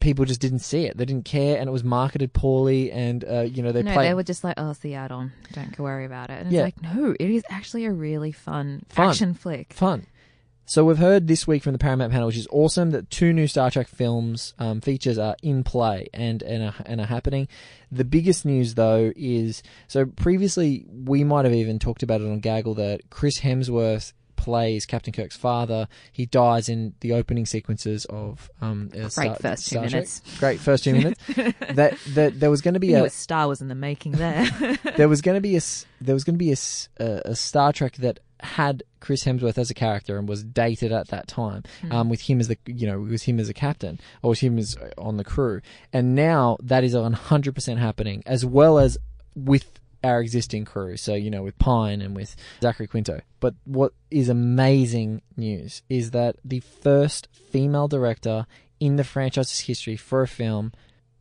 people 0.00 0.24
just 0.24 0.40
didn't 0.40 0.60
see 0.60 0.84
it. 0.86 0.96
They 0.96 1.04
didn't 1.04 1.24
care, 1.24 1.58
and 1.58 1.68
it 1.68 1.72
was 1.72 1.82
marketed 1.84 2.32
poorly. 2.32 2.90
And 2.92 3.24
uh, 3.24 3.40
you 3.42 3.62
know, 3.62 3.72
they 3.72 3.82
no, 3.82 3.92
played 3.92 4.08
they 4.10 4.14
were 4.14 4.22
just 4.22 4.44
like, 4.44 4.54
"Oh, 4.58 4.70
it's 4.70 4.80
the 4.80 4.94
add-on. 4.94 5.32
Don't 5.52 5.78
worry 5.78 6.04
about 6.04 6.30
it." 6.30 6.44
And 6.44 6.52
it's 6.52 6.62
like, 6.62 6.82
no, 6.82 7.14
it 7.18 7.30
is 7.30 7.42
actually 7.50 7.84
a 7.86 7.92
really 7.92 8.32
fun, 8.32 8.82
Fun. 8.88 9.08
action 9.08 9.34
flick. 9.34 9.72
fun. 9.72 10.06
So 10.72 10.86
we've 10.86 10.96
heard 10.96 11.26
this 11.28 11.46
week 11.46 11.62
from 11.62 11.72
the 11.72 11.78
Paramount 11.78 12.12
panel, 12.12 12.28
which 12.28 12.38
is 12.38 12.48
awesome, 12.50 12.92
that 12.92 13.10
two 13.10 13.34
new 13.34 13.46
Star 13.46 13.70
Trek 13.70 13.88
films 13.88 14.54
um, 14.58 14.80
features 14.80 15.18
are 15.18 15.36
in 15.42 15.64
play 15.64 16.08
and 16.14 16.42
and 16.42 16.62
are, 16.62 16.74
and 16.86 16.98
are 16.98 17.06
happening. 17.06 17.46
The 17.90 18.06
biggest 18.06 18.46
news 18.46 18.74
though 18.74 19.12
is 19.14 19.62
so 19.86 20.06
previously 20.06 20.86
we 20.90 21.24
might 21.24 21.44
have 21.44 21.52
even 21.52 21.78
talked 21.78 22.02
about 22.02 22.22
it 22.22 22.24
on 22.26 22.40
Gaggle 22.40 22.72
that 22.76 23.10
Chris 23.10 23.40
Hemsworth 23.40 24.14
plays 24.36 24.86
Captain 24.86 25.12
Kirk's 25.12 25.36
father. 25.36 25.88
He 26.10 26.24
dies 26.24 26.70
in 26.70 26.94
the 27.00 27.12
opening 27.12 27.44
sequences 27.44 28.06
of 28.06 28.50
um, 28.62 28.90
uh, 28.98 29.10
Star, 29.10 29.34
first 29.36 29.68
two 29.68 29.76
Trek. 29.76 29.90
minutes. 29.90 30.22
Great 30.38 30.58
first 30.58 30.84
two 30.84 30.94
minutes. 30.94 31.22
that 31.74 31.98
that 32.14 32.40
there 32.40 32.50
was 32.50 32.62
going 32.62 32.74
to 32.74 32.80
be 32.80 32.94
a 32.94 33.10
Star 33.10 33.46
was 33.46 33.60
in 33.60 33.68
the 33.68 33.74
making 33.74 34.12
there. 34.12 34.48
there 34.96 35.08
was 35.10 35.20
going 35.20 35.34
to 35.34 35.42
be 35.42 35.58
a 35.58 35.60
there 36.00 36.14
was 36.14 36.24
going 36.24 36.34
to 36.34 36.38
be 36.38 36.50
a, 36.50 36.56
a- 36.98 37.22
a 37.26 37.36
Star 37.36 37.74
Trek 37.74 37.96
that 37.96 38.20
had 38.42 38.82
Chris 39.00 39.24
Hemsworth 39.24 39.58
as 39.58 39.70
a 39.70 39.74
character 39.74 40.18
and 40.18 40.28
was 40.28 40.42
dated 40.44 40.92
at 40.92 41.08
that 41.08 41.26
time, 41.28 41.62
Hmm. 41.80 41.92
um, 41.92 42.08
with 42.08 42.22
him 42.22 42.40
as 42.40 42.48
the 42.48 42.58
you 42.66 42.86
know 42.86 43.00
with 43.00 43.22
him 43.22 43.38
as 43.40 43.48
a 43.48 43.54
captain 43.54 43.98
or 44.22 44.30
with 44.30 44.40
him 44.40 44.58
as 44.58 44.76
uh, 44.76 44.90
on 44.98 45.16
the 45.16 45.24
crew, 45.24 45.60
and 45.92 46.14
now 46.14 46.56
that 46.62 46.84
is 46.84 46.94
one 46.94 47.12
hundred 47.12 47.54
percent 47.54 47.78
happening 47.80 48.22
as 48.26 48.44
well 48.44 48.78
as 48.78 48.98
with 49.34 49.78
our 50.04 50.20
existing 50.20 50.64
crew. 50.64 50.96
So 50.96 51.14
you 51.14 51.30
know 51.30 51.42
with 51.42 51.58
Pine 51.58 52.00
and 52.02 52.14
with 52.16 52.34
Zachary 52.60 52.86
Quinto. 52.88 53.20
But 53.40 53.54
what 53.64 53.92
is 54.10 54.28
amazing 54.28 55.22
news 55.36 55.82
is 55.88 56.10
that 56.10 56.36
the 56.44 56.60
first 56.60 57.28
female 57.50 57.88
director 57.88 58.46
in 58.80 58.96
the 58.96 59.04
franchise's 59.04 59.60
history 59.60 59.96
for 59.96 60.22
a 60.22 60.28
film 60.28 60.72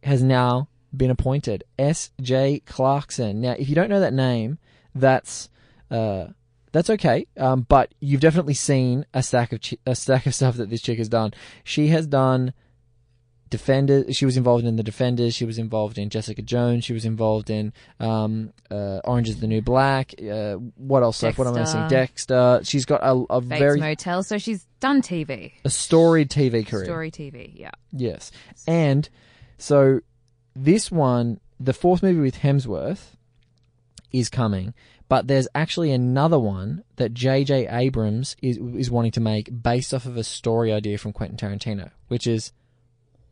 has 0.03 0.23
now 0.23 0.67
been 0.95 1.11
appointed. 1.11 1.63
S.J. 1.79 2.61
Clarkson. 2.65 3.39
Now, 3.39 3.51
if 3.57 3.69
you 3.69 3.75
don't 3.75 3.89
know 3.89 3.99
that 3.99 4.13
name, 4.13 4.57
that's 4.93 5.47
uh, 5.91 6.27
that's 6.71 6.89
okay. 6.89 7.27
Um, 7.37 7.65
but 7.67 7.93
you've 7.99 8.21
definitely 8.21 8.53
seen 8.53 9.05
a 9.13 9.23
stack 9.23 9.53
of 9.53 9.61
chi- 9.61 9.77
a 9.85 9.95
stack 9.95 10.25
of 10.25 10.35
stuff 10.39 10.55
that 10.57 10.69
this 10.69 10.81
chick 10.81 10.97
has 10.97 11.09
done. 11.09 11.33
She 11.63 11.87
has 11.89 12.07
done 12.07 12.53
Defenders. 13.51 14.15
She 14.15 14.25
was 14.25 14.37
involved 14.37 14.65
in 14.65 14.77
the 14.77 14.83
Defenders. 14.83 15.35
She 15.35 15.43
was 15.43 15.57
involved 15.57 15.97
in 15.97 16.09
Jessica 16.09 16.41
Jones. 16.41 16.85
She 16.85 16.93
was 16.93 17.03
involved 17.03 17.49
in 17.49 17.73
um, 17.99 18.53
uh, 18.71 19.01
Orange 19.03 19.27
Is 19.27 19.41
the 19.41 19.47
New 19.47 19.61
Black. 19.61 20.13
Uh, 20.17 20.53
what 20.53 21.03
else? 21.03 21.17
Stuff? 21.17 21.37
What 21.37 21.47
am 21.47 21.55
I 21.55 21.59
missing? 21.59 21.87
Dexter. 21.89 22.57
Dexter. 22.59 22.69
She's 22.71 22.85
got 22.85 23.01
a, 23.03 23.25
a 23.29 23.41
Bates 23.41 23.59
very 23.59 23.79
Motel. 23.81 24.23
So 24.23 24.37
she's 24.37 24.65
done 24.79 25.01
TV, 25.01 25.51
a 25.65 25.69
storied 25.69 26.29
TV 26.29 26.65
career. 26.65 26.85
story 26.85 27.11
TV. 27.11 27.51
Yeah. 27.53 27.71
Yes. 27.91 28.31
And 28.67 29.09
so 29.57 29.99
this 30.55 30.89
one, 30.89 31.41
the 31.59 31.73
fourth 31.73 32.01
movie 32.01 32.21
with 32.21 32.37
Hemsworth 32.37 33.15
is 34.13 34.29
coming, 34.29 34.73
but 35.11 35.27
there's 35.27 35.49
actually 35.53 35.91
another 35.91 36.39
one 36.39 36.85
that 36.95 37.13
J.J. 37.13 37.67
Abrams 37.67 38.37
is 38.41 38.57
is 38.57 38.89
wanting 38.89 39.11
to 39.11 39.19
make 39.19 39.61
based 39.61 39.93
off 39.93 40.05
of 40.05 40.15
a 40.15 40.23
story 40.23 40.71
idea 40.71 40.97
from 40.97 41.11
Quentin 41.11 41.35
Tarantino, 41.35 41.91
which 42.07 42.25
is 42.25 42.53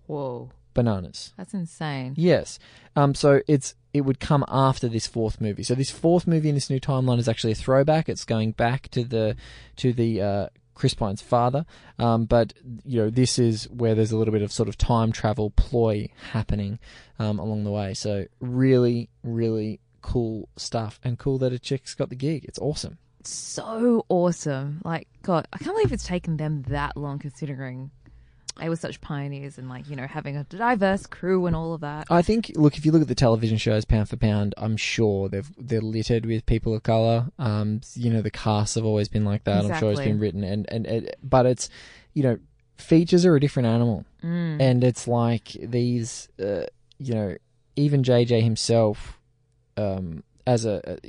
Whoa. 0.06 0.52
bananas. 0.74 1.32
That's 1.38 1.54
insane. 1.54 2.16
Yes. 2.18 2.60
Um, 2.98 3.16
so 3.16 3.40
it's 3.48 3.76
it 3.94 4.02
would 4.02 4.20
come 4.20 4.44
after 4.50 4.90
this 4.90 5.08
fourth 5.08 5.40
movie. 5.40 5.64
So 5.64 5.74
this 5.74 5.90
fourth 5.90 6.28
movie 6.28 6.50
in 6.50 6.56
this 6.56 6.70
new 6.70 6.82
timeline 6.82 7.18
is 7.18 7.30
actually 7.30 7.54
a 7.54 7.56
throwback. 7.56 8.10
It's 8.10 8.26
going 8.26 8.52
back 8.52 8.90
to 8.90 9.06
the 9.06 9.38
to 9.78 9.94
the 9.94 10.22
uh, 10.22 10.50
Chris 10.74 10.94
Pine's 10.94 11.22
father. 11.22 11.66
Um, 11.98 12.26
but 12.26 12.52
you 12.84 13.00
know 13.00 13.10
this 13.10 13.40
is 13.40 13.70
where 13.70 13.96
there's 13.96 14.12
a 14.12 14.18
little 14.18 14.34
bit 14.34 14.42
of 14.42 14.52
sort 14.52 14.68
of 14.68 14.78
time 14.78 15.14
travel 15.14 15.52
ploy 15.52 16.10
happening 16.34 16.78
um, 17.20 17.40
along 17.40 17.64
the 17.64 17.72
way. 17.72 17.94
So 17.94 18.26
really, 18.42 19.08
really 19.24 19.80
cool 20.02 20.50
stuff, 20.56 21.00
and 21.04 21.18
cool 21.20 21.38
that 21.40 21.54
a 21.54 21.60
chick's 21.60 21.94
got 21.96 22.10
the 22.10 22.16
gig. 22.16 22.46
It's 22.46 22.60
awesome. 22.60 22.98
So 23.24 24.06
awesome. 24.10 24.82
Like, 24.84 25.08
God, 25.24 25.48
I 25.54 25.58
can't 25.58 25.76
believe 25.76 25.92
it's 25.92 26.06
taken 26.08 26.38
them 26.38 26.64
that 26.70 26.96
long 26.98 27.20
considering 27.20 27.92
they 28.60 28.68
were 28.70 28.76
such 28.76 29.00
pioneers 29.00 29.58
and, 29.58 29.70
like, 29.70 29.90
you 29.90 29.96
know, 29.96 30.06
having 30.08 30.36
a 30.36 30.44
diverse 30.46 31.06
crew 31.06 31.46
and 31.46 31.56
all 31.56 31.74
of 31.74 31.82
that. 31.82 32.08
I 32.10 32.22
think, 32.22 32.52
look, 32.56 32.78
if 32.78 32.86
you 32.86 32.92
look 32.92 33.02
at 33.02 33.08
the 33.08 33.16
television 33.16 33.58
shows 33.58 33.86
pound 33.86 34.10
for 34.10 34.18
pound, 34.18 34.54
I'm 34.58 34.76
sure 34.76 35.30
they've 35.30 35.50
they're 35.58 35.80
littered 35.82 36.26
with 36.26 36.46
people 36.46 36.74
of 36.74 36.84
color. 36.84 37.28
Um, 37.40 37.82
you 37.96 38.10
know, 38.12 38.22
the 38.22 38.32
casts 38.32 38.76
have 38.76 38.84
always 38.86 39.08
been 39.08 39.24
like 39.26 39.46
that. 39.46 39.64
I'm 39.66 39.80
sure 39.80 39.92
it's 39.92 40.02
been 40.02 40.20
written, 40.20 40.44
and 40.44 40.66
and 40.70 40.86
it, 40.88 41.16
but 41.24 41.46
it's, 41.46 41.70
you 42.14 42.24
know, 42.24 42.38
features 42.78 43.26
are 43.26 43.36
a 43.36 43.40
different 43.40 43.68
animal, 43.68 44.06
Mm. 44.24 44.62
and 44.62 44.84
it's 44.84 45.08
like 45.08 45.50
these, 45.62 46.28
uh, 46.44 46.64
you 46.98 47.14
know, 47.14 47.36
even 47.78 48.04
JJ 48.04 48.42
himself, 48.42 49.19
um, 49.80 50.24
as 50.46 50.66
a. 50.66 51.00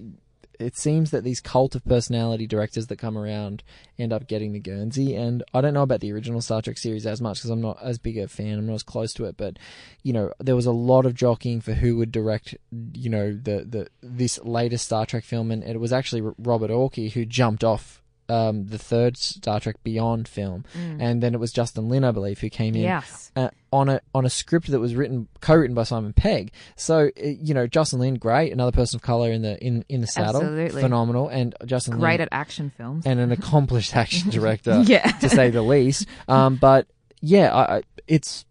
it 0.59 0.77
seems 0.77 1.11
that 1.11 1.25
these 1.25 1.41
cult 1.41 1.75
of 1.75 1.85
personality 1.87 2.47
directors 2.47 2.87
that 2.89 2.99
come 2.99 3.17
around 3.17 3.63
end 3.99 4.13
up 4.13 4.27
getting 4.27 4.53
the 4.53 4.61
Guernsey. 4.61 5.17
And 5.17 5.43
I 5.55 5.61
don't 5.61 5.73
know 5.75 5.83
about 5.83 6.01
the 6.01 6.13
original 6.13 6.43
Star 6.43 6.61
Trek 6.61 6.77
series 6.77 7.07
as 7.07 7.21
much 7.21 7.39
because 7.39 7.51
I'm 7.51 7.63
not 7.63 7.79
as 7.83 7.99
big 7.99 8.19
a 8.19 8.29
fan. 8.29 8.59
I'm 8.59 8.67
not 8.67 8.75
as 8.75 8.83
close 8.83 9.13
to 9.15 9.25
it. 9.25 9.37
But 9.37 9.59
you 10.03 10.13
know, 10.13 10.33
there 10.39 10.57
was 10.57 10.67
a 10.67 10.73
lot 10.73 11.07
of 11.07 11.15
jockeying 11.15 11.63
for 11.63 11.73
who 11.73 11.97
would 11.97 12.13
direct. 12.13 12.55
You 12.93 13.11
know, 13.11 13.33
the 13.33 13.65
the 13.65 13.89
this 14.03 14.39
latest 14.45 14.85
Star 14.85 15.07
Trek 15.07 15.25
film, 15.25 15.51
and 15.51 15.65
it 15.65 15.81
was 15.81 15.93
actually 15.93 16.23
Robert 16.39 16.71
Orci 16.71 17.11
who 17.13 17.25
jumped 17.25 17.65
off. 17.65 18.03
Um, 18.31 18.67
the 18.67 18.79
third 18.79 19.17
Star 19.17 19.59
Trek 19.61 19.77
Beyond 19.83 20.29
film, 20.29 20.65
Mm. 20.79 20.97
and 21.01 21.23
then 21.23 21.35
it 21.35 21.41
was 21.41 21.53
Justin 21.53 21.89
Lin, 21.89 22.05
I 22.05 22.11
believe, 22.13 22.39
who 22.41 22.49
came 22.49 22.75
in 22.77 22.83
Yes. 22.83 23.33
uh, 23.37 23.49
on 23.73 23.89
a 23.89 24.01
on 24.15 24.25
a 24.25 24.31
script 24.31 24.69
that 24.71 24.79
was 24.81 24.95
written 24.95 25.27
co-written 25.41 25.75
by 25.75 25.83
Simon 25.83 26.13
Pegg. 26.13 26.53
So 26.77 27.11
uh, 27.23 27.27
you 27.27 27.55
know, 27.55 27.67
Justin 27.67 27.99
Lin, 28.01 28.15
great, 28.15 28.53
another 28.53 28.73
person 28.73 28.97
of 28.99 29.03
color 29.03 29.31
in 29.33 29.43
the 29.43 29.59
in 29.65 29.85
in 29.89 30.01
the 30.01 30.07
saddle, 30.07 30.41
Absolutely. 30.43 30.83
phenomenal, 30.83 31.29
and 31.29 31.55
Justin 31.67 31.95
Lin. 31.95 32.01
Great 32.01 32.13
Lin, 32.15 32.21
at 32.23 32.29
action 32.33 32.71
films. 32.77 33.05
and 33.07 33.19
an 33.21 33.33
accomplished 33.33 33.97
action 33.97 34.31
director, 34.39 34.83
Yeah. 34.87 35.11
to 35.19 35.29
say 35.29 35.51
the 35.51 35.63
least. 35.63 36.07
Um, 36.29 36.57
but 36.57 36.87
yeah, 37.21 37.53
I, 37.55 37.77
I, 37.79 37.83
it's 38.07 38.45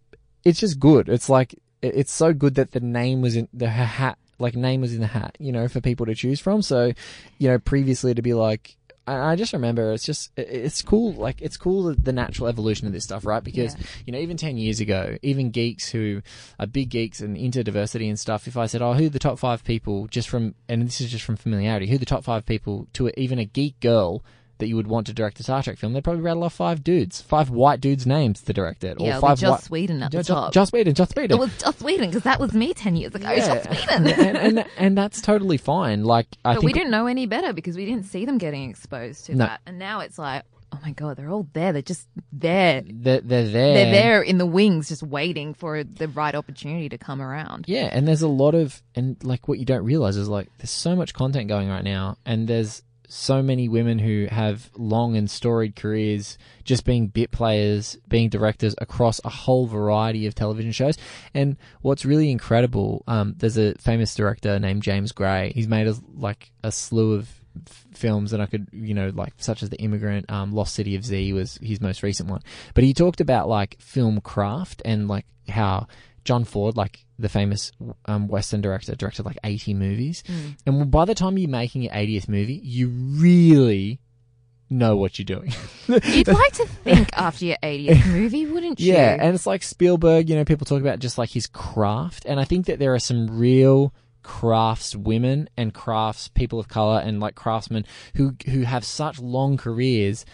it's 0.43 0.59
just 0.59 0.79
good. 0.79 1.09
It's 1.09 1.29
like 1.29 1.53
it- 1.81 1.93
it's 1.95 2.11
so 2.11 2.33
good 2.33 2.55
that 2.55 2.71
the 2.71 2.79
name 2.81 3.21
was 3.21 3.35
in 3.35 3.47
the 3.53 3.69
hat, 3.69 4.17
like 4.39 4.55
name 4.55 4.81
was 4.81 4.93
in 4.93 5.01
the 5.01 5.07
hat, 5.07 5.35
you 5.39 5.51
know, 5.51 5.67
for 5.67 5.81
people 5.81 6.05
to 6.05 6.15
choose 6.15 6.39
from. 6.39 6.61
So, 6.61 6.91
you 7.37 7.47
know, 7.49 7.59
previously 7.59 8.13
to 8.13 8.21
be 8.21 8.33
like. 8.33 8.75
I 9.09 9.31
I 9.31 9.35
just 9.35 9.53
remember 9.53 9.91
it's 9.93 10.05
just 10.05 10.31
it's 10.37 10.81
cool 10.81 11.13
like 11.13 11.41
it's 11.41 11.57
cool 11.57 11.83
the, 11.83 11.93
the 11.95 12.13
natural 12.13 12.47
evolution 12.47 12.87
of 12.87 12.93
this 12.93 13.03
stuff 13.03 13.25
right 13.25 13.43
because 13.43 13.75
Yeah. 13.75 13.85
you 14.05 14.13
know 14.13 14.19
even 14.19 14.37
10 14.37 14.57
years 14.57 14.79
ago 14.79 15.17
even 15.21 15.51
geeks 15.51 15.89
who 15.89 16.21
are 16.59 16.67
big 16.67 16.89
geeks 16.89 17.19
and 17.21 17.35
into 17.37 17.63
diversity 17.63 18.07
and 18.09 18.19
stuff 18.19 18.47
if 18.47 18.55
I 18.57 18.65
said 18.67 18.81
oh 18.81 18.93
who 18.93 19.07
are 19.07 19.09
the 19.09 19.19
top 19.19 19.39
5 19.39 19.63
people 19.63 20.07
just 20.07 20.29
from 20.29 20.55
and 20.67 20.81
this 20.83 21.01
is 21.01 21.11
just 21.11 21.23
from 21.25 21.35
familiarity 21.35 21.87
who 21.87 21.95
are 21.95 21.99
the 21.99 22.05
top 22.05 22.23
5 22.23 22.45
people 22.45 22.87
to 22.93 23.09
even 23.19 23.39
a 23.39 23.45
geek 23.45 23.79
girl 23.79 24.23
that 24.59 24.67
you 24.67 24.75
would 24.75 24.87
want 24.87 25.07
to 25.07 25.13
direct 25.13 25.39
a 25.39 25.43
Star 25.43 25.63
Trek 25.63 25.77
film 25.77 25.93
they'd 25.93 26.03
probably 26.03 26.21
rattle 26.21 26.43
off 26.43 26.53
five 26.53 26.83
dudes 26.83 27.21
five 27.21 27.49
white 27.49 27.81
dudes 27.81 28.05
names 28.05 28.41
to 28.41 28.53
direct 28.53 28.83
it 28.83 28.97
or 28.99 29.05
Yeah, 29.07 29.19
five 29.19 29.39
Joss 29.39 29.63
white 29.63 29.71
Whedon 29.71 30.03
at 30.03 30.11
the 30.11 30.23
top. 30.23 30.53
Joss 30.53 30.71
Whedon 30.71 30.93
Joss 30.93 31.15
Whedon 31.15 31.37
It 31.37 31.39
was 31.39 31.57
Joss 31.57 31.81
Whedon 31.81 32.07
because 32.09 32.23
that 32.23 32.39
was 32.39 32.53
me 32.53 32.73
ten 32.73 32.95
years 32.95 33.15
ago. 33.15 33.35
Joss 33.35 33.67
Whedon. 33.67 34.07
and, 34.07 34.37
and 34.37 34.65
and 34.77 34.97
that's 34.97 35.21
totally 35.21 35.57
fine 35.57 36.03
like 36.03 36.27
I 36.45 36.53
but 36.53 36.61
think 36.61 36.65
we 36.67 36.73
didn't 36.73 36.91
know 36.91 37.07
any 37.07 37.25
better 37.25 37.51
because 37.53 37.75
we 37.75 37.85
didn't 37.85 38.05
see 38.05 38.25
them 38.25 38.37
getting 38.37 38.69
exposed 38.69 39.25
to 39.25 39.35
No. 39.35 39.45
that. 39.45 39.61
And 39.65 39.79
now 39.79 40.01
it's 40.01 40.17
like, 40.19 40.43
oh 40.71 40.79
my 40.83 40.91
god, 40.91 41.17
they're 41.17 41.29
all 41.31 41.47
there. 41.53 41.73
They're 41.73 41.81
just 41.81 42.07
there. 42.31 42.83
they're, 42.85 43.21
they're 43.21 43.47
there 43.47 43.73
They're 43.73 43.91
there 43.91 44.21
in 44.21 44.37
the 44.37 44.45
wings, 44.45 44.89
just 44.89 45.01
waiting 45.03 45.53
for 45.53 45.83
the 45.83 46.07
right 46.07 46.35
opportunity 46.35 46.89
to 46.89 46.97
come 46.97 47.21
around. 47.21 47.65
Yeah, 47.67 47.89
and 47.91 48.07
there's 48.07 48.21
a 48.21 48.27
lot 48.27 48.53
of 48.55 48.81
and 48.93 49.17
like 49.23 49.47
what 49.47 49.57
you 49.57 49.65
don't 49.65 49.83
realize 49.83 50.15
is 50.17 50.27
like 50.29 50.47
there's 50.59 50.69
so 50.69 50.95
much 50.95 51.13
content 51.13 51.47
going 51.47 51.69
right 51.69 51.83
now, 51.83 52.17
and 52.25 52.47
there's 52.47 52.83
so 53.09 53.41
many 53.41 53.67
women 53.67 53.97
who 53.99 54.27
have 54.29 54.69
long 54.77 55.17
and 55.17 55.29
storied 55.29 55.75
careers 55.75 56.37
just 56.63 56.85
being 56.85 57.07
bit 57.07 57.31
players, 57.31 57.97
being 58.07 58.29
directors 58.29 58.75
across 58.77 59.19
a 59.25 59.29
whole 59.29 59.65
variety 59.65 60.27
of 60.27 60.35
television 60.35 60.71
shows. 60.71 60.95
And 61.33 61.57
what's 61.81 62.05
really 62.05 62.29
incredible, 62.29 63.03
um, 63.07 63.33
there's 63.37 63.57
a 63.57 63.73
famous 63.79 64.13
director 64.13 64.59
named 64.59 64.83
James 64.83 65.11
Gray. 65.11 65.51
He's 65.55 65.67
made 65.67 65.87
a, 65.87 65.95
like 66.15 66.51
a 66.63 66.71
slew 66.71 67.13
of 67.13 67.27
films 67.93 68.31
and 68.31 68.43
I 68.43 68.45
could, 68.45 68.67
you 68.71 68.93
know, 68.93 69.09
like 69.09 69.33
such 69.37 69.63
as 69.63 69.71
The 69.71 69.79
Immigrant, 69.81 70.31
um, 70.31 70.53
Lost 70.53 70.75
City 70.75 70.95
of 70.95 71.03
Z 71.03 71.33
was 71.33 71.57
his 71.63 71.81
most 71.81 72.03
recent 72.03 72.29
one. 72.29 72.41
But 72.75 72.83
he 72.83 72.93
talked 72.93 73.21
about 73.21 73.49
like 73.49 73.81
film 73.81 74.21
craft 74.21 74.83
and 74.85 75.07
like 75.07 75.25
how 75.49 75.87
John 76.23 76.43
Ford, 76.43 76.77
like 76.77 77.05
the 77.17 77.29
famous 77.29 77.71
um, 78.05 78.27
Western 78.27 78.61
director, 78.61 78.95
directed 78.95 79.25
like 79.25 79.37
80 79.43 79.73
movies. 79.73 80.23
Mm. 80.27 80.57
And 80.65 80.91
by 80.91 81.05
the 81.05 81.15
time 81.15 81.37
you're 81.37 81.49
making 81.49 81.83
your 81.83 81.93
80th 81.93 82.29
movie, 82.29 82.59
you 82.63 82.89
really 82.89 83.99
know 84.69 84.95
what 84.95 85.17
you're 85.17 85.25
doing. 85.25 85.51
You'd 85.87 86.27
like 86.27 86.53
to 86.53 86.67
think 86.67 87.09
after 87.13 87.45
your 87.45 87.57
80th 87.63 88.07
movie, 88.13 88.45
wouldn't 88.45 88.79
you? 88.79 88.93
Yeah, 88.93 89.17
and 89.19 89.33
it's 89.35 89.47
like 89.47 89.63
Spielberg, 89.63 90.29
you 90.29 90.35
know, 90.35 90.45
people 90.45 90.65
talk 90.65 90.81
about 90.81 90.99
just 90.99 91.17
like 91.17 91.29
his 91.29 91.47
craft. 91.47 92.25
And 92.25 92.39
I 92.39 92.45
think 92.45 92.67
that 92.67 92.79
there 92.79 92.93
are 92.93 92.99
some 92.99 93.39
real 93.39 93.93
crafts 94.21 94.95
women 94.95 95.49
and 95.55 95.73
crafts 95.73 96.27
people 96.27 96.59
of 96.59 96.67
color 96.67 96.99
and 96.99 97.19
like 97.19 97.35
craftsmen 97.35 97.85
who 98.15 98.35
who 98.47 98.61
have 98.61 98.83
such 98.83 99.17
long 99.17 99.55
careers 99.55 100.25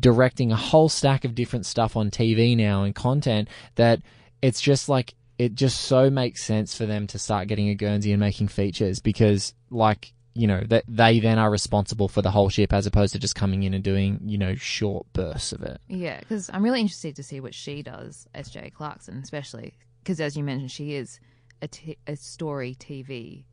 directing 0.00 0.50
a 0.50 0.56
whole 0.56 0.88
stack 0.88 1.24
of 1.24 1.34
different 1.34 1.64
stuff 1.64 1.96
on 1.96 2.10
TV 2.10 2.56
now 2.56 2.82
and 2.82 2.94
content 2.94 3.48
that 3.76 4.00
it's 4.44 4.60
just 4.60 4.90
like 4.90 5.14
it 5.38 5.54
just 5.54 5.80
so 5.80 6.10
makes 6.10 6.44
sense 6.44 6.76
for 6.76 6.84
them 6.84 7.06
to 7.06 7.18
start 7.18 7.48
getting 7.48 7.70
a 7.70 7.74
Guernsey 7.74 8.12
and 8.12 8.20
making 8.20 8.48
features 8.48 9.00
because 9.00 9.54
like 9.70 10.12
you 10.34 10.46
know 10.46 10.62
that 10.68 10.84
they 10.86 11.18
then 11.18 11.38
are 11.38 11.50
responsible 11.50 12.08
for 12.08 12.20
the 12.20 12.30
whole 12.30 12.50
ship 12.50 12.70
as 12.72 12.86
opposed 12.86 13.14
to 13.14 13.18
just 13.18 13.34
coming 13.34 13.62
in 13.62 13.72
and 13.72 13.82
doing 13.82 14.20
you 14.22 14.36
know 14.36 14.54
short 14.54 15.06
bursts 15.14 15.52
of 15.52 15.62
it. 15.62 15.80
Yeah, 15.88 16.20
because 16.20 16.50
I'm 16.52 16.62
really 16.62 16.80
interested 16.80 17.16
to 17.16 17.22
see 17.22 17.40
what 17.40 17.54
she 17.54 17.82
does 17.82 18.28
S.J. 18.34 18.72
Clarkson, 18.76 19.18
especially 19.22 19.72
because, 20.02 20.20
as 20.20 20.36
you 20.36 20.44
mentioned, 20.44 20.70
she 20.70 20.94
is 20.94 21.20
a, 21.62 21.68
t- 21.68 21.96
a 22.06 22.14
story 22.14 22.76
TV 22.78 23.44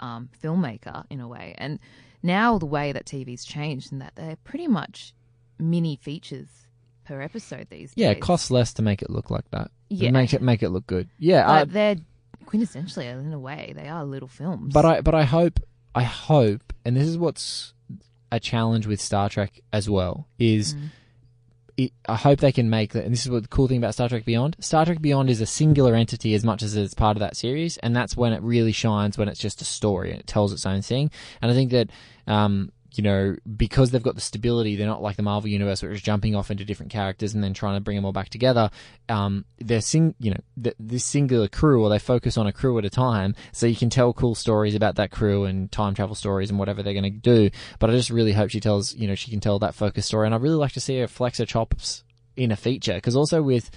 um, 0.00 0.30
filmmaker 0.42 1.04
in 1.10 1.20
a 1.20 1.28
way. 1.28 1.54
And 1.58 1.78
now 2.22 2.56
the 2.56 2.66
way 2.66 2.92
that 2.92 3.04
TV's 3.04 3.44
changed, 3.44 3.92
and 3.92 4.00
that 4.00 4.14
they're 4.14 4.38
pretty 4.44 4.66
much 4.66 5.12
mini 5.58 5.96
features 5.96 6.67
per 7.08 7.20
episode 7.22 7.66
these 7.70 7.92
Yeah, 7.96 8.08
days. 8.08 8.18
it 8.18 8.20
costs 8.20 8.50
less 8.50 8.72
to 8.74 8.82
make 8.82 9.02
it 9.02 9.10
look 9.10 9.30
like 9.30 9.50
that. 9.50 9.70
Yeah. 9.88 10.10
make 10.12 10.32
it 10.34 10.42
make 10.42 10.62
it 10.62 10.68
look 10.68 10.86
good. 10.86 11.08
Yeah, 11.18 11.50
I, 11.50 11.64
they're 11.64 11.96
quintessentially, 12.46 13.06
in 13.06 13.32
a 13.32 13.38
way, 13.38 13.72
they 13.74 13.88
are 13.88 14.04
little 14.04 14.28
films. 14.28 14.72
but 14.74 14.84
I 14.84 15.00
but 15.00 15.14
I 15.14 15.24
hope 15.24 15.58
I 15.94 16.02
hope, 16.04 16.72
and 16.84 16.96
this 16.96 17.08
is 17.08 17.18
what's 17.18 17.72
a 18.30 18.38
challenge 18.38 18.86
with 18.86 19.00
Star 19.00 19.28
Trek 19.28 19.60
as 19.72 19.88
well 19.90 20.28
is. 20.38 20.74
Mm. 20.74 20.80
It, 21.78 21.92
I 22.08 22.16
hope 22.16 22.40
they 22.40 22.50
can 22.50 22.68
make 22.70 22.92
that, 22.94 23.04
and 23.04 23.12
this 23.12 23.24
is 23.24 23.30
what 23.30 23.42
the 23.42 23.48
cool 23.48 23.68
thing 23.68 23.78
about 23.78 23.94
Star 23.94 24.08
Trek 24.08 24.24
Beyond. 24.24 24.56
Star 24.58 24.84
Trek 24.84 25.00
Beyond 25.00 25.30
is 25.30 25.40
a 25.40 25.46
singular 25.46 25.94
entity 25.94 26.34
as 26.34 26.44
much 26.44 26.64
as 26.64 26.74
it's 26.76 26.92
part 26.92 27.16
of 27.16 27.20
that 27.20 27.36
series, 27.36 27.76
and 27.78 27.94
that's 27.94 28.16
when 28.16 28.32
it 28.32 28.42
really 28.42 28.72
shines 28.72 29.16
when 29.16 29.28
it's 29.28 29.38
just 29.38 29.62
a 29.62 29.64
story 29.64 30.10
and 30.10 30.18
it 30.18 30.26
tells 30.26 30.52
its 30.52 30.66
own 30.66 30.82
thing. 30.82 31.08
And 31.40 31.52
I 31.52 31.54
think 31.54 31.70
that, 31.70 31.90
um, 32.26 32.72
you 32.92 33.02
know, 33.02 33.36
because 33.56 33.90
they've 33.90 34.02
got 34.02 34.14
the 34.14 34.20
stability, 34.20 34.76
they're 34.76 34.86
not 34.86 35.02
like 35.02 35.16
the 35.16 35.22
Marvel 35.22 35.50
universe 35.50 35.82
where 35.82 35.92
it's 35.92 36.02
jumping 36.02 36.34
off 36.34 36.50
into 36.50 36.64
different 36.64 36.90
characters 36.90 37.34
and 37.34 37.44
then 37.44 37.52
trying 37.52 37.76
to 37.76 37.80
bring 37.80 37.96
them 37.96 38.04
all 38.04 38.12
back 38.12 38.30
together. 38.30 38.70
Um, 39.08 39.44
they're 39.58 39.80
sing, 39.80 40.14
you 40.18 40.30
know, 40.30 40.40
th- 40.62 40.76
this 40.78 41.04
singular 41.04 41.48
crew, 41.48 41.82
or 41.82 41.90
they 41.90 41.98
focus 41.98 42.38
on 42.38 42.46
a 42.46 42.52
crew 42.52 42.78
at 42.78 42.84
a 42.84 42.90
time, 42.90 43.34
so 43.52 43.66
you 43.66 43.76
can 43.76 43.90
tell 43.90 44.12
cool 44.12 44.34
stories 44.34 44.74
about 44.74 44.96
that 44.96 45.10
crew 45.10 45.44
and 45.44 45.70
time 45.70 45.94
travel 45.94 46.14
stories 46.14 46.50
and 46.50 46.58
whatever 46.58 46.82
they're 46.82 46.94
going 46.94 47.04
to 47.04 47.10
do. 47.10 47.50
But 47.78 47.90
I 47.90 47.94
just 47.94 48.10
really 48.10 48.32
hope 48.32 48.50
she 48.50 48.60
tells, 48.60 48.94
you 48.94 49.06
know, 49.06 49.14
she 49.14 49.30
can 49.30 49.40
tell 49.40 49.58
that 49.58 49.74
focus 49.74 50.06
story, 50.06 50.26
and 50.26 50.34
I'd 50.34 50.42
really 50.42 50.56
like 50.56 50.72
to 50.72 50.80
see 50.80 50.98
her 51.00 51.08
flex 51.08 51.38
her 51.38 51.46
chops 51.46 52.04
in 52.36 52.52
a 52.52 52.56
feature 52.56 52.94
because 52.94 53.16
also 53.16 53.42
with 53.42 53.70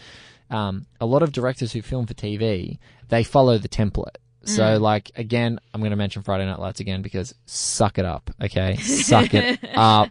um, 0.49 0.85
a 0.99 1.05
lot 1.05 1.23
of 1.23 1.31
directors 1.31 1.73
who 1.73 1.81
film 1.81 2.05
for 2.05 2.13
TV, 2.13 2.77
they 3.09 3.23
follow 3.23 3.57
the 3.57 3.69
template. 3.69 4.17
So, 4.43 4.63
Mm. 4.63 4.81
like, 4.81 5.11
again, 5.15 5.59
I'm 5.73 5.81
going 5.81 5.91
to 5.91 5.97
mention 5.97 6.23
Friday 6.23 6.45
Night 6.45 6.59
Lights 6.59 6.79
again 6.79 7.01
because 7.01 7.35
suck 7.45 7.97
it 7.99 8.05
up, 8.05 8.31
okay? 8.41 8.75
suck 8.77 9.33
it 9.33 9.59
up. 9.75 10.09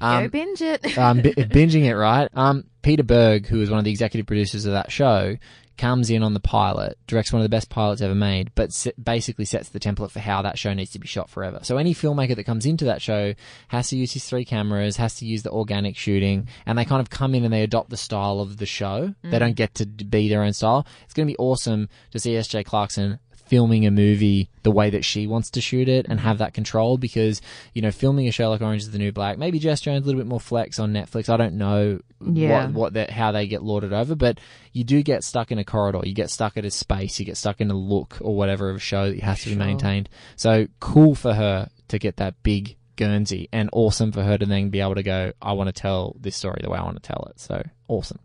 Go 0.00 0.28
binge 0.28 0.62
it. 0.62 0.98
um, 0.98 1.18
bi- 1.22 1.30
binging 1.32 1.84
it, 1.84 1.94
right? 1.96 2.28
Um, 2.34 2.64
Peter 2.82 3.02
Berg, 3.02 3.46
who 3.46 3.58
was 3.58 3.70
one 3.70 3.78
of 3.78 3.84
the 3.84 3.90
executive 3.90 4.26
producers 4.26 4.64
of 4.66 4.72
that 4.72 4.90
show, 4.92 5.36
comes 5.78 6.10
in 6.10 6.22
on 6.22 6.34
the 6.34 6.40
pilot, 6.40 6.98
directs 7.06 7.32
one 7.32 7.40
of 7.40 7.44
the 7.44 7.48
best 7.48 7.70
pilots 7.70 8.02
ever 8.02 8.14
made, 8.14 8.50
but 8.54 8.70
se- 8.70 8.92
basically 9.02 9.46
sets 9.46 9.70
the 9.70 9.80
template 9.80 10.10
for 10.10 10.20
how 10.20 10.42
that 10.42 10.58
show 10.58 10.74
needs 10.74 10.90
to 10.90 10.98
be 10.98 11.08
shot 11.08 11.30
forever. 11.30 11.60
So 11.62 11.78
any 11.78 11.94
filmmaker 11.94 12.36
that 12.36 12.44
comes 12.44 12.66
into 12.66 12.84
that 12.84 13.00
show 13.00 13.32
has 13.68 13.88
to 13.88 13.96
use 13.96 14.12
his 14.12 14.26
three 14.26 14.44
cameras, 14.44 14.98
has 14.98 15.14
to 15.16 15.24
use 15.26 15.42
the 15.42 15.50
organic 15.50 15.96
shooting, 15.96 16.48
and 16.66 16.76
they 16.76 16.84
kind 16.84 17.00
of 17.00 17.08
come 17.08 17.34
in 17.34 17.44
and 17.44 17.52
they 17.54 17.62
adopt 17.62 17.88
the 17.88 17.96
style 17.96 18.40
of 18.40 18.58
the 18.58 18.66
show. 18.66 19.14
They 19.22 19.38
don't 19.38 19.56
get 19.56 19.74
to 19.76 19.86
be 19.86 20.28
their 20.28 20.42
own 20.42 20.52
style. 20.52 20.86
It's 21.04 21.14
going 21.14 21.26
to 21.26 21.32
be 21.32 21.38
awesome 21.38 21.88
to 22.10 22.18
see 22.18 22.36
S.J. 22.36 22.64
Clarkson 22.64 23.18
filming 23.50 23.84
a 23.84 23.90
movie 23.90 24.48
the 24.62 24.70
way 24.70 24.90
that 24.90 25.04
she 25.04 25.26
wants 25.26 25.50
to 25.50 25.60
shoot 25.60 25.88
it 25.88 26.06
and 26.08 26.20
have 26.20 26.38
that 26.38 26.54
control 26.54 26.96
because 26.96 27.42
you 27.74 27.82
know 27.82 27.90
filming 27.90 28.28
a 28.28 28.30
Sherlock 28.30 28.60
Orange 28.62 28.82
is 28.82 28.92
the 28.92 28.98
New 28.98 29.10
Black. 29.10 29.38
Maybe 29.38 29.58
Jess 29.58 29.80
Jones 29.80 30.04
a 30.04 30.06
little 30.06 30.20
bit 30.20 30.28
more 30.28 30.38
flex 30.38 30.78
on 30.78 30.92
Netflix. 30.92 31.28
I 31.28 31.36
don't 31.36 31.54
know 31.54 31.98
Yeah. 32.24 32.66
what 32.66 32.72
what 32.74 32.92
that 32.92 33.10
how 33.10 33.32
they 33.32 33.48
get 33.48 33.62
lauded 33.64 33.92
over 33.92 34.14
but 34.14 34.38
you 34.72 34.84
do 34.84 35.02
get 35.02 35.24
stuck 35.24 35.50
in 35.50 35.58
a 35.58 35.64
corridor. 35.64 36.02
You 36.04 36.14
get 36.14 36.30
stuck 36.30 36.56
at 36.56 36.64
a 36.64 36.70
space. 36.70 37.18
You 37.18 37.26
get 37.26 37.36
stuck 37.36 37.60
in 37.60 37.68
a 37.72 37.74
look 37.74 38.18
or 38.20 38.36
whatever 38.36 38.70
of 38.70 38.76
a 38.76 38.78
show 38.78 39.10
that 39.10 39.18
has 39.20 39.42
to 39.42 39.48
be 39.50 39.56
maintained. 39.56 40.08
So 40.36 40.68
cool 40.78 41.16
for 41.16 41.34
her 41.34 41.68
to 41.88 41.98
get 41.98 42.18
that 42.18 42.40
big 42.44 42.76
Guernsey 42.94 43.48
and 43.52 43.68
awesome 43.72 44.12
for 44.12 44.22
her 44.22 44.38
to 44.38 44.46
then 44.46 44.68
be 44.70 44.80
able 44.80 44.94
to 44.94 45.02
go 45.02 45.32
I 45.42 45.54
want 45.54 45.66
to 45.68 45.72
tell 45.72 46.14
this 46.20 46.36
story 46.36 46.60
the 46.62 46.70
way 46.70 46.78
I 46.78 46.84
want 46.84 47.02
to 47.02 47.06
tell 47.06 47.26
it. 47.30 47.40
So 47.40 47.62
awesome 47.88 48.20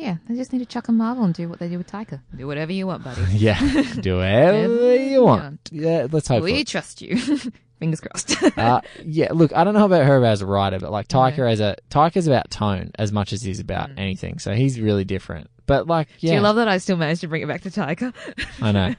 Yeah, 0.00 0.16
they 0.26 0.34
just 0.34 0.50
need 0.50 0.60
to 0.60 0.66
chuck 0.66 0.88
a 0.88 0.92
Marvel 0.92 1.24
and 1.24 1.34
do 1.34 1.46
what 1.48 1.58
they 1.58 1.68
do 1.68 1.76
with 1.76 1.90
Taika. 1.90 2.20
Do 2.34 2.46
whatever 2.46 2.72
you 2.72 2.86
want, 2.86 3.04
buddy. 3.04 3.20
yeah 3.32 3.58
do 4.00 4.16
whatever 4.16 4.96
you 4.96 5.22
want 5.22 5.68
yeah 5.70 6.06
let's 6.10 6.26
hope 6.26 6.40
for 6.40 6.44
we 6.44 6.60
it. 6.60 6.66
trust 6.66 7.02
you. 7.02 7.16
Fingers 7.78 8.00
crossed. 8.00 8.42
uh, 8.58 8.82
yeah, 9.04 9.28
look, 9.32 9.54
I 9.54 9.64
don't 9.64 9.72
know 9.72 9.86
about 9.86 10.04
her 10.04 10.22
as 10.24 10.42
a 10.42 10.46
writer, 10.46 10.78
but 10.78 10.90
like 10.92 11.08
Taika 11.08 11.50
as 11.50 11.60
a 11.60 11.76
Taika's 11.90 12.26
about 12.26 12.50
tone 12.50 12.90
as 12.98 13.10
much 13.10 13.32
as 13.32 13.40
he's 13.42 13.58
about 13.58 13.90
anything. 13.96 14.38
So 14.38 14.52
he's 14.52 14.78
really 14.78 15.04
different. 15.04 15.48
But 15.64 15.86
like, 15.86 16.08
yeah, 16.18 16.30
Do 16.30 16.34
you 16.36 16.40
love 16.42 16.56
that 16.56 16.68
I 16.68 16.76
still 16.76 16.96
managed 16.98 17.22
to 17.22 17.28
bring 17.28 17.42
it 17.42 17.46
back 17.48 17.62
to 17.62 17.70
Taika? 17.70 18.12
I 18.60 18.72
know. 18.72 18.92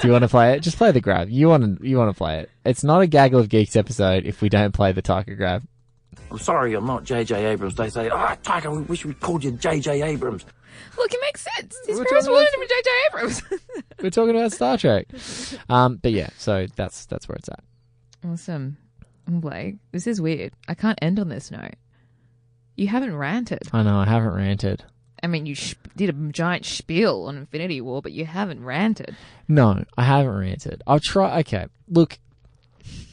Do 0.00 0.06
you 0.06 0.12
want 0.12 0.24
to 0.24 0.28
play 0.28 0.54
it? 0.54 0.60
Just 0.60 0.76
play 0.76 0.90
the 0.92 1.00
grab. 1.00 1.30
You 1.30 1.48
want 1.48 1.80
to? 1.80 1.88
You 1.88 1.96
want 1.96 2.10
to 2.10 2.18
play 2.18 2.40
it? 2.40 2.50
It's 2.66 2.84
not 2.84 3.00
a 3.00 3.06
gaggle 3.06 3.40
of 3.40 3.48
geeks 3.48 3.76
episode 3.76 4.26
if 4.26 4.42
we 4.42 4.48
don't 4.50 4.72
play 4.72 4.92
the 4.92 5.02
Taika 5.02 5.34
grab. 5.36 5.62
I'm 6.30 6.38
sorry, 6.38 6.74
I'm 6.74 6.86
not 6.86 7.04
J.J. 7.04 7.46
Abrams. 7.46 7.74
They 7.74 7.88
say, 7.90 8.08
ah, 8.10 8.36
Tiger, 8.42 8.70
we 8.70 8.82
wish 8.82 9.04
we 9.04 9.14
called 9.14 9.44
you 9.44 9.52
J.J. 9.52 10.02
Abrams. 10.02 10.44
Look, 10.96 11.12
it 11.12 11.20
makes 11.22 11.46
sense. 11.56 11.78
His 11.86 11.98
We're 11.98 12.04
parents 12.04 12.26
talking 12.26 12.32
wanted 12.36 12.48
about- 12.54 12.62
him 12.62 12.68
to 12.68 12.74
J.J. 12.74 12.90
Abrams. 13.08 13.42
We're 14.02 14.10
talking 14.10 14.36
about 14.36 14.52
Star 14.52 14.76
Trek. 14.78 15.06
Um, 15.70 15.96
but 15.96 16.12
yeah, 16.12 16.28
so 16.38 16.66
that's 16.76 17.06
that's 17.06 17.28
where 17.28 17.36
it's 17.36 17.48
at. 17.48 17.62
awesome. 18.26 18.76
I'm 19.26 19.78
this 19.92 20.06
is 20.06 20.20
weird. 20.20 20.52
I 20.66 20.74
can't 20.74 20.98
end 21.02 21.18
on 21.20 21.28
this 21.28 21.50
note. 21.50 21.74
You 22.76 22.86
haven't 22.88 23.14
ranted. 23.16 23.60
I 23.72 23.82
know 23.82 23.98
I 23.98 24.06
haven't 24.06 24.32
ranted. 24.34 24.84
I 25.22 25.26
mean, 25.26 25.44
you 25.46 25.54
sh- 25.54 25.74
did 25.96 26.08
a 26.10 26.12
giant 26.32 26.64
spiel 26.64 27.24
on 27.24 27.36
Infinity 27.36 27.80
War, 27.80 28.00
but 28.00 28.12
you 28.12 28.24
haven't 28.24 28.64
ranted. 28.64 29.16
No, 29.48 29.84
I 29.98 30.04
haven't 30.04 30.32
ranted. 30.38 30.82
I'll 30.86 31.00
try. 31.00 31.40
Okay, 31.40 31.66
look, 31.88 32.18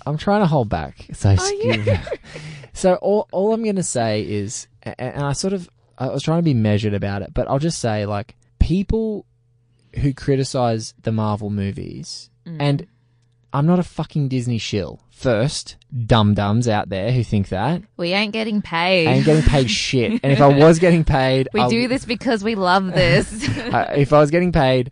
I'm 0.06 0.18
trying 0.18 0.42
to 0.42 0.48
hold 0.48 0.70
back. 0.70 1.08
So, 1.14 1.36
Oh, 1.38 1.62
yeah. 1.64 2.06
so 2.76 2.96
all 2.96 3.28
all 3.32 3.54
I'm 3.54 3.64
going 3.64 3.78
to 3.78 3.84
say 3.84 4.22
is, 4.22 4.68
and 4.84 5.24
I 5.24 5.34
sort 5.34 5.54
of 5.54 5.68
I 5.98 6.08
was 6.10 6.22
trying 6.22 6.40
to 6.40 6.44
be 6.44 6.54
measured 6.54 6.94
about 6.94 7.24
it, 7.24 7.34
but 7.34 7.48
I'll 7.50 7.58
just 7.60 7.80
say 7.80 8.06
like 8.06 8.36
people 8.60 9.26
who 10.02 10.14
criticize 10.14 10.94
the 11.02 11.12
Marvel 11.12 11.50
movies, 11.50 12.30
Mm. 12.46 12.58
and 12.60 12.88
I'm 13.54 13.66
not 13.66 13.80
a 13.80 13.84
fucking 13.84 14.28
Disney 14.28 14.58
shill. 14.60 15.00
First, 15.10 15.78
dum 16.06 16.34
dums 16.34 16.68
out 16.68 16.90
there 16.90 17.12
who 17.14 17.24
think 17.24 17.48
that 17.50 17.82
We 17.98 18.12
ain't 18.12 18.34
getting 18.34 18.62
paid. 18.62 19.08
I 19.08 19.14
ain't 19.14 19.26
getting 19.26 19.50
paid 19.50 19.72
shit, 19.86 20.20
and 20.22 20.32
if 20.34 20.42
I 20.42 20.48
was 20.50 20.78
getting 20.78 21.04
paid, 21.06 21.48
we 21.54 21.62
I- 21.62 21.70
do 21.70 21.88
this 21.88 22.06
because 22.06 22.44
we 22.44 22.54
love 22.56 22.88
this. 22.94 23.32
if 23.58 24.12
I 24.14 24.20
was 24.20 24.30
getting 24.30 24.52
paid, 24.52 24.92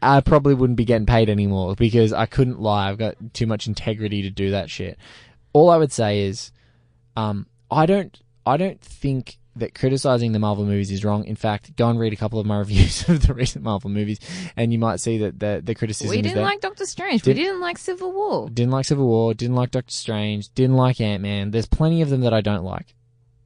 I 0.00 0.20
probably 0.20 0.54
wouldn't 0.54 0.76
be 0.76 0.84
getting 0.84 1.06
paid 1.06 1.28
anymore 1.28 1.74
because 1.74 2.12
I 2.12 2.26
couldn't 2.26 2.60
lie. 2.60 2.88
I've 2.90 2.98
got 2.98 3.16
too 3.34 3.46
much 3.46 3.66
integrity 3.66 4.22
to 4.22 4.30
do 4.30 4.52
that 4.52 4.70
shit. 4.70 4.96
All 5.52 5.68
I 5.70 5.76
would 5.76 5.90
say 5.92 6.20
is, 6.20 6.52
um, 7.16 7.46
I 7.70 7.86
don't, 7.86 8.18
I 8.44 8.56
don't 8.56 8.80
think 8.80 9.38
that 9.56 9.74
criticizing 9.74 10.32
the 10.32 10.38
Marvel 10.38 10.66
movies 10.66 10.90
is 10.90 11.02
wrong. 11.04 11.24
In 11.24 11.34
fact, 11.34 11.74
go 11.76 11.88
and 11.88 11.98
read 11.98 12.12
a 12.12 12.16
couple 12.16 12.38
of 12.38 12.44
my 12.46 12.58
reviews 12.64 13.08
of 13.08 13.26
the 13.26 13.32
recent 13.34 13.64
Marvel 13.64 13.88
movies, 13.90 14.20
and 14.56 14.72
you 14.72 14.78
might 14.78 15.00
see 15.00 15.18
that 15.18 15.40
the 15.40 15.60
the 15.64 15.74
criticism 15.74 16.10
we 16.10 16.22
didn't 16.22 16.42
like 16.42 16.60
Doctor 16.60 16.84
Strange. 16.84 17.22
Did- 17.22 17.36
we 17.36 17.42
didn't 17.42 17.60
like 17.60 17.78
Civil 17.78 18.12
War. 18.12 18.48
Didn't 18.50 18.72
like 18.72 18.84
Civil 18.84 19.06
War. 19.06 19.34
Didn't 19.34 19.56
like 19.56 19.70
Doctor 19.70 19.92
Strange. 19.92 20.52
Didn't 20.54 20.76
like 20.76 21.00
Ant 21.00 21.22
Man. 21.22 21.50
There's 21.50 21.66
plenty 21.66 22.02
of 22.02 22.10
them 22.10 22.20
that 22.20 22.34
I 22.34 22.40
don't 22.42 22.64
like. 22.64 22.94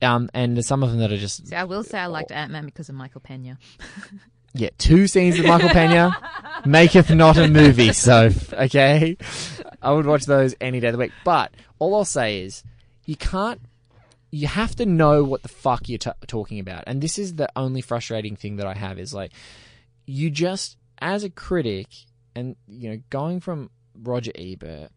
Um, 0.03 0.31
and 0.33 0.57
there's 0.57 0.67
some 0.67 0.83
of 0.83 0.91
them 0.91 0.99
that 1.01 1.13
are 1.13 1.19
just 1.19 1.47
See, 1.47 1.55
I 1.55 1.65
will 1.65 1.85
say 1.85 1.99
I 1.99 2.07
liked 2.07 2.33
Ant 2.33 2.51
Man 2.51 2.65
because 2.65 2.89
of 2.89 2.95
Michael 2.95 3.21
Pena. 3.21 3.59
Yeah, 4.53 4.71
two 4.79 5.07
scenes 5.07 5.39
with 5.39 5.47
Michael 5.47 5.69
Pena 5.69 6.11
maketh 6.67 7.15
not 7.15 7.37
a 7.39 7.47
movie. 7.47 7.93
So, 7.93 8.31
okay, 8.53 9.17
I 9.81 9.93
would 9.93 10.07
watch 10.07 10.25
those 10.25 10.57
any 10.61 10.81
day 10.81 10.89
of 10.89 10.93
the 10.95 10.99
week. 10.99 11.13
But 11.25 11.53
all 11.79 11.95
I'll 11.95 12.05
say 12.05 12.43
is, 12.43 12.65
you 13.05 13.17
can't. 13.17 13.61
You 14.33 14.47
have 14.47 14.77
to 14.77 14.87
know 14.87 15.25
what 15.25 15.43
the 15.43 15.49
fuck 15.49 15.89
you're 15.89 15.99
t- 15.99 16.11
talking 16.29 16.61
about, 16.61 16.85
and 16.87 17.01
this 17.01 17.19
is 17.19 17.35
the 17.35 17.49
only 17.57 17.81
frustrating 17.81 18.37
thing 18.37 18.57
that 18.57 18.67
I 18.67 18.75
have 18.75 18.99
is 18.99 19.13
like, 19.13 19.33
you 20.07 20.31
just 20.31 20.77
as 20.99 21.25
a 21.25 21.31
critic, 21.31 21.87
and 22.35 22.55
you 22.69 22.91
know, 22.91 23.01
going 23.11 23.41
from 23.41 23.71
Roger 23.95 24.31
Ebert, 24.37 24.91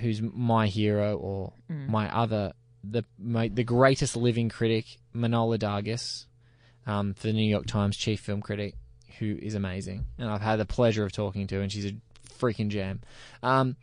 who's 0.00 0.20
my 0.20 0.66
hero, 0.66 1.16
or 1.16 1.52
my 1.88 2.14
other 2.14 2.52
the 2.84 3.04
my, 3.18 3.48
the 3.48 3.64
greatest 3.64 4.16
living 4.16 4.48
critic, 4.48 4.98
Manohla 5.14 5.58
Dargis, 5.58 6.26
um, 6.86 7.14
for 7.14 7.28
the 7.28 7.32
New 7.32 7.48
York 7.48 7.66
Times 7.66 7.96
chief 7.96 8.20
film 8.20 8.40
critic, 8.40 8.74
who 9.18 9.38
is 9.40 9.54
amazing, 9.54 10.04
and 10.18 10.30
I've 10.30 10.40
had 10.42 10.56
the 10.56 10.66
pleasure 10.66 11.04
of 11.04 11.12
talking 11.12 11.46
to, 11.48 11.60
and 11.60 11.70
she's 11.70 11.86
a 11.86 11.94
freaking 12.38 12.68
gem. 12.68 13.00
Um, 13.42 13.76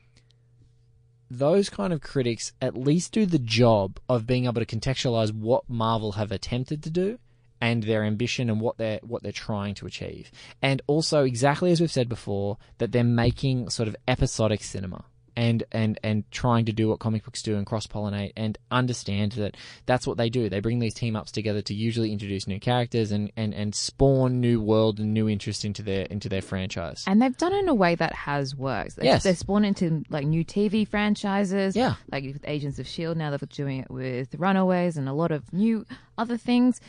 those 1.30 1.70
kind 1.70 1.94
of 1.94 2.02
critics 2.02 2.54
at 2.62 2.78
least 2.78 3.12
do 3.12 3.26
the 3.26 3.40
job 3.40 4.00
of 4.08 4.28
being 4.28 4.46
able 4.46 4.64
to 4.64 4.66
contextualize 4.66 5.34
what 5.34 5.70
Marvel 5.70 6.14
have 6.14 6.32
attempted 6.32 6.84
to 6.84 6.90
do 6.90 7.20
and 7.60 7.84
their 7.84 8.04
ambition 8.04 8.50
and 8.50 8.62
what 8.62 8.78
they're 8.78 9.00
what 9.02 9.24
they're 9.24 9.32
trying 9.32 9.76
to 9.76 9.88
achieve. 9.88 10.32
And 10.62 10.82
also 10.88 11.24
exactly 11.24 11.72
as 11.72 11.82
we've 11.82 11.92
said 11.92 12.10
before 12.10 12.58
that 12.78 12.92
they're 12.92 13.04
making 13.04 13.70
sort 13.70 13.88
of 13.88 13.96
episodic 14.08 14.64
cinema 14.64 15.06
and 15.38 15.64
and 15.72 15.98
and 16.04 16.30
trying 16.32 16.66
to 16.66 16.74
do 16.74 16.90
what 16.90 17.00
comic 17.00 17.24
books 17.24 17.42
do 17.42 17.56
and 17.56 17.66
cross 17.66 17.88
pollinate 17.88 18.34
and 18.36 18.58
understand 18.72 19.34
that 19.34 19.56
that's 19.86 20.06
what 20.06 20.18
they 20.18 20.30
do. 20.30 20.50
They 20.50 20.60
bring 20.60 20.80
these 20.80 20.94
team 20.96 21.16
ups 21.16 21.32
together 21.32 21.62
to 21.62 21.74
usually 21.74 22.12
introduce 22.12 22.48
new 22.48 22.60
characters 22.60 23.12
and, 23.14 23.32
and, 23.38 23.54
and 23.54 23.74
spawn 23.74 24.42
new 24.42 24.60
world 24.60 25.00
and 25.00 25.14
new 25.14 25.30
interest 25.30 25.64
into 25.64 25.84
their 25.84 26.06
into 26.08 26.28
their 26.28 26.42
franchise. 26.42 27.04
And 27.08 27.22
they've 27.22 27.38
done 27.38 27.54
it 27.54 27.60
in 27.60 27.70
a 27.70 27.76
way 27.76 27.96
that 27.96 28.14
has 28.14 28.56
worked. 28.56 28.98
They, 28.98 29.06
Yes. 29.06 29.24
They're 29.24 29.36
spawned 29.36 29.66
into 29.66 30.04
like 30.10 30.26
new 30.26 30.44
TV 30.44 30.86
franchises. 30.88 31.76
Yeah. 31.76 31.96
Like 32.12 32.26
with 32.26 32.44
Agents 32.46 32.80
of 32.80 32.88
S.H.I.E.L.D. 32.88 33.18
Now 33.20 33.30
they're 33.30 33.40
doing 33.48 33.80
it 33.80 33.92
with 33.92 34.34
Runaways 34.36 34.98
and 34.98 35.08
a 35.08 35.14
lot 35.14 35.32
of 35.32 35.54
new 35.54 35.86
other 36.18 36.36
things. 36.38 36.82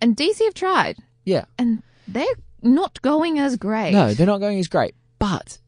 And 0.00 0.16
DC 0.16 0.44
have 0.44 0.54
tried. 0.54 0.98
yeah. 1.24 1.44
And 1.58 1.82
they're 2.08 2.26
not 2.60 3.00
going 3.02 3.38
as 3.38 3.56
great. 3.56 3.92
No, 3.92 4.12
they're 4.12 4.26
not 4.26 4.38
going 4.40 4.58
as 4.58 4.68
great. 4.68 4.94
But 5.18 5.58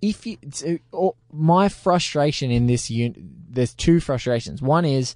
if 0.00 0.26
you, 0.26 0.38
so, 0.50 0.78
or 0.92 1.14
my 1.32 1.68
frustration 1.68 2.50
in 2.50 2.66
this, 2.66 2.90
un, 2.90 3.14
there's 3.48 3.74
two 3.74 4.00
frustrations. 4.00 4.62
One 4.62 4.84
is 4.84 5.14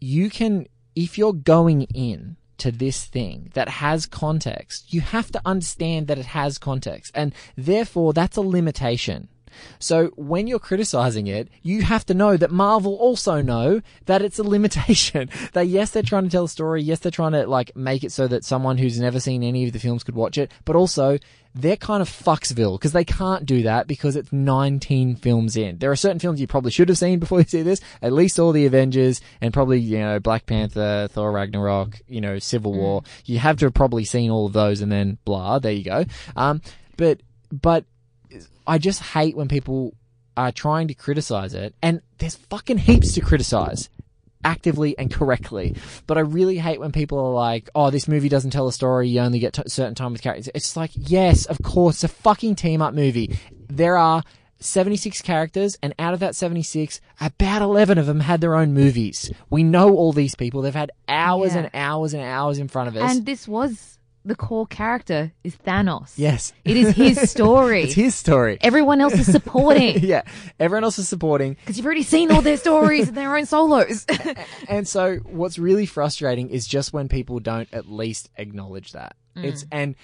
you 0.00 0.30
can, 0.30 0.66
if 0.94 1.18
you're 1.18 1.32
going 1.32 1.82
in 1.82 2.36
to 2.58 2.70
this 2.70 3.04
thing 3.04 3.50
that 3.54 3.68
has 3.68 4.06
context, 4.06 4.92
you 4.92 5.00
have 5.00 5.30
to 5.32 5.40
understand 5.44 6.06
that 6.08 6.18
it 6.18 6.26
has 6.26 6.58
context, 6.58 7.12
and 7.14 7.34
therefore 7.56 8.12
that's 8.12 8.36
a 8.36 8.42
limitation. 8.42 9.28
So 9.78 10.08
when 10.16 10.46
you're 10.46 10.58
criticizing 10.58 11.26
it, 11.26 11.48
you 11.62 11.82
have 11.82 12.06
to 12.06 12.14
know 12.14 12.36
that 12.36 12.50
Marvel 12.50 12.94
also 12.94 13.40
know 13.42 13.80
that 14.06 14.22
it's 14.22 14.38
a 14.38 14.42
limitation. 14.42 15.30
that 15.52 15.68
yes, 15.68 15.90
they're 15.90 16.02
trying 16.02 16.24
to 16.24 16.30
tell 16.30 16.44
a 16.44 16.48
story. 16.48 16.82
Yes, 16.82 17.00
they're 17.00 17.10
trying 17.10 17.32
to 17.32 17.46
like 17.46 17.74
make 17.76 18.04
it 18.04 18.12
so 18.12 18.26
that 18.28 18.44
someone 18.44 18.78
who's 18.78 19.00
never 19.00 19.20
seen 19.20 19.42
any 19.42 19.66
of 19.66 19.72
the 19.72 19.78
films 19.78 20.04
could 20.04 20.14
watch 20.14 20.38
it. 20.38 20.50
But 20.64 20.76
also, 20.76 21.18
they're 21.56 21.76
kind 21.76 22.02
of 22.02 22.08
fucksville 22.08 22.78
because 22.78 22.92
they 22.92 23.04
can't 23.04 23.46
do 23.46 23.62
that 23.62 23.86
because 23.86 24.14
it's 24.14 24.30
19 24.30 25.16
films 25.16 25.56
in. 25.56 25.78
There 25.78 25.90
are 25.90 25.96
certain 25.96 26.18
films 26.18 26.38
you 26.38 26.46
probably 26.46 26.70
should 26.70 26.90
have 26.90 26.98
seen 26.98 27.18
before 27.18 27.38
you 27.38 27.46
see 27.46 27.62
this. 27.62 27.80
At 28.02 28.12
least 28.12 28.38
all 28.38 28.52
the 28.52 28.66
Avengers 28.66 29.22
and 29.40 29.54
probably 29.54 29.80
you 29.80 29.98
know 29.98 30.20
Black 30.20 30.44
Panther, 30.46 31.08
Thor 31.10 31.32
Ragnarok, 31.32 32.00
you 32.06 32.20
know 32.20 32.38
Civil 32.38 32.74
War. 32.74 33.02
You 33.24 33.38
have 33.38 33.56
to 33.58 33.66
have 33.66 33.74
probably 33.74 34.04
seen 34.04 34.30
all 34.30 34.46
of 34.46 34.52
those 34.52 34.82
and 34.82 34.92
then 34.92 35.18
blah. 35.24 35.58
There 35.58 35.72
you 35.72 35.84
go. 35.84 36.04
Um, 36.36 36.60
but 36.98 37.20
but 37.50 37.84
I 38.66 38.78
just 38.78 39.00
hate 39.02 39.36
when 39.36 39.48
people 39.48 39.94
are 40.36 40.52
trying 40.52 40.88
to 40.88 40.94
criticize 40.94 41.54
it, 41.54 41.74
and 41.82 42.00
there's 42.18 42.36
fucking 42.36 42.78
heaps 42.78 43.12
to 43.14 43.20
criticize 43.20 43.88
actively 44.44 44.96
and 44.98 45.12
correctly. 45.12 45.74
But 46.06 46.18
I 46.18 46.20
really 46.20 46.58
hate 46.58 46.78
when 46.78 46.92
people 46.92 47.18
are 47.18 47.32
like, 47.32 47.68
"Oh, 47.74 47.90
this 47.90 48.06
movie 48.06 48.28
doesn't 48.28 48.50
tell 48.50 48.68
a 48.68 48.72
story. 48.72 49.08
You 49.08 49.20
only 49.20 49.38
get 49.38 49.54
t- 49.54 49.62
certain 49.66 49.94
time 49.94 50.12
with 50.12 50.22
characters." 50.22 50.48
It's 50.54 50.76
like, 50.76 50.90
yes, 50.94 51.46
of 51.46 51.58
course, 51.62 51.96
it's 52.04 52.04
a 52.04 52.08
fucking 52.22 52.54
team 52.56 52.80
up 52.82 52.94
movie. 52.94 53.38
There 53.68 53.96
are 53.96 54.22
76 54.60 55.20
characters, 55.22 55.76
and 55.82 55.94
out 55.98 56.14
of 56.14 56.20
that 56.20 56.34
76, 56.34 57.00
about 57.20 57.60
11 57.62 57.98
of 57.98 58.06
them 58.06 58.20
had 58.20 58.40
their 58.40 58.54
own 58.54 58.72
movies. 58.72 59.30
We 59.50 59.62
know 59.62 59.94
all 59.96 60.12
these 60.12 60.34
people. 60.34 60.62
They've 60.62 60.74
had 60.74 60.92
hours 61.08 61.52
Yeah. 61.54 61.60
and 61.62 61.70
hours 61.74 62.14
and 62.14 62.22
hours 62.22 62.58
in 62.58 62.68
front 62.68 62.88
of 62.88 62.96
us. 62.96 63.10
And 63.16 63.26
this 63.26 63.46
was 63.48 63.98
the 64.26 64.34
core 64.34 64.66
character 64.66 65.32
is 65.44 65.56
Thanos. 65.56 66.14
Yes. 66.16 66.52
It 66.64 66.76
is 66.76 66.94
his 66.96 67.30
story. 67.30 67.84
it's 67.84 67.94
his 67.94 68.14
story. 68.14 68.58
Everyone 68.60 69.00
else 69.00 69.14
is 69.14 69.30
supporting. 69.30 69.98
yeah, 70.02 70.22
everyone 70.58 70.84
else 70.84 70.98
is 70.98 71.08
supporting. 71.08 71.54
Because 71.54 71.76
you've 71.76 71.86
already 71.86 72.02
seen 72.02 72.32
all 72.32 72.42
their 72.42 72.56
stories 72.56 73.08
and 73.08 73.16
their 73.16 73.36
own 73.36 73.46
solos. 73.46 74.04
And 74.68 74.86
so 74.88 75.16
what's 75.18 75.58
really 75.58 75.86
frustrating 75.86 76.50
is 76.50 76.66
just 76.66 76.92
when 76.92 77.08
people 77.08 77.38
don't 77.38 77.68
at 77.72 77.88
least 77.88 78.30
acknowledge 78.36 78.92
that. 78.92 79.16
It's 79.36 79.64
mm. 79.64 79.68
and 79.70 79.94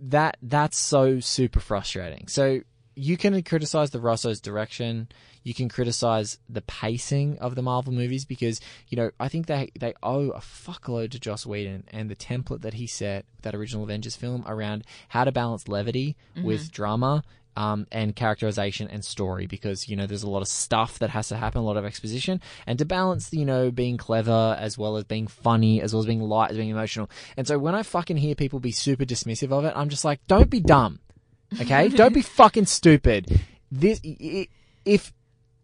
that 0.00 0.36
that's 0.42 0.76
so 0.76 1.20
super 1.20 1.60
frustrating. 1.60 2.26
So 2.26 2.60
you 2.94 3.16
can 3.16 3.40
criticize 3.42 3.90
the 3.90 4.00
Russo's 4.00 4.40
direction, 4.40 5.08
you 5.42 5.54
can 5.54 5.68
criticize 5.68 6.38
the 6.48 6.62
pacing 6.62 7.38
of 7.38 7.54
the 7.54 7.62
Marvel 7.62 7.92
movies 7.92 8.24
because, 8.24 8.60
you 8.88 8.96
know, 8.96 9.10
I 9.18 9.28
think 9.28 9.46
they 9.46 9.70
they 9.78 9.94
owe 10.02 10.30
a 10.30 10.40
fuckload 10.40 11.10
to 11.12 11.20
Joss 11.20 11.46
Whedon 11.46 11.84
and 11.90 12.10
the 12.10 12.16
template 12.16 12.62
that 12.62 12.74
he 12.74 12.86
set 12.86 13.24
with 13.36 13.42
that 13.42 13.54
original 13.54 13.84
Avengers 13.84 14.16
film 14.16 14.44
around 14.46 14.84
how 15.08 15.24
to 15.24 15.32
balance 15.32 15.68
levity 15.68 16.16
with 16.44 16.70
drama 16.70 17.22
um, 17.56 17.86
and 17.92 18.16
characterization 18.16 18.88
and 18.88 19.04
story 19.04 19.46
because 19.46 19.88
you 19.88 19.96
know 19.96 20.06
there's 20.06 20.22
a 20.22 20.30
lot 20.30 20.42
of 20.42 20.48
stuff 20.48 20.98
that 21.00 21.10
has 21.10 21.28
to 21.28 21.36
happen, 21.36 21.60
a 21.60 21.64
lot 21.64 21.76
of 21.76 21.84
exposition, 21.84 22.40
and 22.66 22.78
to 22.78 22.84
balance 22.84 23.32
you 23.32 23.44
know 23.44 23.70
being 23.70 23.96
clever 23.96 24.56
as 24.58 24.78
well 24.78 24.96
as 24.96 25.04
being 25.04 25.26
funny, 25.26 25.82
as 25.82 25.92
well 25.92 26.00
as 26.00 26.06
being 26.06 26.20
light, 26.20 26.50
as 26.50 26.56
being 26.56 26.70
emotional. 26.70 27.10
And 27.36 27.46
so 27.46 27.58
when 27.58 27.74
I 27.74 27.82
fucking 27.82 28.16
hear 28.16 28.34
people 28.34 28.60
be 28.60 28.72
super 28.72 29.04
dismissive 29.04 29.52
of 29.52 29.64
it, 29.64 29.72
I'm 29.76 29.88
just 29.88 30.04
like, 30.04 30.20
don't 30.26 30.50
be 30.50 30.60
dumb, 30.60 31.00
okay? 31.60 31.88
don't 31.88 32.14
be 32.14 32.22
fucking 32.22 32.66
stupid. 32.66 33.40
This 33.70 34.00
if 34.04 35.12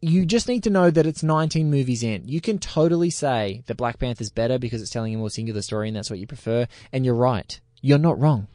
you 0.01 0.25
just 0.25 0.47
need 0.47 0.63
to 0.63 0.71
know 0.71 0.91
that 0.91 1.07
it's 1.07 1.23
19 1.23 1.71
movies 1.71 2.03
in. 2.03 2.27
You 2.29 2.41
can 2.41 2.59
totally 2.59 3.11
say 3.11 3.65
that 3.67 3.77
Black 3.77 3.99
Panther's 3.99 4.31
better 4.31 4.59
because 4.59 4.81
it's 4.81 4.91
telling 4.91 5.15
a 5.15 5.19
more 5.19 5.31
singular 5.31 5.61
story 5.61 5.89
and 5.89 5.97
that's 5.97 6.09
what 6.09 6.21
you 6.21 6.27
prefer, 6.27 6.69
and 6.93 7.05
you're 7.05 7.15
right. 7.15 7.61
You're 7.81 7.99
not 7.99 8.19
wrong 8.19 8.49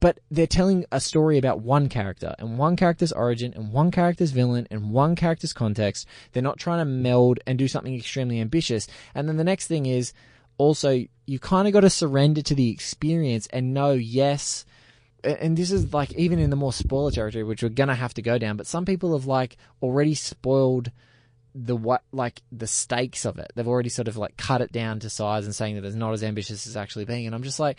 but 0.00 0.20
they're 0.30 0.46
telling 0.46 0.84
a 0.92 1.00
story 1.00 1.38
about 1.38 1.60
one 1.60 1.88
character 1.88 2.34
and 2.38 2.58
one 2.58 2.76
character's 2.76 3.12
origin 3.12 3.52
and 3.54 3.72
one 3.72 3.90
character's 3.90 4.30
villain 4.30 4.66
and 4.70 4.90
one 4.90 5.16
character's 5.16 5.52
context. 5.52 6.06
They're 6.32 6.42
not 6.42 6.58
trying 6.58 6.78
to 6.78 6.84
meld 6.84 7.40
and 7.46 7.58
do 7.58 7.68
something 7.68 7.94
extremely 7.94 8.40
ambitious. 8.40 8.86
And 9.14 9.28
then 9.28 9.36
the 9.36 9.44
next 9.44 9.66
thing 9.66 9.86
is 9.86 10.12
also 10.56 11.04
you 11.26 11.38
kind 11.38 11.66
of 11.66 11.72
got 11.72 11.80
to 11.80 11.90
surrender 11.90 12.42
to 12.42 12.54
the 12.54 12.70
experience 12.70 13.46
and 13.48 13.74
know, 13.74 13.92
yes, 13.92 14.64
and 15.24 15.56
this 15.56 15.72
is 15.72 15.92
like 15.92 16.12
even 16.14 16.38
in 16.38 16.50
the 16.50 16.56
more 16.56 16.72
spoiler 16.72 17.10
territory, 17.10 17.44
which 17.44 17.62
we're 17.62 17.68
gonna 17.68 17.94
have 17.94 18.14
to 18.14 18.22
go 18.22 18.38
down. 18.38 18.56
But 18.56 18.66
some 18.66 18.84
people 18.84 19.16
have 19.16 19.26
like 19.26 19.56
already 19.82 20.14
spoiled 20.14 20.90
the 21.54 21.76
what 21.76 22.02
like 22.12 22.42
the 22.52 22.66
stakes 22.66 23.24
of 23.24 23.38
it. 23.38 23.50
They've 23.54 23.66
already 23.66 23.88
sort 23.88 24.08
of 24.08 24.16
like 24.16 24.36
cut 24.36 24.60
it 24.60 24.72
down 24.72 25.00
to 25.00 25.10
size 25.10 25.44
and 25.44 25.54
saying 25.54 25.74
that 25.74 25.84
it's 25.84 25.96
not 25.96 26.12
as 26.12 26.22
ambitious 26.22 26.66
as 26.66 26.76
actually 26.76 27.04
being. 27.04 27.26
And 27.26 27.34
I'm 27.34 27.42
just 27.42 27.60
like, 27.60 27.78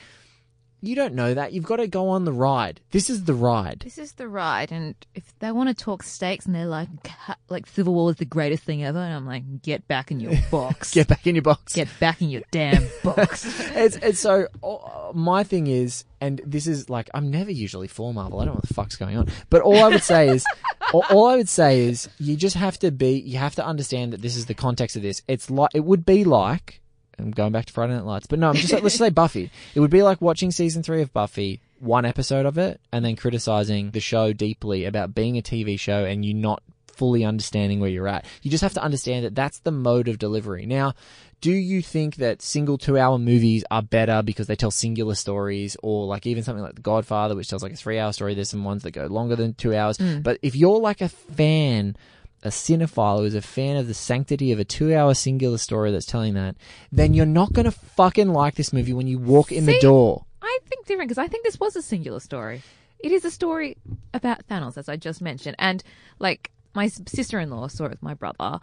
you 0.81 0.95
don't 0.95 1.13
know 1.13 1.33
that. 1.33 1.53
You've 1.53 1.65
got 1.65 1.77
to 1.77 1.87
go 1.87 2.09
on 2.09 2.25
the 2.25 2.31
ride. 2.31 2.79
This 2.91 3.09
is 3.09 3.25
the 3.25 3.33
ride. 3.33 3.81
this 3.83 3.97
is 3.97 4.13
the 4.13 4.27
ride, 4.27 4.71
and 4.71 4.95
if 5.15 5.37
they 5.39 5.51
want 5.51 5.69
to 5.69 5.75
talk 5.75 6.03
stakes 6.03 6.45
and 6.45 6.55
they're 6.55 6.65
like, 6.65 6.87
"Ca- 7.03 7.35
like 7.49 7.67
Civil 7.67 7.93
War 7.93 8.11
is 8.11 8.17
the 8.17 8.25
greatest 8.25 8.63
thing 8.63 8.83
ever, 8.83 8.99
and 8.99 9.13
I'm 9.13 9.25
like, 9.25 9.61
get 9.61 9.87
back 9.87 10.11
in 10.11 10.19
your 10.19 10.33
box. 10.51 10.93
Get 10.93 11.07
back 11.07 11.27
in 11.27 11.35
your 11.35 11.41
box. 11.41 11.73
Get 11.73 11.87
back 11.99 12.21
in 12.21 12.29
your 12.29 12.43
damn 12.51 12.87
box. 13.03 13.45
it's, 13.75 13.95
it's 13.97 14.19
so 14.19 14.47
uh, 14.63 15.11
my 15.13 15.43
thing 15.43 15.67
is, 15.67 16.05
and 16.21 16.41
this 16.45 16.67
is 16.67 16.89
like 16.89 17.09
I'm 17.13 17.29
never 17.29 17.51
usually 17.51 17.87
for 17.87 18.13
Marvel. 18.13 18.39
I 18.39 18.45
don't 18.45 18.53
know 18.53 18.59
what 18.59 18.67
the 18.67 18.73
fuck's 18.73 18.95
going 18.95 19.17
on. 19.17 19.27
But 19.49 19.61
all 19.61 19.83
I 19.83 19.89
would 19.89 20.03
say 20.03 20.29
is, 20.29 20.45
all, 20.93 21.05
all 21.09 21.27
I 21.27 21.35
would 21.35 21.49
say 21.49 21.81
is, 21.81 22.07
you 22.19 22.35
just 22.35 22.55
have 22.55 22.79
to 22.79 22.91
be, 22.91 23.19
you 23.19 23.37
have 23.37 23.55
to 23.55 23.65
understand 23.65 24.13
that 24.13 24.21
this 24.21 24.35
is 24.35 24.45
the 24.45 24.53
context 24.53 24.95
of 24.95 25.01
this. 25.01 25.21
It's 25.27 25.49
like 25.49 25.71
it 25.73 25.83
would 25.83 26.05
be 26.05 26.23
like. 26.23 26.81
I'm 27.19 27.31
going 27.31 27.51
back 27.51 27.65
to 27.65 27.73
Friday 27.73 27.93
Night 27.93 28.05
Lights, 28.05 28.27
but 28.27 28.39
no, 28.39 28.49
I'm 28.49 28.55
just 28.55 28.73
let's 28.81 28.95
say 28.95 29.09
Buffy. 29.09 29.51
It 29.75 29.79
would 29.79 29.91
be 29.91 30.03
like 30.03 30.21
watching 30.21 30.51
season 30.51 30.83
three 30.83 31.01
of 31.01 31.13
Buffy, 31.13 31.61
one 31.79 32.05
episode 32.05 32.45
of 32.45 32.57
it, 32.57 32.81
and 32.91 33.03
then 33.05 33.15
criticizing 33.15 33.91
the 33.91 33.99
show 33.99 34.33
deeply 34.33 34.85
about 34.85 35.13
being 35.13 35.37
a 35.37 35.41
TV 35.41 35.79
show 35.79 36.05
and 36.05 36.25
you 36.25 36.33
not 36.33 36.61
fully 36.99 37.23
understanding 37.23 37.79
where 37.79 37.89
you're 37.89 38.07
at. 38.07 38.25
You 38.41 38.51
just 38.51 38.61
have 38.61 38.73
to 38.73 38.83
understand 38.83 39.23
that 39.23 39.33
that's 39.33 39.59
the 39.59 39.71
mode 39.71 40.09
of 40.09 40.19
delivery. 40.19 40.65
Now, 40.65 40.95
do 41.39 41.51
you 41.51 41.81
think 41.81 42.17
that 42.17 42.41
single 42.41 42.77
two 42.77 42.97
hour 42.97 43.17
movies 43.17 43.63
are 43.71 43.81
better 43.81 44.21
because 44.21 44.47
they 44.47 44.57
tell 44.57 44.71
singular 44.71 45.15
stories 45.15 45.77
or 45.81 46.05
like 46.05 46.27
even 46.27 46.43
something 46.43 46.63
like 46.63 46.75
The 46.75 46.81
Godfather, 46.81 47.35
which 47.35 47.47
tells 47.47 47.63
like 47.63 47.71
a 47.71 47.77
three 47.77 47.97
hour 47.97 48.11
story? 48.11 48.33
There's 48.33 48.49
some 48.49 48.65
ones 48.65 48.83
that 48.83 48.91
go 48.91 49.05
longer 49.05 49.37
than 49.37 49.53
two 49.53 49.73
hours. 49.73 49.97
Hmm. 49.97 50.19
But 50.19 50.39
if 50.41 50.55
you're 50.57 50.79
like 50.79 50.99
a 50.99 51.07
fan, 51.07 51.95
a 52.43 52.49
cinephile 52.49 53.19
who 53.19 53.25
is 53.25 53.35
a 53.35 53.41
fan 53.41 53.75
of 53.75 53.87
the 53.87 53.93
sanctity 53.93 54.51
of 54.51 54.59
a 54.59 54.65
two 54.65 54.95
hour 54.95 55.13
singular 55.13 55.57
story 55.57 55.91
that's 55.91 56.05
telling 56.05 56.33
that, 56.35 56.55
then 56.91 57.13
you're 57.13 57.25
not 57.25 57.53
going 57.53 57.65
to 57.65 57.71
fucking 57.71 58.29
like 58.29 58.55
this 58.55 58.71
movie 58.73 58.93
when 58.93 59.07
you 59.07 59.19
walk 59.19 59.51
in 59.51 59.65
the 59.65 59.73
See? 59.73 59.79
door. 59.79 60.25
I 60.41 60.57
think 60.67 60.85
different 60.85 61.09
because 61.09 61.21
I 61.21 61.27
think 61.27 61.43
this 61.43 61.59
was 61.59 61.75
a 61.75 61.81
singular 61.81 62.19
story. 62.19 62.61
It 62.99 63.11
is 63.11 63.23
a 63.25 63.31
story 63.31 63.77
about 64.13 64.45
Thanos, 64.47 64.77
as 64.77 64.89
I 64.89 64.95
just 64.95 65.21
mentioned, 65.21 65.55
and 65.59 65.83
like 66.19 66.51
my 66.73 66.87
sister 66.87 67.39
in 67.39 67.49
law 67.49 67.67
saw 67.67 67.85
it 67.85 67.91
with 67.91 68.03
my 68.03 68.13
brother. 68.13 68.59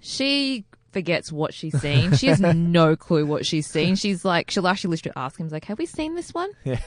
She 0.00 0.64
forgets 0.92 1.30
what 1.30 1.54
she's 1.54 1.78
seen. 1.80 2.14
She 2.16 2.28
has 2.28 2.40
no 2.54 2.96
clue 2.96 3.26
what 3.26 3.46
she's 3.46 3.66
seen. 3.66 3.94
She's 3.96 4.24
like, 4.24 4.50
she'll 4.50 4.66
actually 4.68 4.90
literally 4.92 5.14
ask 5.16 5.38
him, 5.38 5.48
like, 5.48 5.64
"Have 5.66 5.78
we 5.78 5.86
seen 5.86 6.14
this 6.14 6.32
one?" 6.32 6.50
Yeah. 6.64 6.80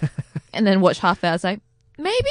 And 0.53 0.65
then 0.67 0.82
watch 0.82 0.99
half 0.99 1.23
hour, 1.23 1.38
say, 1.38 1.59
"Maybe." 1.97 2.29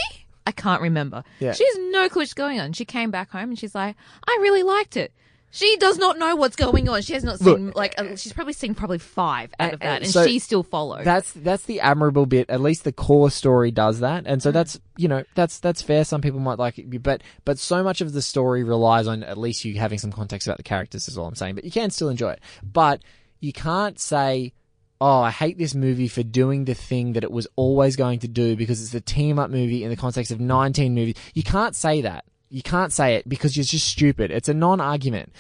I 0.51 0.53
can't 0.53 0.82
remember. 0.82 1.22
Yeah. 1.38 1.53
She 1.53 1.64
has 1.64 1.76
no 1.92 2.09
clue 2.09 2.22
what's 2.22 2.34
going 2.34 2.59
on. 2.59 2.72
She 2.72 2.84
came 2.84 3.12
back 3.12 3.30
home 3.30 3.51
and 3.51 3.59
she's 3.59 3.74
like, 3.74 3.94
"I 4.26 4.38
really 4.42 4.64
liked 4.64 4.96
it." 4.96 5.12
She 5.53 5.76
does 5.78 5.98
not 5.98 6.16
know 6.16 6.36
what's 6.36 6.55
going 6.55 6.88
on. 6.88 7.03
She 7.03 7.12
has 7.14 7.24
not 7.24 7.40
Look, 7.40 7.57
seen 7.57 7.72
like 7.74 7.94
uh, 7.98 8.14
she's 8.14 8.32
probably 8.32 8.53
seen 8.53 8.74
probably 8.74 8.98
five 8.98 9.53
out 9.59 9.72
of 9.74 9.80
that, 9.80 10.03
and 10.03 10.11
so 10.11 10.24
she 10.26 10.38
still 10.38 10.62
follows. 10.62 11.05
That's 11.05 11.32
that's 11.32 11.64
the 11.64 11.80
admirable 11.80 12.26
bit. 12.26 12.48
At 12.51 12.61
least 12.61 12.84
the 12.84 12.92
core 12.92 13.30
story 13.32 13.70
does 13.72 13.98
that, 14.01 14.24
and 14.26 14.40
Mm. 14.40 14.42
so 14.42 14.53
that's 14.53 14.78
you 14.96 15.09
know 15.09 15.24
that's 15.34 15.59
that's 15.59 15.82
fair. 15.82 16.05
Some 16.05 16.20
people 16.20 16.38
might 16.38 16.59
like 16.59 16.78
it, 16.78 17.03
but 17.03 17.22
but 17.44 17.59
so 17.59 17.82
much 17.82 18.01
of 18.01 18.12
the 18.12 18.22
story 18.22 18.62
relies 18.62 19.07
on 19.09 19.22
at 19.24 19.38
least 19.38 19.64
you 19.64 19.78
having 19.78 19.98
some 19.98 20.12
context 20.12 20.46
about 20.46 20.57
the 20.57 20.62
characters. 20.62 21.09
Is 21.09 21.18
all 21.18 21.26
I'm 21.26 21.34
saying. 21.34 21.57
But 21.57 21.64
you 21.64 21.70
can 21.72 21.90
still 21.90 22.09
enjoy 22.11 22.30
it. 22.32 22.40
But 22.62 23.03
you 23.40 23.53
can't 23.53 23.98
say, 23.98 24.53
"Oh, 25.01 25.20
I 25.20 25.30
hate 25.30 25.59
this 25.59 25.74
movie 25.74 26.09
for 26.09 26.22
doing 26.22 26.64
the 26.64 26.74
thing 26.74 27.14
that 27.14 27.24
it 27.24 27.32
was 27.32 27.46
always 27.57 27.96
going 27.96 28.20
to 28.20 28.28
do 28.28 28.57
because 28.57 28.82
it's 28.82 28.94
a 28.94 29.01
team 29.01 29.38
up 29.38 29.51
movie 29.51 29.82
in 29.84 29.90
the 29.90 29.96
context 29.96 30.30
of 30.30 30.40
19 30.40 30.94
movies." 30.94 31.14
You 31.34 31.42
can't 31.42 31.74
say 31.74 32.01
that. 32.03 32.24
You 32.51 32.62
can't 32.62 32.92
say 32.92 33.14
it 33.14 33.28
because 33.28 33.57
you're 33.57 33.64
just 33.64 33.88
stupid. 33.88 34.30
It's 34.30 34.48
a 34.48 34.55
non-argument. 34.55 35.32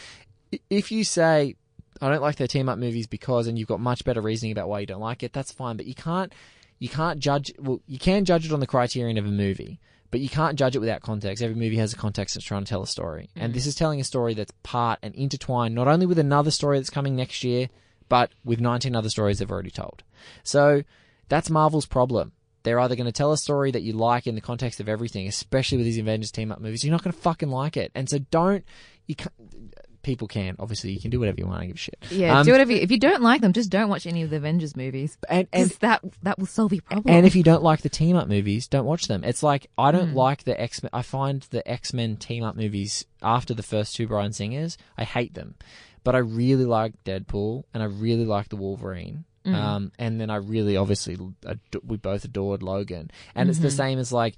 If 0.68 0.92
you 0.92 1.04
say 1.04 1.56
I 2.00 2.08
don't 2.08 2.22
like 2.22 2.36
their 2.36 2.46
team 2.46 2.68
up 2.68 2.78
movies 2.78 3.06
because, 3.06 3.46
and 3.46 3.58
you've 3.58 3.68
got 3.68 3.80
much 3.80 4.04
better 4.04 4.20
reasoning 4.20 4.52
about 4.52 4.68
why 4.68 4.80
you 4.80 4.86
don't 4.86 5.00
like 5.00 5.22
it. 5.22 5.32
That's 5.32 5.52
fine, 5.52 5.76
but 5.76 5.86
you 5.86 5.94
can't, 5.94 6.32
you 6.78 6.88
can't 6.88 7.20
judge. 7.20 7.52
Well, 7.58 7.80
you 7.86 7.98
can 7.98 8.24
judge 8.24 8.46
it 8.46 8.52
on 8.52 8.60
the 8.60 8.66
criterion 8.66 9.18
of 9.18 9.26
a 9.26 9.30
movie, 9.30 9.80
but 10.10 10.20
you 10.20 10.28
can't 10.28 10.58
judge 10.58 10.74
it 10.74 10.78
without 10.78 11.02
context. 11.02 11.42
Every 11.42 11.56
movie 11.56 11.76
has 11.76 11.92
a 11.92 11.96
context 11.96 12.34
that's 12.34 12.46
trying 12.46 12.64
to 12.64 12.68
tell 12.68 12.82
a 12.82 12.86
story, 12.86 13.28
and 13.36 13.52
mm. 13.52 13.54
this 13.54 13.66
is 13.66 13.74
telling 13.74 14.00
a 14.00 14.04
story 14.04 14.32
that's 14.32 14.52
part 14.62 14.98
and 15.02 15.14
intertwined 15.14 15.74
not 15.74 15.88
only 15.88 16.06
with 16.06 16.18
another 16.18 16.50
story 16.50 16.78
that's 16.78 16.90
coming 16.90 17.16
next 17.16 17.44
year, 17.44 17.68
but 18.10 18.30
with 18.44 18.60
19 18.60 18.94
other 18.94 19.08
stories 19.08 19.38
they've 19.38 19.50
already 19.50 19.70
told. 19.70 20.02
So 20.42 20.82
that's 21.30 21.48
Marvel's 21.48 21.86
problem. 21.86 22.32
They're 22.62 22.78
either 22.80 22.94
going 22.96 23.06
to 23.06 23.12
tell 23.12 23.32
a 23.32 23.38
story 23.38 23.70
that 23.70 23.80
you 23.80 23.94
like 23.94 24.26
in 24.26 24.34
the 24.34 24.42
context 24.42 24.80
of 24.80 24.88
everything, 24.90 25.26
especially 25.26 25.78
with 25.78 25.86
these 25.86 25.96
Avengers 25.96 26.30
team 26.30 26.52
up 26.52 26.60
movies. 26.60 26.84
You're 26.84 26.92
not 26.92 27.02
going 27.02 27.14
to 27.14 27.18
fucking 27.18 27.48
like 27.48 27.78
it, 27.78 27.90
and 27.94 28.06
so 28.10 28.18
don't. 28.30 28.66
You 29.06 29.14
can't, 29.14 29.32
people 30.02 30.26
can 30.26 30.56
obviously 30.58 30.90
you 30.92 31.00
can 31.00 31.10
do 31.10 31.18
whatever 31.20 31.36
you 31.38 31.46
want. 31.46 31.62
I 31.62 31.66
give 31.66 31.76
a 31.76 31.78
shit. 31.78 31.98
Yeah, 32.10 32.38
Um, 32.38 32.44
do 32.46 32.52
whatever. 32.52 32.72
You, 32.72 32.78
if 32.78 32.90
you 32.90 32.98
don't 32.98 33.22
like 33.22 33.40
them, 33.40 33.52
just 33.52 33.70
don't 33.70 33.88
watch 33.88 34.06
any 34.06 34.22
of 34.22 34.30
the 34.30 34.36
Avengers 34.36 34.76
movies. 34.76 35.16
And 35.28 35.48
and 35.52 35.70
that 35.80 36.02
that 36.22 36.38
will 36.38 36.46
solve 36.46 36.72
your 36.72 36.82
problem. 36.82 37.14
and 37.14 37.26
if 37.26 37.34
you 37.34 37.42
don't 37.42 37.62
like 37.62 37.80
the 37.82 37.88
team 37.88 38.16
up 38.16 38.28
movies, 38.28 38.66
don't 38.66 38.84
watch 38.86 39.06
them. 39.08 39.24
It's 39.24 39.42
like 39.42 39.68
I 39.78 39.90
don't 39.90 40.14
like 40.14 40.44
the 40.44 40.60
X 40.60 40.82
Men. 40.82 40.90
I 40.92 41.02
find 41.02 41.42
the 41.50 41.66
X 41.68 41.92
Men 41.92 42.16
team 42.16 42.44
up 42.44 42.56
movies 42.56 43.06
after 43.22 43.54
the 43.54 43.62
first 43.62 43.96
two 43.96 44.06
Brian 44.06 44.32
Singers, 44.32 44.76
I 44.98 45.04
hate 45.04 45.34
them. 45.34 45.54
But 46.04 46.14
I 46.14 46.18
really 46.18 46.64
like 46.64 46.92
Deadpool 47.04 47.64
and 47.74 47.82
I 47.82 47.86
really 47.86 48.24
like 48.24 48.48
the 48.48 48.56
Wolverine. 48.56 49.24
Hmm. 49.44 49.54
Um, 49.54 49.92
and 49.98 50.20
then 50.20 50.28
I 50.30 50.36
really 50.36 50.76
obviously 50.76 51.16
ad- 51.48 51.60
we 51.84 51.96
both 51.96 52.24
adored 52.24 52.62
Logan, 52.62 53.10
and 53.34 53.48
it's 53.48 53.58
the 53.58 53.68
Mm-hmm. 53.68 53.76
same 53.76 53.98
as 53.98 54.12
like 54.12 54.36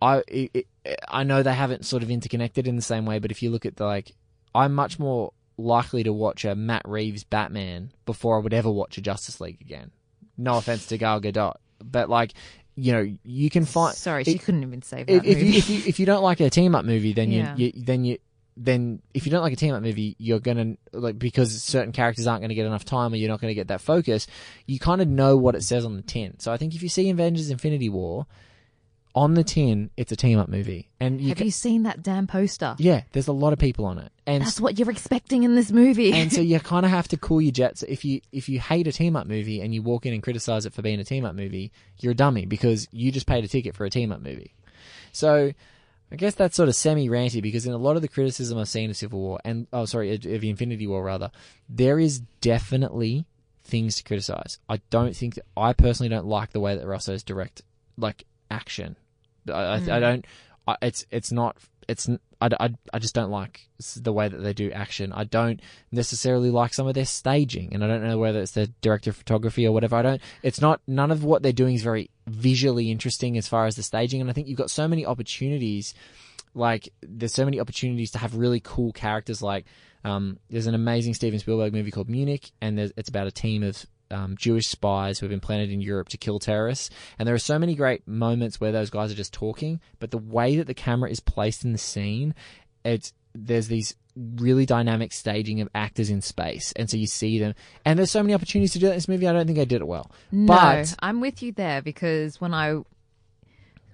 I 0.00 0.22
it, 0.28 0.66
it, 0.84 0.98
I 1.08 1.22
know 1.24 1.42
they 1.42 1.54
haven't 1.54 1.84
sort 1.86 2.02
of 2.02 2.10
interconnected 2.10 2.66
in 2.66 2.76
the 2.76 2.82
same 2.82 3.04
way, 3.06 3.18
but 3.18 3.30
if 3.30 3.42
you 3.42 3.50
look 3.50 3.66
at 3.66 3.76
the 3.76 3.84
like, 3.84 4.12
I'm 4.54 4.74
much 4.74 4.98
more 4.98 5.32
likely 5.58 6.02
to 6.04 6.12
watch 6.12 6.44
a 6.44 6.54
Matt 6.54 6.82
Reeves 6.86 7.24
Batman 7.24 7.92
before 8.06 8.36
I 8.36 8.40
would 8.40 8.54
ever 8.54 8.70
watch 8.70 8.98
a 8.98 9.00
Justice 9.00 9.40
League 9.40 9.60
again. 9.60 9.90
No 10.36 10.56
offense 10.56 10.86
to 10.86 10.98
Gal 10.98 11.20
Gadot, 11.20 11.54
but 11.84 12.08
like, 12.08 12.32
you 12.74 12.92
know, 12.92 13.16
you 13.24 13.50
can 13.50 13.64
find. 13.64 13.94
Sorry, 13.96 14.24
she 14.24 14.32
it- 14.32 14.42
couldn't 14.42 14.62
even 14.62 14.82
save 14.82 15.06
that 15.06 15.12
if, 15.14 15.24
if 15.24 15.36
movie. 15.38 15.46
you 15.50 15.58
if 15.58 15.70
you 15.70 15.82
if 15.86 16.00
you 16.00 16.06
don't 16.06 16.22
like 16.22 16.40
a 16.40 16.48
team 16.50 16.74
up 16.74 16.84
movie, 16.84 17.12
then 17.12 17.30
Yeah. 17.30 17.54
you, 17.56 17.72
you 17.74 17.84
then 17.84 18.04
you 18.04 18.18
then 18.56 19.00
if 19.14 19.24
you 19.26 19.32
don't 19.32 19.42
like 19.42 19.52
a 19.52 19.56
team 19.56 19.74
up 19.74 19.82
movie, 19.82 20.14
you're 20.18 20.38
gonna 20.40 20.76
like 20.92 21.18
because 21.18 21.62
certain 21.62 21.92
characters 21.92 22.26
aren't 22.26 22.42
gonna 22.42 22.54
get 22.54 22.66
enough 22.66 22.84
time 22.84 23.12
or 23.12 23.16
you're 23.16 23.28
not 23.30 23.40
gonna 23.40 23.54
get 23.54 23.68
that 23.68 23.80
focus. 23.80 24.26
You 24.66 24.78
kind 24.78 25.00
of 25.00 25.08
know 25.08 25.36
what 25.36 25.54
it 25.54 25.62
says 25.62 25.84
on 25.84 25.96
the 25.96 26.02
tin. 26.02 26.38
So 26.38 26.52
I 26.52 26.56
think 26.58 26.74
if 26.74 26.82
you 26.82 26.88
see 26.88 27.08
Avengers: 27.10 27.48
Infinity 27.50 27.88
War, 27.88 28.26
on 29.14 29.34
the 29.34 29.44
tin, 29.44 29.90
it's 29.96 30.10
a 30.12 30.16
team 30.16 30.38
up 30.38 30.48
movie, 30.48 30.88
and 31.00 31.20
you 31.20 31.28
Have 31.30 31.38
ca- 31.38 31.44
you 31.44 31.50
seen 31.50 31.82
that 31.82 32.02
damn 32.02 32.26
poster? 32.26 32.74
yeah, 32.78 33.02
there's 33.12 33.28
a 33.28 33.32
lot 33.32 33.52
of 33.52 33.58
people 33.58 33.84
on 33.84 33.98
it, 33.98 34.10
and 34.26 34.42
That's 34.42 34.60
what 34.60 34.78
you're 34.78 34.90
expecting 34.90 35.42
in 35.44 35.54
this 35.54 35.70
movie. 35.72 36.12
and 36.12 36.32
so 36.32 36.40
you 36.42 36.58
kind 36.60 36.84
of 36.86 36.90
have 36.90 37.08
to 37.08 37.16
cool 37.18 37.40
your 37.42 37.52
jets. 37.52 37.82
If 37.82 38.04
you 38.04 38.20
if 38.32 38.48
you 38.48 38.58
hate 38.60 38.86
a 38.86 38.92
team 38.92 39.16
up 39.16 39.26
movie 39.26 39.60
and 39.60 39.74
you 39.74 39.82
walk 39.82 40.06
in 40.06 40.12
and 40.14 40.22
criticize 40.22 40.66
it 40.66 40.72
for 40.74 40.82
being 40.82 41.00
a 41.00 41.04
team 41.04 41.24
up 41.24 41.34
movie, 41.34 41.72
you're 42.00 42.12
a 42.12 42.14
dummy 42.14 42.44
because 42.46 42.86
you 42.92 43.10
just 43.12 43.26
paid 43.26 43.44
a 43.44 43.48
ticket 43.48 43.74
for 43.74 43.84
a 43.86 43.90
team 43.90 44.12
up 44.12 44.20
movie. 44.22 44.54
So 45.12 45.52
I 46.12 46.16
guess 46.16 46.34
that's 46.34 46.56
sort 46.56 46.68
of 46.68 46.74
semi 46.74 47.08
ranty 47.08 47.40
because 47.40 47.66
in 47.66 47.72
a 47.72 47.78
lot 47.78 47.96
of 47.96 48.02
the 48.02 48.08
criticism 48.08 48.58
I've 48.58 48.68
seen 48.68 48.90
of 48.90 48.96
Civil 48.96 49.18
War 49.18 49.40
and 49.46 49.66
oh 49.72 49.86
sorry 49.86 50.14
of 50.14 50.44
Infinity 50.44 50.86
War 50.86 51.02
rather, 51.02 51.30
there 51.70 51.98
is 51.98 52.20
definitely 52.42 53.24
things 53.64 53.96
to 53.96 54.02
criticize. 54.02 54.58
I 54.68 54.80
don't 54.90 55.16
think 55.16 55.36
that 55.36 55.46
I 55.56 55.72
personally 55.72 56.10
don't 56.10 56.26
like 56.26 56.50
the 56.50 56.60
way 56.60 56.76
that 56.76 56.86
Russo's 56.86 57.22
direct 57.22 57.62
like 57.96 58.24
action. 58.50 58.96
I, 59.48 59.52
I, 59.52 59.74
I 59.76 59.80
mm. 59.80 60.00
don't. 60.00 60.26
I, 60.68 60.76
it's 60.82 61.06
it's 61.10 61.32
not. 61.32 61.56
It's 61.92 62.08
I, 62.40 62.48
I, 62.58 62.74
I 62.92 62.98
just 62.98 63.14
don't 63.14 63.30
like 63.30 63.68
the 63.96 64.12
way 64.12 64.28
that 64.28 64.38
they 64.38 64.52
do 64.52 64.72
action. 64.72 65.12
I 65.12 65.24
don't 65.24 65.60
necessarily 65.92 66.50
like 66.50 66.74
some 66.74 66.88
of 66.88 66.94
their 66.94 67.04
staging, 67.04 67.72
and 67.72 67.84
I 67.84 67.86
don't 67.86 68.02
know 68.02 68.18
whether 68.18 68.40
it's 68.40 68.52
the 68.52 68.66
director 68.80 69.10
of 69.10 69.16
photography 69.16 69.66
or 69.66 69.72
whatever. 69.72 69.96
I 69.96 70.02
don't. 70.02 70.22
It's 70.42 70.60
not. 70.60 70.80
None 70.86 71.10
of 71.10 71.22
what 71.22 71.42
they're 71.42 71.52
doing 71.52 71.74
is 71.74 71.82
very 71.82 72.10
visually 72.26 72.90
interesting 72.90 73.38
as 73.38 73.46
far 73.46 73.66
as 73.66 73.76
the 73.76 73.82
staging, 73.82 74.20
and 74.20 74.28
I 74.28 74.32
think 74.32 74.48
you've 74.48 74.58
got 74.58 74.70
so 74.70 74.88
many 74.88 75.06
opportunities. 75.06 75.94
Like 76.54 76.92
there's 77.00 77.32
so 77.32 77.44
many 77.44 77.60
opportunities 77.60 78.10
to 78.12 78.18
have 78.18 78.34
really 78.34 78.60
cool 78.60 78.92
characters. 78.92 79.40
Like 79.40 79.66
um, 80.04 80.38
there's 80.50 80.66
an 80.66 80.74
amazing 80.74 81.14
Steven 81.14 81.38
Spielberg 81.38 81.72
movie 81.72 81.92
called 81.92 82.08
Munich, 82.08 82.50
and 82.60 82.78
it's 82.78 83.08
about 83.08 83.28
a 83.28 83.32
team 83.32 83.62
of 83.62 83.86
um, 84.12 84.36
Jewish 84.36 84.68
spies 84.68 85.18
who 85.18 85.26
have 85.26 85.30
been 85.30 85.40
planted 85.40 85.70
in 85.70 85.80
Europe 85.80 86.08
to 86.10 86.16
kill 86.18 86.38
terrorists. 86.38 86.90
And 87.18 87.26
there 87.26 87.34
are 87.34 87.38
so 87.40 87.58
many 87.58 87.74
great 87.74 88.06
moments 88.06 88.60
where 88.60 88.70
those 88.72 88.90
guys 88.90 89.10
are 89.10 89.16
just 89.16 89.32
talking, 89.32 89.80
but 89.98 90.10
the 90.10 90.18
way 90.18 90.56
that 90.56 90.66
the 90.66 90.74
camera 90.74 91.10
is 91.10 91.20
placed 91.20 91.64
in 91.64 91.72
the 91.72 91.78
scene, 91.78 92.34
it's 92.84 93.12
there's 93.34 93.68
these 93.68 93.96
really 94.36 94.66
dynamic 94.66 95.10
staging 95.10 95.62
of 95.62 95.68
actors 95.74 96.10
in 96.10 96.20
space, 96.20 96.72
and 96.76 96.90
so 96.90 96.98
you 96.98 97.06
see 97.06 97.38
them. 97.38 97.54
And 97.86 97.98
there's 97.98 98.10
so 98.10 98.22
many 98.22 98.34
opportunities 98.34 98.72
to 98.74 98.78
do 98.78 98.86
that 98.86 98.92
in 98.92 98.96
this 98.98 99.08
movie. 99.08 99.26
I 99.26 99.32
don't 99.32 99.46
think 99.46 99.58
I 99.58 99.64
did 99.64 99.80
it 99.80 99.86
well. 99.86 100.10
no, 100.30 100.46
But 100.48 100.94
I'm 101.00 101.20
with 101.22 101.42
you 101.42 101.52
there 101.52 101.80
because 101.80 102.38
when 102.38 102.52
I, 102.52 102.82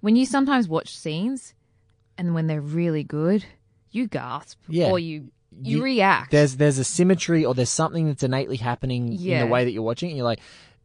when 0.01 0.16
you 0.16 0.27
sometimes 0.27 0.69
watch 0.69 0.97
scenes, 0.97 1.55
and 2.16 2.35
when 2.35 2.49
they're 2.49 2.61
really 2.61 3.05
good, 3.05 3.45
you 3.93 4.09
gasp 4.09 4.59
Yeah. 4.69 4.91
or 4.91 4.99
you 4.99 5.31
you, 5.63 5.79
You- 5.79 5.83
react. 5.85 6.31
there's 6.31 6.57
there's 6.57 6.79
a 6.79 6.85
symmetry 6.85 7.45
or 7.45 7.55
there's 7.55 7.71
something 7.71 8.07
that's 8.07 8.23
innately 8.23 8.57
happening 8.57 9.13
in 9.21 9.41
the 9.41 9.47
way 9.47 9.65
that 9.65 9.73
you're 9.73 9.83
watching 9.83 10.09
it. 10.09 10.13
And 10.13 10.17
you're 10.19 10.25
like, 10.27 10.41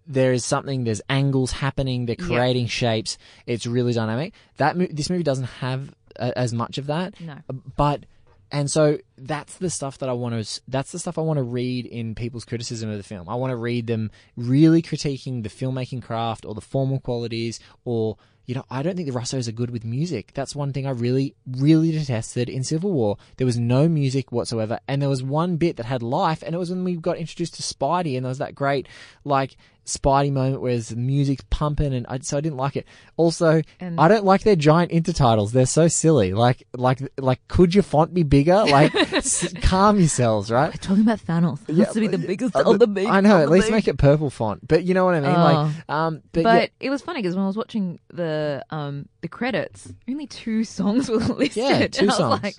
there 0.06 0.34
is 0.34 0.44
something. 0.46 0.84
There's 0.84 1.02
angles 1.10 1.52
happening. 1.54 2.06
They're 2.06 2.16
Yeah. 2.20 2.26
creating 2.26 2.68
shapes. 2.68 3.18
It's 3.46 3.66
really 3.66 3.94
dynamic. 3.94 4.34
That 4.58 4.76
mo- 4.78 4.88
this 4.92 5.10
movie 5.10 5.24
doesn't 5.24 5.46
have 5.46 5.94
uh, 6.20 6.32
as 6.36 6.54
much 6.54 6.78
of 6.78 6.88
that. 6.88 7.20
No. 7.22 7.36
but 7.78 8.06
and 8.52 8.70
so 8.70 9.00
that's 9.18 9.56
the 9.58 9.70
stuff 9.72 9.98
that 10.00 10.10
I 10.10 10.14
want 10.14 10.46
to. 10.46 10.62
That's 10.68 10.92
the 10.92 11.00
stuff 11.00 11.18
I 11.18 11.22
want 11.22 11.38
to 11.38 11.44
read 11.44 11.86
in 11.88 12.14
people's 12.16 12.46
criticism 12.46 12.90
of 12.90 12.98
the 12.98 13.04
film. 13.04 13.28
I 13.30 13.36
want 13.36 13.50
to 13.52 13.56
read 13.58 13.88
them 13.88 14.12
really 14.36 14.82
critiquing 14.82 15.42
the 15.44 15.50
filmmaking 15.50 16.04
craft 16.04 16.46
or 16.46 16.54
the 16.54 16.62
formal 16.62 17.00
qualities 17.00 17.60
or. 17.86 18.18
You 18.46 18.56
know, 18.56 18.66
I 18.70 18.84
don't 18.84 18.96
think 18.96 19.08
the 19.08 19.18
Russos 19.18 19.48
are 19.48 19.54
good 19.54 19.72
with 19.72 19.86
music. 19.86 20.32
That's 20.34 20.56
one 20.56 20.74
thing 20.74 20.86
I 20.86 20.89
really, 20.89 21.34
really 21.48 21.91
detested 21.91 22.50
in 22.50 22.64
Civil 22.64 22.91
War. 22.91 23.18
There 23.38 23.48
was 23.48 23.58
no 23.58 23.88
music 23.88 24.32
whatsoever, 24.34 24.80
and 24.88 25.02
there 25.02 25.10
was 25.10 25.24
one 25.24 25.56
bit 25.56 25.78
that 25.78 25.86
had 25.86 26.04
life, 26.04 26.44
and 26.46 26.54
it 26.54 26.58
was 26.58 26.70
when 26.70 26.84
we 26.84 26.96
got 26.98 27.18
introduced 27.18 27.56
to 27.56 27.64
Spidey, 27.64 28.18
and 28.18 28.26
there 28.26 28.30
was 28.30 28.39
that 28.39 28.56
great, 28.56 28.88
like, 29.24 29.56
Spidey 29.86 30.32
moment 30.32 30.62
where 30.62 30.78
the 30.80 30.96
music's 30.96 31.44
pumping, 31.50 31.94
and 31.94 32.06
I, 32.08 32.20
so 32.20 32.38
I 32.38 32.42
didn't 32.42 32.58
like 32.58 32.76
it. 32.78 32.88
Also, 33.18 33.62
And- 33.80 34.00
I 34.00 34.08
don't 34.08 34.24
like 34.24 34.44
their 34.44 34.56
giant 34.56 34.92
intertitles. 34.92 35.52
They're 35.52 35.66
so 35.66 35.88
silly. 35.90 36.34
Like, 36.34 36.64
like, 36.76 37.00
like, 37.18 37.46
could 37.50 37.76
your 37.76 37.84
font 37.84 38.14
be 38.14 38.24
bigger? 38.24 38.64
Like, 38.66 38.96
s- 39.14 39.54
calm 39.62 40.00
yourselves, 40.00 40.50
right? 40.50 40.68
We're 40.74 40.78
talking 40.78 41.04
about 41.04 41.20
Thanos. 41.20 41.60
It 41.68 41.76
has 41.76 41.94
to 41.94 42.00
be 42.00 42.08
the 42.08 42.18
biggest 42.18 42.56
Uh, 42.56 42.64
on 42.66 42.78
the 42.78 42.88
big. 42.88 43.08
I 43.08 43.20
know. 43.22 43.38
At 43.40 43.50
least 43.50 43.68
big. 43.68 43.74
make 43.74 43.88
it 43.90 43.98
purple 43.98 44.30
font. 44.30 44.68
But 44.68 44.84
you 44.86 44.94
know 44.94 45.04
what 45.06 45.16
I 45.16 45.20
mean. 45.20 45.34
Like, 45.34 45.90
um, 45.90 46.22
but, 46.32 46.44
But, 46.44 46.62
yeah, 46.80 46.88
it 46.88 46.90
was 46.90 47.02
funny 47.02 47.22
because 47.22 47.36
when 47.36 47.44
I 47.44 47.48
was 47.48 47.58
watching 47.58 48.00
the 48.14 48.64
um 48.70 49.08
the 49.22 49.28
credits, 49.28 49.92
only 50.10 50.28
two 50.28 50.64
songs 50.64 51.10
were 51.10 51.18
listed. 51.18 51.56
Yeah, 51.58 51.88
two 51.88 52.02
and 52.04 52.10
I 52.10 52.14
was 52.14 52.18
songs. 52.18 52.44
like, 52.44 52.56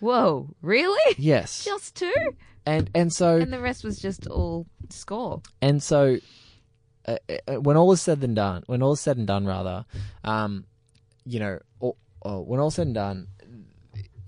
"Whoa, 0.00 0.48
really? 0.62 1.14
yes, 1.18 1.64
Just 1.64 1.96
two. 1.96 2.12
and 2.64 2.88
and 2.94 3.12
so 3.12 3.36
And 3.36 3.52
the 3.52 3.60
rest 3.60 3.82
was 3.84 3.98
just 3.98 4.26
all 4.28 4.66
score. 4.90 5.42
And 5.60 5.82
so, 5.82 6.18
when 7.60 7.76
all 7.76 7.92
is 7.92 8.00
said 8.00 8.22
and 8.22 8.36
done, 8.36 8.62
when 8.66 8.82
all 8.82 8.92
is 8.92 9.00
said 9.00 9.16
and 9.16 9.26
done, 9.26 9.46
rather, 9.46 9.84
um, 10.24 10.64
you 11.24 11.40
know, 11.40 11.58
or, 11.80 11.94
or 12.20 12.44
when 12.44 12.60
all 12.60 12.70
said 12.70 12.86
and 12.86 12.94
done, 12.94 13.28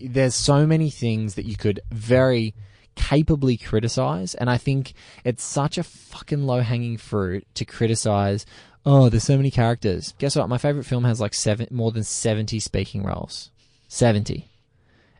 there's 0.00 0.34
so 0.34 0.66
many 0.66 0.90
things 0.90 1.34
that 1.34 1.44
you 1.44 1.56
could 1.56 1.80
very 1.90 2.54
capably 2.94 3.56
criticize, 3.56 4.34
and 4.34 4.50
I 4.50 4.58
think 4.58 4.94
it's 5.24 5.44
such 5.44 5.78
a 5.78 5.82
fucking 5.82 6.46
low 6.46 6.60
hanging 6.60 6.96
fruit 6.96 7.46
to 7.54 7.64
criticize. 7.64 8.46
Oh, 8.84 9.08
there's 9.08 9.24
so 9.24 9.36
many 9.36 9.50
characters. 9.50 10.14
Guess 10.18 10.36
what? 10.36 10.48
My 10.48 10.58
favorite 10.58 10.86
film 10.86 11.04
has 11.04 11.20
like 11.20 11.34
seven, 11.34 11.68
more 11.70 11.92
than 11.92 12.04
seventy 12.04 12.60
speaking 12.60 13.02
roles. 13.02 13.50
Seventy, 13.88 14.48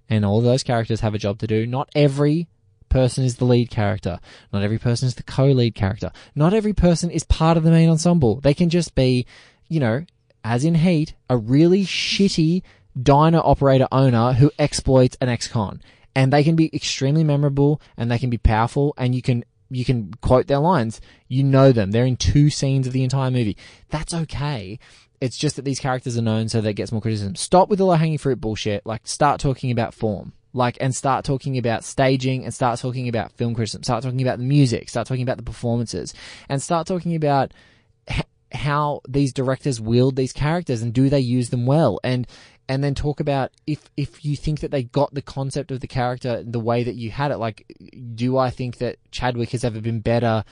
and 0.08 0.24
all 0.24 0.40
those 0.40 0.62
characters 0.62 1.00
have 1.00 1.14
a 1.14 1.18
job 1.18 1.38
to 1.40 1.46
do. 1.46 1.66
Not 1.66 1.90
every 1.94 2.48
person 2.90 3.24
is 3.24 3.36
the 3.36 3.46
lead 3.46 3.70
character. 3.70 4.20
Not 4.52 4.62
every 4.62 4.78
person 4.78 5.08
is 5.08 5.14
the 5.14 5.22
co-lead 5.22 5.74
character. 5.74 6.12
Not 6.34 6.52
every 6.52 6.74
person 6.74 7.10
is 7.10 7.24
part 7.24 7.56
of 7.56 7.62
the 7.62 7.70
main 7.70 7.88
ensemble. 7.88 8.40
They 8.40 8.52
can 8.52 8.68
just 8.68 8.94
be, 8.94 9.24
you 9.68 9.80
know, 9.80 10.04
as 10.44 10.64
in 10.64 10.74
Heat, 10.74 11.14
a 11.30 11.36
really 11.36 11.84
shitty 11.84 12.62
diner 13.00 13.40
operator 13.42 13.88
owner 13.90 14.34
who 14.34 14.50
exploits 14.58 15.16
an 15.20 15.28
ex-con. 15.28 15.80
And 16.14 16.32
they 16.32 16.44
can 16.44 16.56
be 16.56 16.74
extremely 16.74 17.24
memorable 17.24 17.80
and 17.96 18.10
they 18.10 18.18
can 18.18 18.30
be 18.30 18.38
powerful 18.38 18.94
and 18.98 19.14
you 19.14 19.22
can 19.22 19.44
you 19.70 19.84
can 19.84 20.12
quote 20.20 20.48
their 20.48 20.58
lines. 20.58 21.00
You 21.28 21.44
know 21.44 21.70
them. 21.70 21.92
They're 21.92 22.04
in 22.04 22.16
two 22.16 22.50
scenes 22.50 22.88
of 22.88 22.92
the 22.92 23.04
entire 23.04 23.30
movie. 23.30 23.56
That's 23.88 24.12
okay. 24.12 24.80
It's 25.20 25.36
just 25.36 25.54
that 25.56 25.64
these 25.64 25.78
characters 25.78 26.18
are 26.18 26.22
known 26.22 26.48
so 26.48 26.60
that 26.60 26.70
it 26.70 26.74
gets 26.74 26.90
more 26.90 27.00
criticism. 27.00 27.36
Stop 27.36 27.68
with 27.68 27.78
the 27.78 27.86
low 27.86 27.94
hanging 27.94 28.18
fruit 28.18 28.40
bullshit. 28.40 28.84
Like 28.84 29.06
start 29.06 29.40
talking 29.40 29.70
about 29.70 29.94
form. 29.94 30.32
Like 30.52 30.76
and 30.80 30.94
start 30.94 31.24
talking 31.24 31.58
about 31.58 31.84
staging 31.84 32.44
and 32.44 32.52
start 32.52 32.78
talking 32.80 33.08
about 33.08 33.32
film 33.32 33.54
criticism. 33.54 33.82
Start 33.82 34.02
talking 34.02 34.22
about 34.22 34.38
the 34.38 34.44
music. 34.44 34.88
Start 34.88 35.06
talking 35.06 35.22
about 35.22 35.36
the 35.36 35.42
performances. 35.42 36.12
And 36.48 36.60
start 36.60 36.86
talking 36.86 37.14
about 37.14 37.52
h- 38.08 38.24
how 38.52 39.00
these 39.08 39.32
directors 39.32 39.80
wield 39.80 40.16
these 40.16 40.32
characters 40.32 40.82
and 40.82 40.92
do 40.92 41.08
they 41.08 41.20
use 41.20 41.50
them 41.50 41.66
well 41.66 42.00
and 42.02 42.26
and 42.68 42.84
then 42.84 42.94
talk 42.94 43.20
about 43.20 43.50
if 43.66 43.90
if 43.96 44.24
you 44.24 44.36
think 44.36 44.60
that 44.60 44.70
they 44.70 44.82
got 44.82 45.12
the 45.14 45.22
concept 45.22 45.70
of 45.70 45.80
the 45.80 45.88
character 45.88 46.42
the 46.44 46.60
way 46.60 46.82
that 46.82 46.94
you 46.94 47.10
had 47.10 47.30
it 47.30 47.38
like 47.38 47.66
do 48.14 48.36
I 48.36 48.50
think 48.50 48.78
that 48.78 48.98
Chadwick 49.10 49.50
has 49.50 49.64
ever 49.64 49.80
been 49.80 50.00
better 50.00 50.44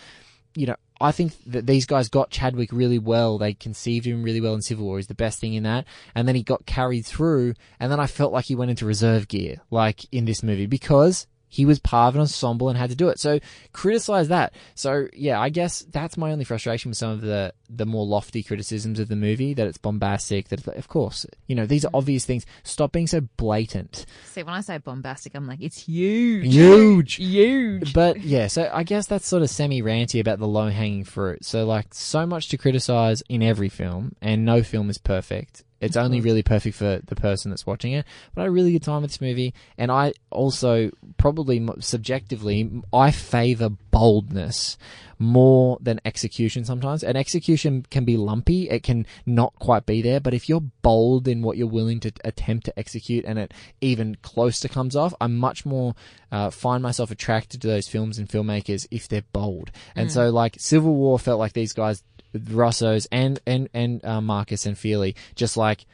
you 0.55 0.67
know 0.67 0.77
I 1.01 1.13
think 1.13 1.35
that 1.47 1.67
these 1.67 1.87
guys 1.87 2.09
got 2.09 2.31
Chadwick 2.31 2.73
really 2.73 2.99
well. 2.99 3.39
They 3.39 3.55
conceived 3.55 4.07
him 4.07 4.23
really 4.23 4.41
well 4.41 4.55
in 4.55 4.63
Civil 4.63 4.85
War. 4.85 4.99
He's 4.99 5.07
the 5.07 5.15
best 5.15 5.39
thing 5.39 5.55
in 5.55 5.63
that. 5.63 5.85
And 6.15 6.27
then 6.27 6.35
he 6.35 6.43
got 6.43 6.67
carried 6.67 7.07
through 7.07 7.55
and 7.79 7.91
then 7.93 8.01
I 8.01 8.07
felt 8.07 8.33
like 8.33 8.47
he 8.47 8.55
went 8.55 8.71
into 8.71 8.85
reserve 8.85 9.29
gear 9.29 9.59
like 9.71 10.07
in 10.13 10.25
this 10.25 10.43
movie 10.43 10.67
because 10.67 11.27
he 11.49 11.65
was 11.65 11.79
part 11.79 12.11
of 12.11 12.15
an 12.17 12.21
ensemble 12.23 12.69
and 12.69 12.79
had 12.79 12.91
to 12.91 12.97
do 12.97 13.09
it. 13.09 13.19
So 13.19 13.41
criticize 13.73 14.29
that. 14.29 14.55
So 14.75 15.09
yeah, 15.13 15.41
I 15.41 15.49
guess 15.49 15.81
that's 15.91 16.17
my 16.17 16.33
only 16.33 16.45
frustration 16.45 16.91
with 16.91 16.99
some 16.99 17.11
of 17.11 17.21
the 17.21 17.53
the 17.71 17.87
more 17.87 18.07
lofty 18.07 18.43
criticisms 18.43 18.99
of 18.99 19.09
the 19.09 19.17
movie 19.17 19.55
that 19.55 19.67
it's 19.67 19.79
bombastic. 19.79 20.49
That 20.49 20.61
it's, 20.61 20.69
of 20.69 20.89
course, 20.89 21.27
you 21.47 21.55
know, 21.55 21.67
these 21.67 21.85
are 21.85 21.89
mm-hmm. 21.89 21.97
obvious 21.97 22.25
things. 22.25 22.47
Stop 22.63 22.93
being 22.93 23.07
so 23.07 23.21
blatant. 23.37 24.07
See, 24.27 24.43
when 24.43 24.55
I 24.55 24.61
say 24.61 24.79
bombastic, 24.79 25.35
I'm 25.35 25.47
like, 25.47 25.61
it's 25.61 25.83
huge, 25.83 26.53
Huge. 26.53 27.15
huge. 27.15 27.93
But 27.93 28.21
yeah, 28.21 28.47
so 28.47 28.71
I 28.73 28.83
guess 28.83 29.07
that's 29.07 29.27
sort 29.27 29.43
of 29.43 29.51
semi 29.51 29.83
ranty 29.83 30.21
about 30.21 30.39
the 30.39 30.49
low 30.49 30.69
hanging 30.69 31.05
fruit. 31.05 31.45
So 31.45 31.65
like 31.65 31.95
so 31.95 32.27
much 32.27 32.49
to 32.49 32.59
criticize 32.59 33.23
in 33.29 33.43
every 33.43 33.69
film, 33.69 34.15
and 34.21 34.45
no 34.45 34.63
film 34.63 34.91
is 34.91 34.99
perfect. 34.99 35.65
It's 35.81 35.97
only 35.97 36.21
really 36.21 36.43
perfect 36.43 36.77
for 36.77 37.01
the 37.05 37.15
person 37.15 37.51
that's 37.51 37.67
watching 37.67 37.93
it. 37.93 38.05
But 38.35 38.41
I 38.41 38.45
had 38.45 38.49
a 38.49 38.53
really 38.53 38.73
good 38.73 38.83
time 38.83 39.03
with 39.03 39.13
this 39.13 39.21
movie, 39.21 39.55
and 39.77 39.91
I 39.91 40.13
also 40.31 40.91
probably 41.17 41.67
subjectively 41.81 42.83
I 42.93 43.11
favor 43.11 43.71
boldness 43.91 44.77
more 45.21 45.79
than 45.81 46.01
execution 46.05 46.65
sometimes. 46.65 47.03
And 47.03 47.17
execution 47.17 47.85
can 47.91 48.05
be 48.05 48.17
lumpy; 48.17 48.69
it 48.69 48.83
can 48.83 49.07
not 49.25 49.55
quite 49.59 49.87
be 49.87 50.03
there. 50.03 50.21
But 50.21 50.35
if 50.35 50.49
you're 50.49 50.63
bold 50.83 51.29
in 51.29 51.43
what 51.43 51.57
you're 51.57 51.69
willing 51.69 52.01
to 52.01 52.13
attempt 52.25 52.67
to 52.67 52.79
execute, 52.79 53.25
and 53.25 53.39
it 53.39 53.55
even 53.81 54.17
close 54.23 54.59
to 54.61 54.69
comes 54.69 54.97
off, 54.97 55.15
I'm 55.21 55.37
much 55.37 55.65
more 55.65 55.95
uh, 56.33 56.51
find 56.51 56.83
myself 56.83 57.11
attracted 57.11 57.63
to 57.63 57.69
those 57.69 57.89
films 57.89 58.19
and 58.19 58.29
filmmakers 58.29 58.87
if 58.91 59.09
they're 59.09 59.23
bold. 59.33 59.71
And 59.95 60.11
so, 60.11 60.31
like 60.31 60.57
Civil 60.59 60.95
War, 60.95 61.19
felt 61.19 61.39
like 61.39 61.53
these 61.53 61.73
guys, 61.73 62.03
Russos 62.35 63.07
and 63.11 63.41
and 63.47 63.69
and 63.73 64.05
uh, 64.05 64.21
Markus 64.21 64.67
and 64.67 64.77
Feely, 64.77 65.17
just 65.35 65.57
like 65.57 65.87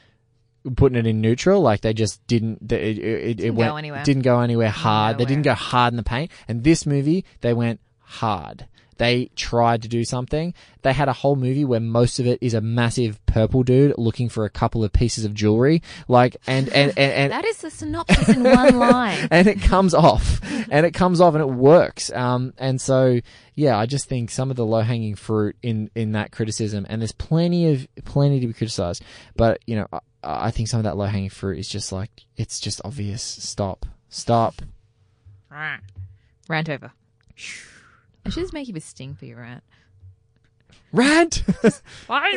putting 0.77 0.99
it 0.99 1.07
in 1.07 1.21
neutral. 1.21 1.61
Like 1.61 1.83
they 1.83 1.93
just 1.95 2.27
didn't. 2.27 2.73
It, 2.73 2.73
it, 2.73 2.99
it, 2.99 3.35
Didn't 3.37 3.47
it 3.47 3.51
went, 3.55 3.73
go 3.73 3.77
anywhere. 3.77 4.05
Didn't 4.05 4.23
go 4.23 4.41
anywhere 4.41 4.71
hard. 4.71 5.19
They 5.19 5.25
didn't 5.25 5.43
go 5.43 5.55
hard 5.55 5.93
in 5.93 5.97
the 5.97 6.03
paint. 6.03 6.31
And 6.49 6.65
this 6.65 6.87
movie, 6.87 7.25
they 7.41 7.53
went 7.53 7.81
hard. 8.01 8.67
They 8.97 9.31
tried 9.37 9.83
to 9.83 9.89
do 9.89 10.05
something. 10.05 10.55
They 10.83 10.93
had 10.93 11.09
a 11.09 11.13
whole 11.13 11.37
movie 11.37 11.65
where 11.65 11.81
most 11.81 12.19
of 12.21 12.27
it 12.27 12.39
is 12.43 12.55
a 12.55 12.61
massive 12.61 13.25
purple 13.27 13.63
dude 13.63 13.95
looking 13.97 14.29
for 14.29 14.45
a 14.45 14.51
couple 14.51 14.85
of 14.85 14.93
pieces 14.93 15.25
of 15.25 15.35
jewelry, 15.35 15.83
like 16.09 16.37
and 16.47 16.69
and 16.69 16.91
and, 16.97 17.13
and 17.13 17.33
that 17.33 17.45
is 17.45 17.59
the 17.59 17.71
synopsis 17.71 18.29
in 18.29 18.43
one 18.43 18.79
line. 18.79 19.29
and 19.31 19.49
it 19.49 19.61
comes 19.63 19.95
off, 19.95 20.41
and 20.71 20.85
it 20.87 20.93
comes 20.93 21.21
off, 21.21 21.35
and 21.35 21.43
it 21.43 21.51
works. 21.51 22.13
Um, 22.13 22.53
and 22.59 22.81
so 22.81 23.21
yeah, 23.55 23.79
I 23.79 23.87
just 23.87 24.09
think 24.09 24.31
some 24.31 24.51
of 24.51 24.57
the 24.57 24.67
low 24.67 24.83
hanging 24.83 25.15
fruit 25.15 25.57
in 25.63 25.91
in 25.95 26.13
that 26.13 26.33
criticism, 26.33 26.87
and 26.89 27.01
there's 27.01 27.13
plenty 27.13 27.73
of 27.73 27.87
plenty 28.05 28.41
to 28.41 28.47
be 28.47 28.53
criticized, 28.53 29.03
but 29.37 29.61
you 29.67 29.77
know, 29.77 29.87
I, 29.93 29.99
I 30.23 30.51
think 30.51 30.69
some 30.69 30.79
of 30.79 30.85
that 30.85 30.97
low 30.97 31.07
hanging 31.07 31.31
fruit 31.31 31.59
is 31.59 31.69
just 31.69 31.93
like 31.93 32.11
it's 32.37 32.61
just 32.61 32.81
obvious. 32.85 33.23
Stop, 33.23 33.87
stop. 34.09 34.63
Rant 36.49 36.69
over. 36.69 36.93
I 38.27 38.31
should 38.31 38.43
just 38.43 38.53
make 38.53 38.69
you 38.69 38.75
a 38.77 38.81
sting 38.81 39.15
for 39.15 39.25
your 39.27 39.39
rant. 39.39 39.63
Rant. 40.93 41.43
I 42.09 42.37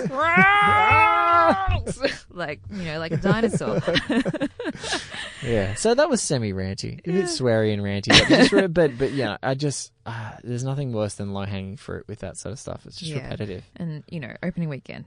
rant! 1.75 1.97
like, 2.31 2.59
you 2.71 2.83
know, 2.85 2.99
like 2.99 3.11
a 3.11 3.17
dinosaur. 3.17 3.81
yeah. 5.43 5.75
So 5.75 5.93
that 5.93 6.09
was 6.09 6.21
semi 6.21 6.53
ranty, 6.53 6.99
a 7.07 7.11
bit 7.11 7.25
sweary 7.25 7.73
and 7.73 7.81
ranty, 7.83 8.09
but 8.09 8.27
just, 8.27 8.51
re- 8.51 8.67
but 8.67 8.97
but 8.97 9.11
yeah, 9.13 9.37
I 9.43 9.53
just 9.53 9.91
uh, 10.05 10.31
there's 10.43 10.63
nothing 10.63 10.91
worse 10.91 11.15
than 11.15 11.33
low 11.33 11.45
hanging 11.45 11.77
fruit 11.77 12.05
with 12.07 12.19
that 12.19 12.37
sort 12.37 12.53
of 12.53 12.59
stuff. 12.59 12.81
It's 12.85 12.97
just 12.97 13.11
Yeah. 13.11 13.23
repetitive. 13.23 13.63
And, 13.75 14.03
you 14.09 14.19
know, 14.19 14.33
opening 14.43 14.69
weekend. 14.69 15.05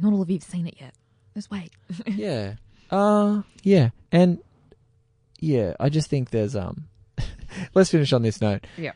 Not 0.00 0.12
all 0.12 0.22
of 0.22 0.30
you 0.30 0.36
have 0.36 0.44
seen 0.44 0.66
it 0.66 0.76
yet. 0.80 0.94
Just 1.34 1.50
wait. 1.50 1.70
yeah. 2.06 2.54
Uh 2.90 3.42
yeah. 3.62 3.90
And 4.12 4.38
yeah, 5.40 5.74
I 5.80 5.88
just 5.88 6.08
think 6.10 6.30
there's 6.30 6.54
um 6.54 6.84
let's 7.74 7.90
finish 7.90 8.12
on 8.12 8.22
this 8.22 8.40
note. 8.40 8.66
Yeah. 8.76 8.92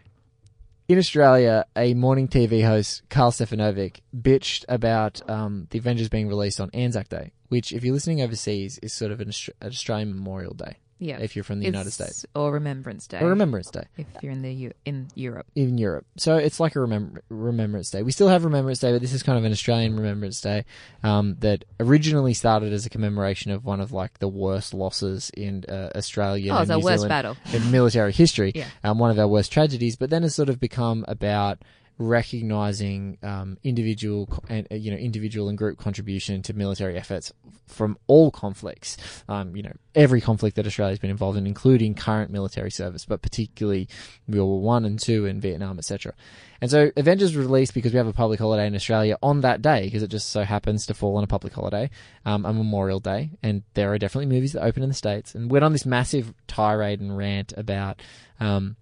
In 0.91 0.99
Australia, 0.99 1.67
a 1.77 1.95
morning 1.95 2.27
TV 2.27 2.67
host, 2.67 3.09
Karl 3.09 3.31
Stefanovic, 3.31 4.01
bitched 4.13 4.65
about 4.69 5.23
um, 5.31 5.69
the 5.71 5.79
Avengers 5.79 6.09
being 6.09 6.27
released 6.27 6.61
on 6.61 6.69
Anzac 6.75 7.09
Day, 7.09 7.31
which, 7.47 7.73
if 7.73 7.85
you're 7.85 7.95
listening 7.95 8.21
overseas, 8.21 8.77
is 8.79 8.93
sort 8.93 9.13
of 9.13 9.21
an, 9.21 9.29
Austra- 9.29 9.51
an 9.61 9.69
Australian 9.69 10.13
Memorial 10.13 10.53
Day. 10.53 10.79
Yeah. 11.01 11.19
If 11.19 11.35
you're 11.35 11.43
from 11.43 11.59
the 11.61 11.67
It's- 11.67 11.73
United 11.79 11.91
States. 11.93 12.27
Or 12.35 12.53
Remembrance 12.53 13.07
Day. 13.07 13.19
Or 13.21 13.31
Remembrance 13.31 13.71
Day. 13.71 13.85
If 13.97 14.07
you're 14.23 14.31
in 14.33 14.43
the 14.43 14.53
U- 14.53 14.73
in 14.85 15.09
Europe. 15.15 15.47
in 15.57 15.79
Europe. 15.79 16.07
So 16.19 16.37
it's 16.37 16.61
like 16.61 16.77
a 16.77 16.79
remem- 16.79 17.19
Remembrance 17.31 17.91
Day. 17.91 18.03
We 18.03 18.13
still 18.13 18.29
have 18.29 18.45
Remembrance 18.45 18.79
Day, 18.81 18.93
but 18.93 19.01
this 19.01 19.13
is 19.13 19.23
kind 19.23 19.39
of 19.39 19.45
an 19.45 19.51
Australian 19.53 19.97
Remembrance 19.97 20.41
Day 20.41 20.65
um, 21.03 21.37
that 21.41 21.65
originally 21.81 22.35
started 22.35 22.73
as 22.73 22.85
a 22.87 22.91
commemoration 22.91 23.51
of 23.51 23.65
one 23.65 23.81
of 23.81 23.93
like 23.93 24.19
the 24.19 24.29
worst 24.29 24.75
losses 24.75 25.31
in 25.37 25.65
uh, 25.69 25.89
Australia. 25.97 26.53
Oh, 26.55 26.61
it's 26.61 26.71
our 26.71 26.77
New 26.79 26.85
worst 26.85 26.97
Zealand 27.03 27.09
battle. 27.09 27.37
in 27.53 27.71
military 27.71 28.13
history. 28.13 28.53
Yeah. 28.61 28.67
um, 28.85 28.99
one 28.99 29.11
of 29.11 29.19
our 29.19 29.27
worst 29.29 29.51
tragedies, 29.51 29.97
but 29.97 30.11
then 30.11 30.23
has 30.23 30.35
sort 30.35 30.51
of 30.51 30.61
become 30.61 31.05
about 31.09 31.63
recognizing 32.01 33.19
um, 33.23 33.59
individual 33.63 34.29
and 34.49 34.67
uh, 34.73 34.75
you 34.75 34.91
know 34.91 34.97
individual 34.97 35.49
and 35.49 35.59
group 35.59 35.79
contribution 35.79 36.41
to 36.43 36.55
military 36.55 36.97
efforts 36.97 37.33
from 37.67 37.97
all 38.07 38.31
conflicts. 38.31 38.97
Um, 39.29 39.55
you 39.55 39.63
know 39.63 39.73
every 39.95 40.21
conflict 40.21 40.57
that 40.57 40.67
Australia's 40.67 40.99
been 40.99 41.11
involved 41.11 41.37
in 41.37 41.47
including 41.47 41.95
current 41.95 42.31
military 42.31 42.71
service 42.71 43.05
but 43.05 43.23
particularly 43.23 43.89
World 44.29 44.49
War 44.49 44.61
1 44.63 44.85
and 44.85 44.99
2 44.99 45.27
and 45.27 45.43
Vietnam 45.43 45.79
etc 45.79 46.15
and 46.61 46.71
so 46.71 46.91
Avengers 46.97 47.35
was 47.35 47.47
released 47.47 47.75
because 47.75 47.93
we 47.93 47.97
have 47.97 48.07
a 48.07 48.13
public 48.13 48.39
holiday 48.39 48.67
in 48.67 48.75
Australia 48.75 49.17
on 49.23 49.41
that 49.41 49.63
day 49.63 49.85
because 49.85 50.03
it 50.03 50.09
just 50.09 50.29
so 50.29 50.45
happens 50.45 50.87
to 50.87 50.95
fall 50.95 51.17
on 51.17 51.25
a 51.25 51.27
public 51.27 51.53
holiday 51.53 51.91
um, 52.27 52.45
a 52.45 52.53
Memorial 52.53 53.01
Day. 53.01 53.31
And 53.43 53.63
there 53.75 53.93
are 53.93 53.99
definitely 53.99 54.35
movies 54.35 54.53
that 54.53 54.63
open 54.63 54.83
in 54.83 54.89
the 54.89 54.95
States. 54.95 55.35
And 55.35 55.51
went 55.51 55.65
on 55.65 55.73
this 55.73 55.87
massive 55.87 56.35
tirade 56.47 57.01
and 57.01 57.17
rant 57.17 57.55
about 57.57 58.03
um, 58.41 58.77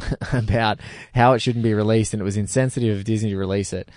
about 0.32 0.80
how 1.14 1.32
it 1.32 1.40
shouldn't 1.40 1.62
be 1.64 1.74
released 1.74 2.12
and 2.14 2.20
it 2.20 2.24
was 2.24 2.36
insensitive 2.36 2.96
of 2.98 3.04
Disney 3.04 3.30
to 3.30 3.36
release 3.36 3.72
it. 3.72 3.88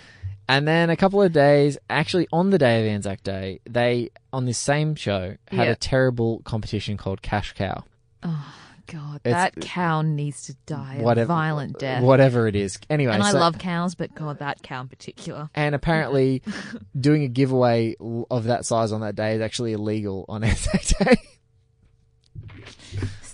And 0.48 0.66
then 0.66 0.90
a 0.90 0.96
couple 0.96 1.22
of 1.22 1.32
days, 1.32 1.78
actually 1.88 2.26
on 2.32 2.50
the 2.50 2.58
day 2.58 2.80
of 2.80 2.92
Anzac 2.92 3.22
Day, 3.22 3.60
they 3.68 4.10
on 4.32 4.46
this 4.46 4.58
same 4.58 4.94
show 4.96 5.36
had 5.48 5.64
Yeah. 5.66 5.70
a 5.72 5.76
terrible 5.76 6.40
competition 6.44 6.96
called 6.96 7.22
Cash 7.22 7.52
Cow. 7.52 7.84
Oh, 8.24 8.54
God. 8.88 9.20
It's- 9.22 9.32
that 9.54 9.60
cow 9.60 10.02
needs 10.02 10.46
to 10.46 10.54
die 10.66 10.96
a 11.00 11.24
violent 11.24 11.78
death. 11.78 12.02
Whatever 12.02 12.48
it 12.48 12.56
is. 12.56 12.80
Anyway, 12.90 13.12
and 13.14 13.22
I 13.22 13.30
so- 13.30 13.38
love 13.38 13.58
cows, 13.58 13.94
but 13.94 14.12
God, 14.16 14.40
that 14.40 14.60
cow 14.64 14.80
in 14.80 14.88
particular. 14.88 15.48
and 15.54 15.76
apparently 15.76 16.42
doing 17.00 17.22
a 17.22 17.28
giveaway 17.28 17.94
of 18.28 18.44
that 18.44 18.64
size 18.66 18.90
on 18.90 19.02
that 19.02 19.14
day 19.14 19.36
is 19.36 19.40
actually 19.40 19.72
illegal 19.74 20.24
on 20.28 20.42
Anzac 20.44 20.82
Day. 20.98 21.16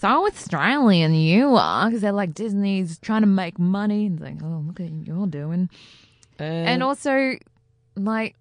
So 0.06 0.26
Australian 0.26 1.14
you 1.14 1.56
are, 1.56 1.86
because 1.86 2.00
they're 2.02 2.12
like 2.12 2.32
Disney's 2.34 2.98
trying 2.98 3.22
to 3.22 3.26
make 3.26 3.58
money. 3.58 4.06
And 4.06 4.20
like, 4.20 4.36
oh, 4.42 4.62
look 4.66 4.80
at 4.80 4.90
you're 4.90 5.26
doing. 5.26 5.68
And 6.38 6.82
also, 6.82 7.32
like, 7.96 8.36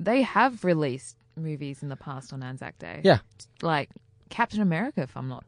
they 0.00 0.22
have 0.22 0.64
released 0.64 1.16
movies 1.36 1.82
in 1.82 1.88
the 1.88 1.96
past 1.96 2.32
on 2.32 2.42
Anzac 2.42 2.78
Day. 2.78 3.00
Yeah. 3.04 3.18
Like 3.60 3.90
Captain 4.30 4.60
America, 4.62 5.02
if 5.02 5.16
I'm 5.16 5.28
not. 5.28 5.44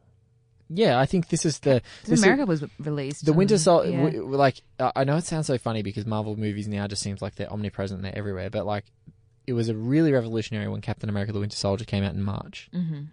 yeah, 0.69 0.99
I 0.99 1.05
think 1.05 1.29
this 1.29 1.45
is 1.45 1.59
the 1.59 1.81
Captain 1.81 2.11
this 2.11 2.19
is- 2.19 2.23
America 2.23 2.45
was 2.45 2.63
released. 2.79 3.25
The 3.25 3.33
Winter 3.33 3.57
Soldier, 3.57 3.91
yeah. 3.91 4.03
w- 4.03 4.35
like 4.35 4.61
uh, 4.79 4.91
I 4.95 5.03
know 5.05 5.17
it 5.17 5.23
sounds 5.25 5.47
so 5.47 5.57
funny 5.57 5.81
because 5.81 6.05
Marvel 6.05 6.35
movies 6.37 6.67
now 6.67 6.85
just 6.87 7.01
seems 7.01 7.21
like 7.21 7.35
they're 7.35 7.51
omnipresent, 7.51 8.01
they're 8.01 8.17
everywhere. 8.17 8.49
But 8.49 8.65
like, 8.65 8.85
it 9.47 9.53
was 9.53 9.69
a 9.69 9.75
really 9.75 10.11
revolutionary 10.11 10.67
when 10.67 10.81
Captain 10.81 11.09
America: 11.09 11.31
The 11.33 11.39
Winter 11.39 11.55
Soldier 11.57 11.85
came 11.85 12.03
out 12.03 12.13
in 12.13 12.21
March, 12.23 12.69
Mhm. 12.73 13.07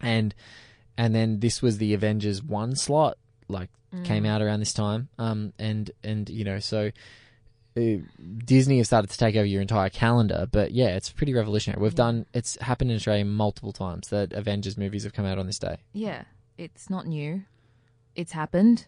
and 0.00 0.34
and 0.98 1.14
then 1.14 1.40
this 1.40 1.62
was 1.62 1.78
the 1.78 1.94
Avengers 1.94 2.42
one 2.42 2.76
slot, 2.76 3.16
like 3.48 3.70
came 4.04 4.24
Mm. 4.24 4.28
out 4.28 4.42
around 4.42 4.60
this 4.60 4.74
time, 4.74 5.08
um, 5.18 5.54
and 5.58 5.90
and 6.04 6.28
you 6.28 6.44
know 6.44 6.58
so. 6.58 6.90
Uh, 7.76 7.98
Disney 8.44 8.78
has 8.78 8.88
started 8.88 9.08
to 9.08 9.16
take 9.16 9.36
over 9.36 9.44
your 9.44 9.62
entire 9.62 9.88
calendar, 9.88 10.48
but 10.50 10.72
yeah, 10.72 10.96
it's 10.96 11.10
pretty 11.12 11.32
revolutionary. 11.32 11.80
We've 11.80 11.94
done 11.94 12.26
it's 12.34 12.56
happened 12.60 12.90
in 12.90 12.96
Australia 12.96 13.24
multiple 13.24 13.72
times 13.72 14.08
that 14.08 14.32
Avengers 14.32 14.76
movies 14.76 15.04
have 15.04 15.12
come 15.12 15.24
out 15.24 15.38
on 15.38 15.46
this 15.46 15.60
day. 15.60 15.76
Yeah, 15.92 16.24
it's 16.56 16.90
not 16.90 17.06
new. 17.06 17.44
It's 18.16 18.32
happened. 18.32 18.86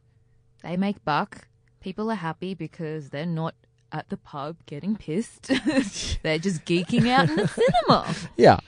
They 0.65 0.77
make 0.77 1.05
buck. 1.05 1.47
People 1.81 2.11
are 2.11 2.17
happy 2.17 2.53
because 2.55 3.11
they're 3.11 3.27
not 3.27 3.55
at 3.93 4.09
the 4.09 4.17
pub 4.17 4.57
getting 4.67 4.97
pissed. 4.97 5.43
they're 6.23 6.39
just 6.39 6.65
geeking 6.65 7.09
out 7.09 7.31
in 7.31 7.37
the 7.37 7.47
cinema. 7.87 8.13
Yeah. 8.37 8.59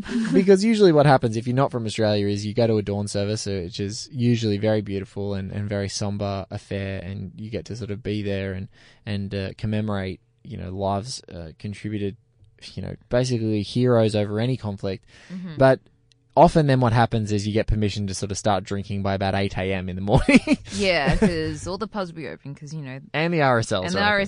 because 0.32 0.64
usually 0.64 0.92
what 0.92 1.06
happens 1.06 1.36
if 1.36 1.46
you're 1.46 1.54
not 1.56 1.70
from 1.70 1.86
Australia 1.86 2.26
is 2.26 2.44
you 2.46 2.54
go 2.54 2.66
to 2.66 2.76
a 2.78 2.82
dawn 2.82 3.06
service, 3.08 3.46
uh, 3.46 3.62
which 3.64 3.78
is 3.78 4.08
usually 4.12 4.58
very 4.58 4.80
beautiful 4.80 5.34
and, 5.34 5.52
and 5.52 5.68
very 5.68 5.88
somber 5.88 6.46
affair, 6.50 7.00
and 7.02 7.32
you 7.36 7.50
get 7.50 7.64
to 7.66 7.76
sort 7.76 7.90
of 7.90 8.02
be 8.02 8.22
there 8.22 8.52
and 8.52 8.68
and 9.06 9.34
uh, 9.34 9.50
commemorate, 9.58 10.20
you 10.42 10.56
know, 10.56 10.70
lives 10.70 11.22
uh, 11.32 11.52
contributed, 11.58 12.16
you 12.74 12.82
know, 12.82 12.96
basically 13.10 13.62
heroes 13.62 14.14
over 14.16 14.40
any 14.40 14.56
conflict. 14.56 15.04
Mhm. 15.32 15.58
But 15.58 15.80
often 16.36 16.66
then 16.66 16.80
what 16.80 16.92
happens 16.92 17.30
is 17.30 17.46
you 17.46 17.52
get 17.52 17.66
permission 17.66 18.06
to 18.06 18.14
sort 18.14 18.30
of 18.30 18.38
start 18.38 18.64
drinking 18.64 19.02
by 19.02 19.14
about 19.14 19.34
8 19.34 19.56
a.m. 19.58 19.88
in 19.88 19.96
the 19.96 20.02
morning. 20.02 20.40
Yeah, 20.74 21.14
because 21.20 21.66
all 21.66 21.78
the 21.78 21.86
pubs 21.86 22.10
will 22.10 22.16
be 22.16 22.28
open 22.28 22.54
because, 22.54 22.72
you 22.72 22.80
know. 22.82 23.00
And 23.12 23.32
the 23.34 23.40
RSLs 23.40 23.86
And 23.86 23.94
the 23.94 24.00
are 24.00 24.20
open. 24.20 24.26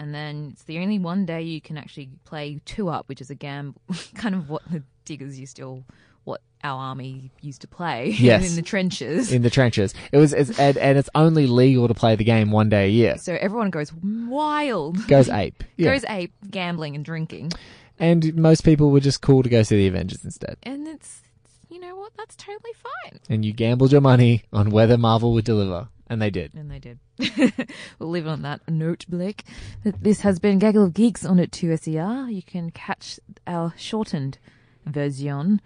And 0.00 0.14
then 0.14 0.48
it's 0.52 0.62
the 0.64 0.78
only 0.78 0.98
one 0.98 1.26
day 1.26 1.42
you 1.42 1.60
can 1.60 1.76
actually 1.76 2.08
play 2.24 2.58
two 2.64 2.88
up, 2.88 3.06
which 3.08 3.20
is 3.20 3.28
a 3.30 3.34
gamble, 3.34 3.80
kind 4.14 4.34
of 4.34 4.48
what 4.48 4.62
the 4.70 4.82
diggers 5.04 5.38
used 5.38 5.56
to, 5.58 5.84
what 6.24 6.40
our 6.64 6.80
army 6.80 7.30
used 7.42 7.60
to 7.60 7.68
play 7.68 8.08
Yes. 8.18 8.48
in 8.48 8.56
the 8.56 8.62
trenches. 8.62 9.30
in 9.30 9.42
the 9.42 9.50
trenches. 9.50 9.92
It 10.10 10.16
was 10.16 10.32
it's, 10.32 10.58
and, 10.58 10.78
and 10.78 10.96
it's 10.96 11.10
only 11.14 11.46
legal 11.46 11.86
to 11.86 11.92
play 11.94 12.16
the 12.16 12.24
game 12.24 12.50
one 12.50 12.70
day 12.70 12.86
a 12.86 12.90
year. 12.90 13.18
so 13.18 13.36
everyone 13.38 13.68
goes 13.68 13.92
wild. 14.02 15.06
Goes 15.06 15.28
ape. 15.42 15.62
Yeah. 15.76 15.92
Goes 15.92 16.04
ape, 16.08 16.32
gambling 16.50 16.94
and 16.96 17.04
drinking. 17.04 17.52
And 17.98 18.34
most 18.36 18.62
people 18.64 18.90
were 18.90 19.00
just 19.00 19.20
cool 19.20 19.42
to 19.42 19.50
go 19.50 19.62
see 19.62 19.76
the 19.76 19.86
Avengers 19.88 20.24
instead. 20.24 20.56
And 20.62 20.88
it's, 20.88 21.20
it's 21.44 21.52
you 21.68 21.78
know 21.78 21.94
what? 21.96 22.12
That's 22.16 22.36
totally 22.36 22.72
fine. 22.72 23.20
And 23.28 23.44
you 23.44 23.52
gambled 23.52 23.92
your 23.92 24.00
money 24.00 24.44
on 24.50 24.70
whether 24.70 24.96
Marvel 24.96 25.34
would 25.34 25.44
deliver. 25.44 25.88
And 26.10 26.20
they 26.20 26.30
did. 26.30 26.52
And 26.54 26.70
they 26.70 26.80
did. 26.80 26.98
we'll 27.98 28.10
leave 28.10 28.26
it 28.26 28.30
on 28.30 28.42
that 28.42 28.68
note, 28.68 29.06
Blake. 29.08 29.44
This 29.84 30.22
has 30.22 30.40
been 30.40 30.58
Gaggle 30.58 30.84
of 30.84 30.92
Geeks 30.92 31.24
on 31.24 31.38
at 31.38 31.52
2SER. 31.52 32.34
You 32.34 32.42
can 32.42 32.72
catch 32.72 33.20
our 33.46 33.72
shortened 33.76 34.38
version 34.84 35.60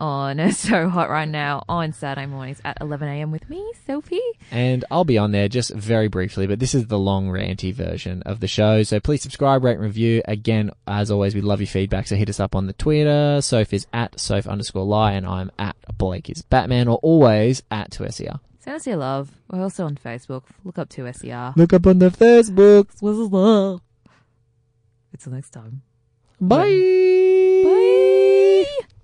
on 0.00 0.50
So 0.52 0.88
Hot 0.88 1.10
right 1.10 1.28
now 1.28 1.62
on 1.68 1.92
Saturday 1.92 2.26
mornings 2.26 2.60
at 2.64 2.80
11am 2.80 3.30
with 3.30 3.48
me, 3.50 3.70
Sophie. 3.86 4.20
And 4.50 4.82
I'll 4.90 5.04
be 5.04 5.18
on 5.18 5.30
there 5.32 5.48
just 5.48 5.74
very 5.74 6.08
briefly, 6.08 6.46
but 6.46 6.58
this 6.58 6.74
is 6.74 6.86
the 6.86 6.98
long 6.98 7.28
ranty 7.28 7.72
version 7.72 8.22
of 8.22 8.40
the 8.40 8.48
show. 8.48 8.82
So 8.84 8.98
please 8.98 9.20
subscribe, 9.20 9.62
rate, 9.62 9.74
and 9.74 9.82
review. 9.82 10.22
Again, 10.24 10.70
as 10.86 11.10
always, 11.10 11.34
we 11.34 11.42
love 11.42 11.60
your 11.60 11.68
feedback. 11.68 12.06
So 12.06 12.16
hit 12.16 12.30
us 12.30 12.40
up 12.40 12.56
on 12.56 12.66
the 12.66 12.72
Twitter. 12.72 13.42
Soph 13.42 13.74
is 13.74 13.86
at 13.92 14.18
Soph 14.18 14.46
underscore 14.46 14.84
Lai, 14.84 15.12
and 15.12 15.26
I'm 15.26 15.52
at 15.58 15.76
Blake 15.98 16.30
is 16.30 16.40
Batman, 16.40 16.88
or 16.88 16.96
always 17.02 17.62
at 17.70 17.90
2SER. 17.90 18.40
Send 18.62 18.76
us 18.76 18.86
your 18.86 18.96
love. 18.96 19.32
We're 19.50 19.60
also 19.60 19.86
on 19.86 19.96
Facebook. 19.96 20.44
Look 20.62 20.78
up 20.78 20.88
2SER. 20.88 21.56
Look 21.56 21.72
up 21.72 21.84
on 21.84 21.98
the 21.98 22.10
Facebook. 22.10 22.90
Until 25.12 25.32
next 25.32 25.50
time. 25.50 25.82
Bye. 26.40 26.70
Bye. 27.64 28.64
Bye. 28.64 28.96